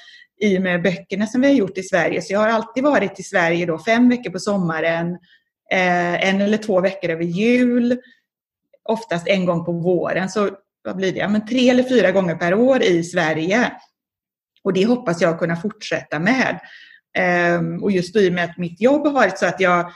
i 0.41 0.59
och 0.59 0.63
med 0.63 0.83
böckerna 0.83 1.27
som 1.27 1.41
vi 1.41 1.47
har 1.47 1.55
gjort 1.55 1.79
i 1.79 1.83
Sverige. 1.83 2.23
Så 2.23 2.33
jag 2.33 2.41
har 2.41 2.49
alltid 2.49 2.85
varit 2.85 3.21
i 3.21 3.23
Sverige 3.23 3.67
då 3.67 3.79
fem 3.79 4.09
veckor 4.09 4.31
på 4.31 4.39
sommaren, 4.39 5.07
eh, 5.73 6.29
en 6.29 6.41
eller 6.41 6.59
två 6.59 6.81
veckor 6.81 7.11
över 7.11 7.25
jul, 7.25 7.99
oftast 8.85 9.29
en 9.29 9.47
gång 9.47 9.65
på 9.65 9.73
våren. 9.73 10.29
Så 10.29 10.51
vad 10.85 10.97
blir 10.97 11.13
det? 11.13 11.19
Ja, 11.19 11.29
men 11.29 11.47
tre 11.47 11.71
eller 11.71 11.83
fyra 11.83 12.13
gånger 12.13 12.35
per 12.35 12.55
år 12.55 12.83
i 12.83 13.05
Sverige. 13.05 13.73
Och 14.65 14.73
det 14.73 14.85
hoppas 14.85 15.21
jag 15.21 15.39
kunna 15.39 15.57
fortsätta 15.57 16.19
med. 16.19 16.61
Um, 17.59 17.83
och 17.83 17.91
just 17.91 18.17
i 18.17 18.29
och 18.29 18.33
med 18.33 18.45
att 18.45 18.59
mitt 18.59 18.81
jobb 18.81 19.07
har 19.07 19.13
varit 19.13 19.39
så 19.39 19.47
att 19.47 19.61
jag 19.61 19.91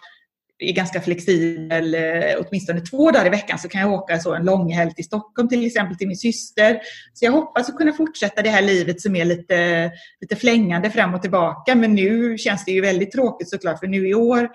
är 0.59 0.73
ganska 0.73 1.01
flexibel, 1.01 1.95
eh, 1.95 2.35
åtminstone 2.39 2.81
två 2.81 3.11
dagar 3.11 3.27
i 3.27 3.31
veckan 3.31 3.59
så 3.59 3.69
kan 3.69 3.81
jag 3.81 3.93
åka 3.93 4.19
så 4.19 4.35
en 4.35 4.45
långhelg 4.45 4.95
till 4.95 5.05
Stockholm 5.05 5.49
till 5.49 5.67
exempel 5.67 5.97
till 5.97 6.09
min 6.09 6.17
syster. 6.17 6.81
Så 7.13 7.25
jag 7.25 7.33
hoppas 7.33 7.69
att 7.69 7.77
kunna 7.77 7.93
fortsätta 7.93 8.43
det 8.43 8.51
här 8.51 8.63
livet 8.63 9.01
som 9.01 9.17
är 9.17 9.25
lite, 9.25 9.91
lite 10.21 10.37
flängande 10.37 10.91
fram 10.91 11.15
och 11.15 11.23
tillbaka. 11.23 11.75
Men 11.75 11.95
nu 11.95 12.39
känns 12.39 12.65
det 12.65 12.73
ju 12.73 12.81
väldigt 12.81 13.13
tråkigt 13.13 13.51
såklart 13.51 13.79
för 13.79 13.87
nu 13.87 14.09
i 14.09 14.15
år 14.15 14.49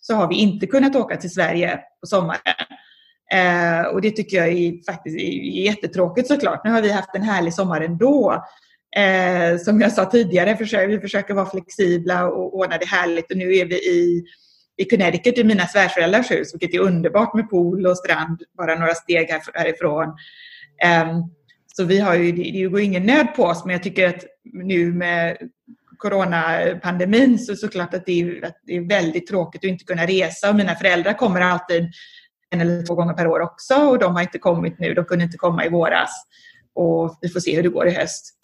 så 0.00 0.14
har 0.14 0.28
vi 0.28 0.34
inte 0.34 0.66
kunnat 0.66 0.96
åka 0.96 1.16
till 1.16 1.30
Sverige 1.30 1.80
på 2.00 2.06
sommaren. 2.06 2.40
Eh, 3.34 3.82
och 3.82 4.00
det 4.00 4.10
tycker 4.10 4.36
jag 4.36 4.48
är 4.48 4.92
faktiskt 4.92 5.16
är 5.16 5.62
jättetråkigt 5.64 6.28
såklart. 6.28 6.64
Nu 6.64 6.70
har 6.70 6.82
vi 6.82 6.92
haft 6.92 7.14
en 7.14 7.22
härlig 7.22 7.54
sommar 7.54 7.80
ändå. 7.80 8.44
Eh, 8.96 9.58
som 9.58 9.80
jag 9.80 9.92
sa 9.92 10.04
tidigare, 10.04 10.56
försöker, 10.56 10.88
vi 10.88 11.00
försöker 11.00 11.34
vara 11.34 11.50
flexibla 11.50 12.28
och 12.28 12.56
ordna 12.56 12.78
det 12.78 12.86
härligt 12.86 13.30
och 13.30 13.38
nu 13.38 13.56
är 13.56 13.64
vi 13.64 13.74
i 13.74 14.24
i 14.78 14.84
Connecticut 14.84 15.38
i 15.38 15.44
mina 15.44 15.66
svärföräldrars 15.66 16.30
hus, 16.30 16.54
vilket 16.54 16.74
är 16.74 16.78
underbart 16.78 17.34
med 17.34 17.50
pool 17.50 17.86
och 17.86 17.98
strand 17.98 18.42
bara 18.58 18.74
några 18.74 18.94
steg 18.94 19.28
härifrån. 19.54 20.06
Eh, 20.84 21.18
så 21.76 21.84
vi 21.84 21.98
har 21.98 22.14
ju, 22.14 22.32
det 22.32 22.68
går 22.68 22.80
ingen 22.80 23.06
nöd 23.06 23.34
på 23.36 23.44
oss, 23.44 23.64
men 23.64 23.72
jag 23.72 23.82
tycker 23.82 24.08
att 24.08 24.24
nu 24.44 24.92
med 24.92 25.36
coronapandemin 25.96 27.38
så 27.38 27.56
såklart 27.56 27.94
att 27.94 28.06
det, 28.06 28.20
är, 28.20 28.44
att 28.44 28.60
det 28.62 28.76
är 28.76 28.88
väldigt 28.88 29.26
tråkigt 29.26 29.64
att 29.64 29.70
inte 29.70 29.84
kunna 29.84 30.06
resa. 30.06 30.50
Och 30.50 30.56
mina 30.56 30.74
föräldrar 30.74 31.12
kommer 31.12 31.40
alltid 31.40 31.92
en 32.50 32.60
eller 32.60 32.86
två 32.86 32.94
gånger 32.94 33.14
per 33.14 33.26
år 33.26 33.40
också 33.40 33.74
och 33.74 33.98
de 33.98 34.14
har 34.14 34.22
inte 34.22 34.38
kommit 34.38 34.78
nu. 34.78 34.94
De 34.94 35.04
kunde 35.04 35.24
inte 35.24 35.36
komma 35.38 35.64
i 35.64 35.68
våras. 35.68 36.10
Och 36.74 37.18
vi 37.20 37.28
får 37.28 37.40
se 37.40 37.56
hur 37.56 37.62
det 37.62 37.68
går 37.68 37.88
i 37.88 37.90
höst. 37.90 38.34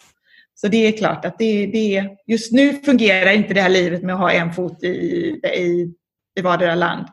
Så 0.55 0.67
det 0.67 0.87
är 0.87 0.97
klart 0.97 1.25
att 1.25 1.37
det, 1.37 1.65
det, 1.65 2.09
just 2.27 2.51
nu 2.51 2.73
fungerar 2.73 3.31
inte 3.31 3.53
det 3.53 3.61
här 3.61 3.69
livet 3.69 4.03
med 4.03 4.15
att 4.15 4.21
ha 4.21 4.31
en 4.31 4.53
fot 4.53 4.83
i, 4.83 4.87
i 4.87 5.93
i 6.35 6.41
vardera 6.41 6.75
land. 6.75 7.07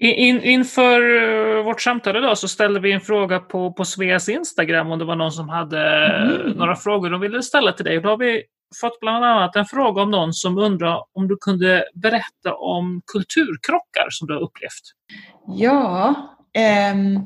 In, 0.00 0.42
inför 0.42 1.00
eh, 1.22 1.64
vårt 1.64 1.80
samtal 1.80 2.16
idag 2.16 2.38
så 2.38 2.48
ställde 2.48 2.80
vi 2.80 2.92
en 2.92 3.00
fråga 3.00 3.38
på, 3.38 3.72
på 3.72 3.84
Sveas 3.84 4.28
Instagram 4.28 4.90
om 4.90 4.98
det 4.98 5.04
var 5.04 5.16
någon 5.16 5.32
som 5.32 5.48
hade 5.48 5.80
mm. 6.06 6.50
några 6.50 6.76
frågor 6.76 7.10
de 7.10 7.20
ville 7.20 7.42
ställa 7.42 7.72
till 7.72 7.84
dig. 7.84 8.00
Då 8.00 8.08
har 8.08 8.16
vi 8.16 8.42
fått 8.80 9.00
bland 9.00 9.24
annat 9.24 9.56
en 9.56 9.66
fråga 9.66 10.02
om 10.02 10.10
någon 10.10 10.32
som 10.32 10.58
undrar 10.58 11.04
om 11.12 11.28
du 11.28 11.36
kunde 11.40 11.84
berätta 11.94 12.54
om 12.54 13.02
kulturkrockar 13.12 14.10
som 14.10 14.28
du 14.28 14.34
har 14.34 14.40
upplevt. 14.40 14.82
Ja, 15.46 16.14
ehm, 16.54 17.18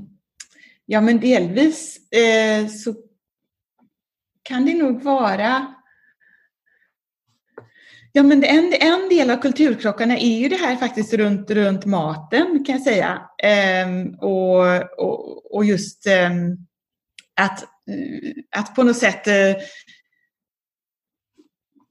ja 0.87 1.01
men 1.01 1.21
delvis 1.21 2.13
eh, 2.13 2.67
så 2.67 2.95
kan 4.43 4.67
det 4.67 4.75
nog 4.75 5.03
vara 5.03 5.75
Ja, 8.15 8.23
men 8.23 8.45
en, 8.45 8.73
en 8.81 9.09
del 9.09 9.31
av 9.31 9.37
kulturkrockarna 9.37 10.19
är 10.19 10.39
ju 10.39 10.49
det 10.49 10.57
här 10.57 10.77
faktiskt 10.77 11.15
runt, 11.15 11.51
runt 11.51 11.85
maten 11.85 12.65
kan 12.67 12.75
jag 12.75 12.83
säga. 12.83 13.23
Ehm, 13.43 14.15
och, 14.15 14.67
och, 14.99 15.55
och 15.57 15.65
just 15.65 16.07
ehm, 16.07 16.57
att, 17.41 17.63
eh, 17.63 18.61
att 18.61 18.75
på 18.75 18.83
något 18.83 18.97
sätt 18.97 19.27
eh, 19.27 19.55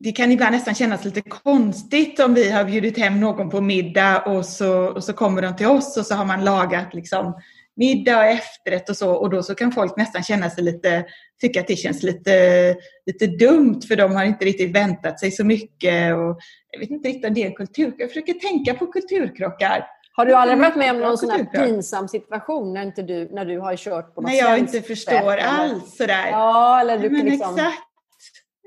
det 0.03 0.11
kan 0.11 0.31
ibland 0.31 0.51
nästan 0.51 0.75
kännas 0.75 1.05
lite 1.05 1.21
konstigt 1.21 2.19
om 2.19 2.33
vi 2.33 2.51
har 2.51 2.63
bjudit 2.63 2.97
hem 2.97 3.19
någon 3.19 3.49
på 3.49 3.61
middag 3.61 4.23
och 4.25 4.45
så, 4.45 4.85
och 4.85 5.03
så 5.03 5.13
kommer 5.13 5.41
de 5.41 5.55
till 5.55 5.67
oss 5.67 5.97
och 5.97 6.05
så 6.05 6.15
har 6.15 6.25
man 6.25 6.45
lagat 6.45 6.93
liksom 6.93 7.33
middag 7.75 8.17
och 8.17 8.25
efterrätt 8.25 8.89
och 8.89 8.97
så 8.97 9.11
och 9.11 9.29
då 9.29 9.43
så 9.43 9.55
kan 9.55 9.71
folk 9.71 9.97
nästan 9.97 10.23
känna 10.23 10.49
sig 10.49 10.63
lite, 10.63 11.05
tycka 11.41 11.59
att 11.59 11.67
det 11.67 11.75
känns 11.75 12.03
lite, 12.03 12.75
lite 13.05 13.27
dumt 13.27 13.81
för 13.87 13.95
de 13.95 14.15
har 14.15 14.23
inte 14.23 14.45
riktigt 14.45 14.75
väntat 14.75 15.19
sig 15.19 15.31
så 15.31 15.43
mycket 15.43 16.15
och 16.15 16.39
jag 16.71 16.79
vet 16.79 16.89
inte 16.89 17.09
riktigt 17.09 17.25
om 17.25 17.33
det 17.33 17.43
är 17.43 17.51
kultur. 17.51 17.93
Jag 17.97 18.09
försöker 18.09 18.33
tänka 18.33 18.73
på 18.73 18.87
kulturkrockar. 18.87 19.87
Har 20.13 20.25
du 20.25 20.33
aldrig 20.33 20.59
varit 20.59 20.75
med 20.75 20.91
om 20.91 20.99
någon 20.99 21.17
sån 21.17 21.29
här 21.29 21.45
pinsam 21.45 22.07
situation 22.07 22.73
när, 22.73 22.83
inte 22.83 23.01
du, 23.01 23.29
när 23.31 23.45
du 23.45 23.59
har 23.59 23.75
kört 23.75 24.15
på 24.15 24.21
något 24.21 24.31
När 24.31 24.37
jag 24.37 24.59
inte 24.59 24.81
förstår 24.81 25.37
alls 25.37 25.97
sådär. 25.97 26.27
Ja, 26.31 26.81
eller 26.81 26.99
du 26.99 27.09
men 27.09 27.25
liksom... 27.25 27.55
Exakt, 27.55 27.81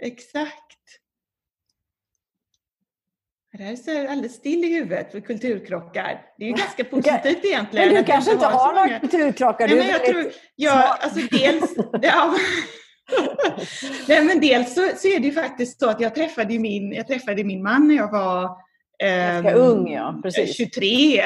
exakt. 0.03 0.63
Det 3.59 3.64
här 3.64 3.88
är 3.88 4.09
alldeles 4.09 4.34
still 4.34 4.64
i 4.64 4.74
huvudet 4.74 5.12
för 5.12 5.20
kulturkrockar. 5.20 6.22
Det 6.38 6.44
är 6.44 6.48
ju 6.48 6.55
ganska 6.55 6.84
positivt 6.84 7.44
egentligen. 7.44 7.88
Men 7.88 7.96
du 7.96 8.05
kanske 8.05 8.32
inte 8.32 8.46
har 8.46 8.72
några 8.72 8.86
många... 8.86 9.00
kulturkrockar? 9.00 9.68
Nej, 9.68 9.76
men 9.76 9.88
jag 9.88 10.05
tror, 10.05 10.24
ja, 10.57 10.98
alltså 11.00 11.20
dels, 11.30 11.74
ja, 12.02 12.34
Nej, 14.09 14.24
men 14.24 14.40
dels 14.40 14.74
så, 14.74 14.88
så, 14.96 15.09
är 15.09 15.20
det 15.20 15.26
ju 15.26 15.32
faktiskt 15.32 15.80
så 15.80 15.90
att 15.90 16.00
jag 16.00 16.14
träffade 16.14 16.59
min, 16.59 16.92
jag 16.92 17.07
träffade 17.07 17.44
min 17.44 17.62
man 17.62 17.88
när 17.88 17.94
jag 17.94 18.12
var 18.12 18.44
eh, 19.02 19.57
ung, 19.57 19.92
ja. 19.92 20.20
Precis. 20.22 20.57
23. 20.57 21.22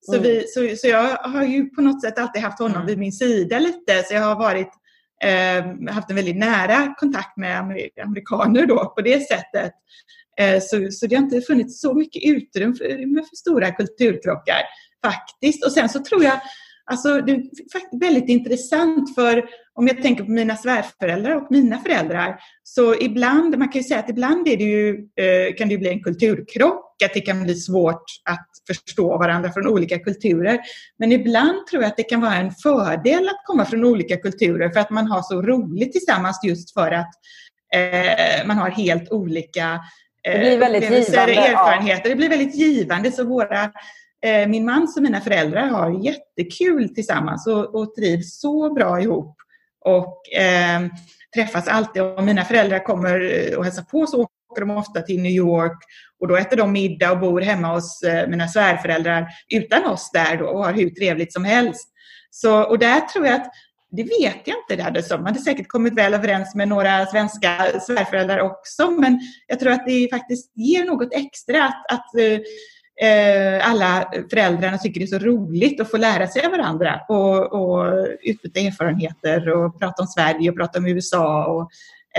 Så, 0.00 0.14
mm. 0.14 0.22
vi, 0.22 0.44
så, 0.46 0.76
så 0.76 0.88
jag 0.88 1.16
har 1.16 1.44
ju 1.44 1.70
på 1.70 1.82
något 1.82 2.02
sätt 2.02 2.18
alltid 2.18 2.42
haft 2.42 2.58
honom 2.58 2.76
mm. 2.76 2.86
vid 2.86 2.98
min 2.98 3.12
sida 3.12 3.58
lite. 3.58 4.02
Så 4.04 4.14
jag 4.14 4.22
har 4.22 4.36
varit, 4.36 4.70
eh, 5.24 5.92
haft 5.94 6.10
en 6.10 6.16
väldigt 6.16 6.36
nära 6.36 6.94
kontakt 6.98 7.36
med 7.36 7.60
amerikaner 8.02 8.66
då 8.66 8.84
på 8.96 9.00
det 9.00 9.28
sättet. 9.28 9.72
Eh, 10.40 10.60
så, 10.60 10.88
så 10.90 11.06
det 11.06 11.16
har 11.16 11.22
inte 11.22 11.40
funnits 11.40 11.80
så 11.80 11.94
mycket 11.94 12.22
utrymme 12.24 12.74
för, 12.74 13.24
för 13.28 13.36
stora 13.36 13.70
kulturkrockar 13.70 14.62
faktiskt. 15.04 15.64
Och 15.64 15.72
sen 15.72 15.88
så 15.88 15.98
tror 15.98 16.24
jag, 16.24 16.40
alltså 16.84 17.20
det 17.20 17.32
är 17.32 17.42
faktiskt 17.72 18.02
väldigt 18.02 18.28
intressant 18.28 19.14
för 19.14 19.44
om 19.74 19.86
jag 19.86 20.02
tänker 20.02 20.24
på 20.24 20.30
mina 20.30 20.56
svärföräldrar 20.56 21.36
och 21.36 21.46
mina 21.50 21.78
föräldrar, 21.78 22.40
så 22.62 22.94
ibland, 23.00 23.58
man 23.58 23.68
kan 23.68 23.80
ju 23.80 23.88
säga 23.88 24.00
att 24.00 24.10
ibland 24.10 24.48
är 24.48 24.56
det 24.56 24.64
ju, 24.64 25.08
eh, 25.16 25.54
kan 25.58 25.68
det 25.68 25.78
bli 25.78 25.88
en 25.88 26.02
kulturkrock, 26.02 27.02
att 27.04 27.14
det 27.14 27.20
kan 27.20 27.42
bli 27.42 27.54
svårt 27.54 28.04
att 28.24 28.48
förstå 28.66 29.18
varandra 29.18 29.52
från 29.52 29.66
olika 29.66 29.98
kulturer. 29.98 30.60
Men 30.98 31.12
ibland 31.12 31.66
tror 31.66 31.82
jag 31.82 31.90
att 31.90 31.96
det 31.96 32.02
kan 32.02 32.20
vara 32.20 32.36
en 32.36 32.52
fördel 32.62 33.28
att 33.28 33.44
komma 33.44 33.64
från 33.64 33.84
olika 33.84 34.16
kulturer 34.16 34.70
för 34.70 34.80
att 34.80 34.90
man 34.90 35.06
har 35.06 35.22
så 35.22 35.42
roligt 35.42 35.92
tillsammans 35.92 36.40
just 36.44 36.74
för 36.74 36.90
att 36.92 37.10
eh, 37.74 38.46
man 38.46 38.58
har 38.58 38.70
helt 38.70 39.10
olika 39.10 39.80
det 40.22 40.38
blir 40.38 40.58
väldigt 40.58 40.90
givande. 40.90 41.34
erfarenheter. 41.34 42.02
Ja. 42.04 42.08
Det 42.08 42.16
blir 42.16 42.28
väldigt 42.28 42.54
givande. 42.54 43.12
Så 43.12 43.24
våra, 43.24 43.62
eh, 44.24 44.48
min 44.48 44.64
mans 44.64 44.96
och 44.96 45.02
mina 45.02 45.20
föräldrar 45.20 45.66
har 45.66 46.04
jättekul 46.04 46.94
tillsammans 46.94 47.46
och, 47.46 47.74
och 47.74 47.94
trivs 47.94 48.40
så 48.40 48.74
bra 48.74 49.00
ihop. 49.00 49.36
Och 49.84 50.34
eh, 50.38 50.80
träffas 51.34 51.68
alltid. 51.68 52.02
Om 52.02 52.24
mina 52.24 52.44
föräldrar 52.44 52.84
kommer 52.84 53.20
och 53.56 53.64
hälsar 53.64 53.82
på 53.82 54.06
så 54.06 54.28
åker 54.50 54.60
de 54.60 54.70
ofta 54.70 55.02
till 55.02 55.22
New 55.22 55.32
York 55.32 55.78
och 56.20 56.28
då 56.28 56.36
äter 56.36 56.56
de 56.56 56.72
middag 56.72 57.12
och 57.12 57.18
bor 57.18 57.40
hemma 57.40 57.74
hos 57.74 58.02
eh, 58.02 58.28
mina 58.28 58.48
svärföräldrar 58.48 59.26
utan 59.54 59.86
oss 59.86 60.10
där 60.12 60.36
då 60.36 60.46
och 60.46 60.64
har 60.64 60.72
hur 60.72 60.90
trevligt 60.90 61.32
som 61.32 61.44
helst. 61.44 61.88
Så, 62.30 62.62
och 62.62 62.78
där 62.78 63.00
tror 63.00 63.26
jag 63.26 63.34
att 63.34 63.50
det 63.90 64.02
vet 64.02 64.40
jag 64.44 64.56
inte. 64.56 64.76
Det 64.76 64.82
hade 64.82 65.02
som. 65.02 65.24
hade 65.26 65.38
säkert 65.38 65.68
kommit 65.68 65.94
väl 65.94 66.14
överens 66.14 66.54
med 66.54 66.68
några 66.68 67.06
svenska 67.06 67.66
svärföräldrar 67.80 68.38
också. 68.38 68.90
Men 68.90 69.20
jag 69.46 69.60
tror 69.60 69.72
att 69.72 69.86
det 69.86 70.08
faktiskt 70.12 70.52
ger 70.54 70.84
något 70.84 71.14
extra 71.14 71.64
att, 71.64 71.92
att 71.92 72.14
eh, 72.14 73.08
eh, 73.08 73.70
alla 73.70 74.12
föräldrarna 74.30 74.78
tycker 74.78 75.00
det 75.00 75.06
är 75.06 75.18
så 75.18 75.26
roligt 75.26 75.80
att 75.80 75.90
få 75.90 75.96
lära 75.96 76.26
sig 76.26 76.44
av 76.44 76.50
varandra 76.50 77.00
och, 77.08 77.52
och 77.52 78.06
utbyta 78.22 78.60
erfarenheter 78.60 79.48
och 79.48 79.78
prata 79.80 80.02
om 80.02 80.08
Sverige 80.08 80.50
och 80.50 80.56
prata 80.56 80.78
om 80.78 80.86
USA. 80.86 81.44
Och, 81.44 81.70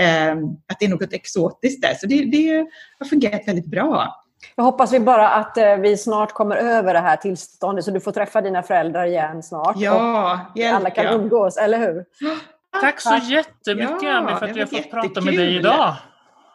eh, 0.04 0.32
att 0.68 0.78
det 0.78 0.84
är 0.84 0.88
något 0.88 1.12
exotiskt 1.12 1.82
där. 1.82 1.94
Så 1.94 2.06
det, 2.06 2.24
det 2.24 2.66
har 2.98 3.06
fungerat 3.06 3.48
väldigt 3.48 3.70
bra. 3.70 4.21
Jag 4.54 4.64
hoppas 4.64 4.92
vi 4.92 5.00
bara 5.00 5.28
att 5.28 5.56
eh, 5.56 5.76
vi 5.76 5.96
snart 5.96 6.32
kommer 6.32 6.56
över 6.56 6.94
det 6.94 7.00
här 7.00 7.16
tillståndet 7.16 7.84
så 7.84 7.90
du 7.90 8.00
får 8.00 8.12
träffa 8.12 8.40
dina 8.40 8.62
föräldrar 8.62 9.06
igen 9.06 9.42
snart. 9.42 9.76
Ja, 9.76 10.40
hjälp, 10.54 10.76
alla 10.76 10.90
kan 10.90 11.06
umgås, 11.06 11.56
eller 11.56 11.78
hur? 11.78 12.04
Tack 12.80 13.00
så 13.00 13.20
jättemycket 13.22 14.02
ja, 14.02 14.16
Ami 14.16 14.34
för 14.38 14.46
att 14.46 14.56
vi 14.56 14.60
har 14.60 14.66
fått 14.66 14.90
prata 14.90 15.20
med 15.20 15.34
dig 15.34 15.56
idag. 15.56 15.94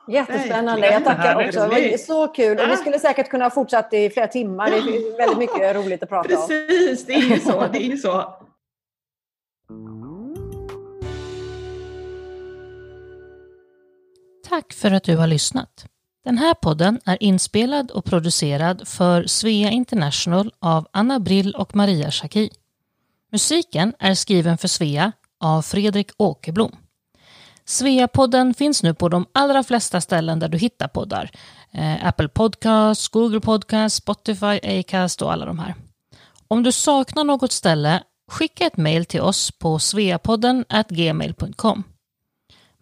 Jättespännande. 0.08 0.92
Jag 0.92 1.04
tackar 1.04 1.48
också. 1.48 1.60
Det 1.60 1.68
var 1.68 1.98
så 1.98 2.28
kul. 2.28 2.60
Och 2.60 2.70
vi 2.70 2.78
skulle 2.78 3.00
säkert 3.00 3.30
kunna 3.30 3.50
fortsätta 3.50 3.98
i 3.98 4.10
flera 4.10 4.28
timmar. 4.28 4.70
Det 4.70 4.78
är 4.78 5.18
väldigt 5.18 5.38
mycket 5.38 5.76
roligt 5.76 6.04
att 6.04 6.10
prata 6.10 6.40
om. 6.40 6.48
Precis, 6.48 7.06
det 7.06 7.14
är 7.14 7.22
ju 7.22 7.40
så. 7.40 7.68
Det 7.74 7.86
är 7.86 7.96
så. 7.96 8.34
Tack 14.50 14.74
för 14.74 14.92
att 14.92 15.04
du 15.04 15.18
har 15.18 15.28
lyssnat. 15.28 15.86
Den 16.28 16.38
här 16.38 16.54
podden 16.54 17.00
är 17.06 17.24
inspelad 17.24 17.92
och 17.92 18.06
producerad 18.06 18.88
för 18.88 19.28
Svea 19.28 19.72
International 19.72 20.52
av 20.60 20.88
Anna 20.92 21.20
Brill 21.20 21.56
och 21.56 21.76
Maria 21.76 22.12
Schacki. 22.12 22.50
Musiken 23.32 23.94
är 24.00 24.14
skriven 24.14 24.58
för 24.58 24.68
Svea 24.68 25.12
av 25.40 25.62
Fredrik 25.62 26.12
Åkerblom. 26.18 26.76
Svea-podden 27.66 28.54
finns 28.54 28.84
nu 28.84 28.94
på 28.94 29.10
de 29.10 29.26
allra 29.32 29.64
flesta 29.64 30.02
ställen 30.02 30.40
där 30.40 30.50
du 30.50 30.58
hittar 30.58 30.88
poddar. 30.88 31.32
Eh, 31.72 32.08
Apple 32.08 32.28
Podcasts, 32.28 33.08
Google 33.08 33.40
Podcasts, 33.40 33.98
Spotify, 33.98 34.80
Acast 34.80 35.22
och 35.22 35.34
alla 35.34 35.46
de 35.46 35.60
här. 35.60 35.76
Om 36.48 36.64
du 36.64 36.72
saknar 36.72 37.24
något 37.24 37.52
ställe, 37.52 38.04
skicka 38.32 38.66
ett 38.66 38.78
mejl 38.78 39.06
till 39.06 39.22
oss 39.22 39.52
på 39.52 39.80
sveapodden 39.80 40.66
gmail.com. 40.90 41.84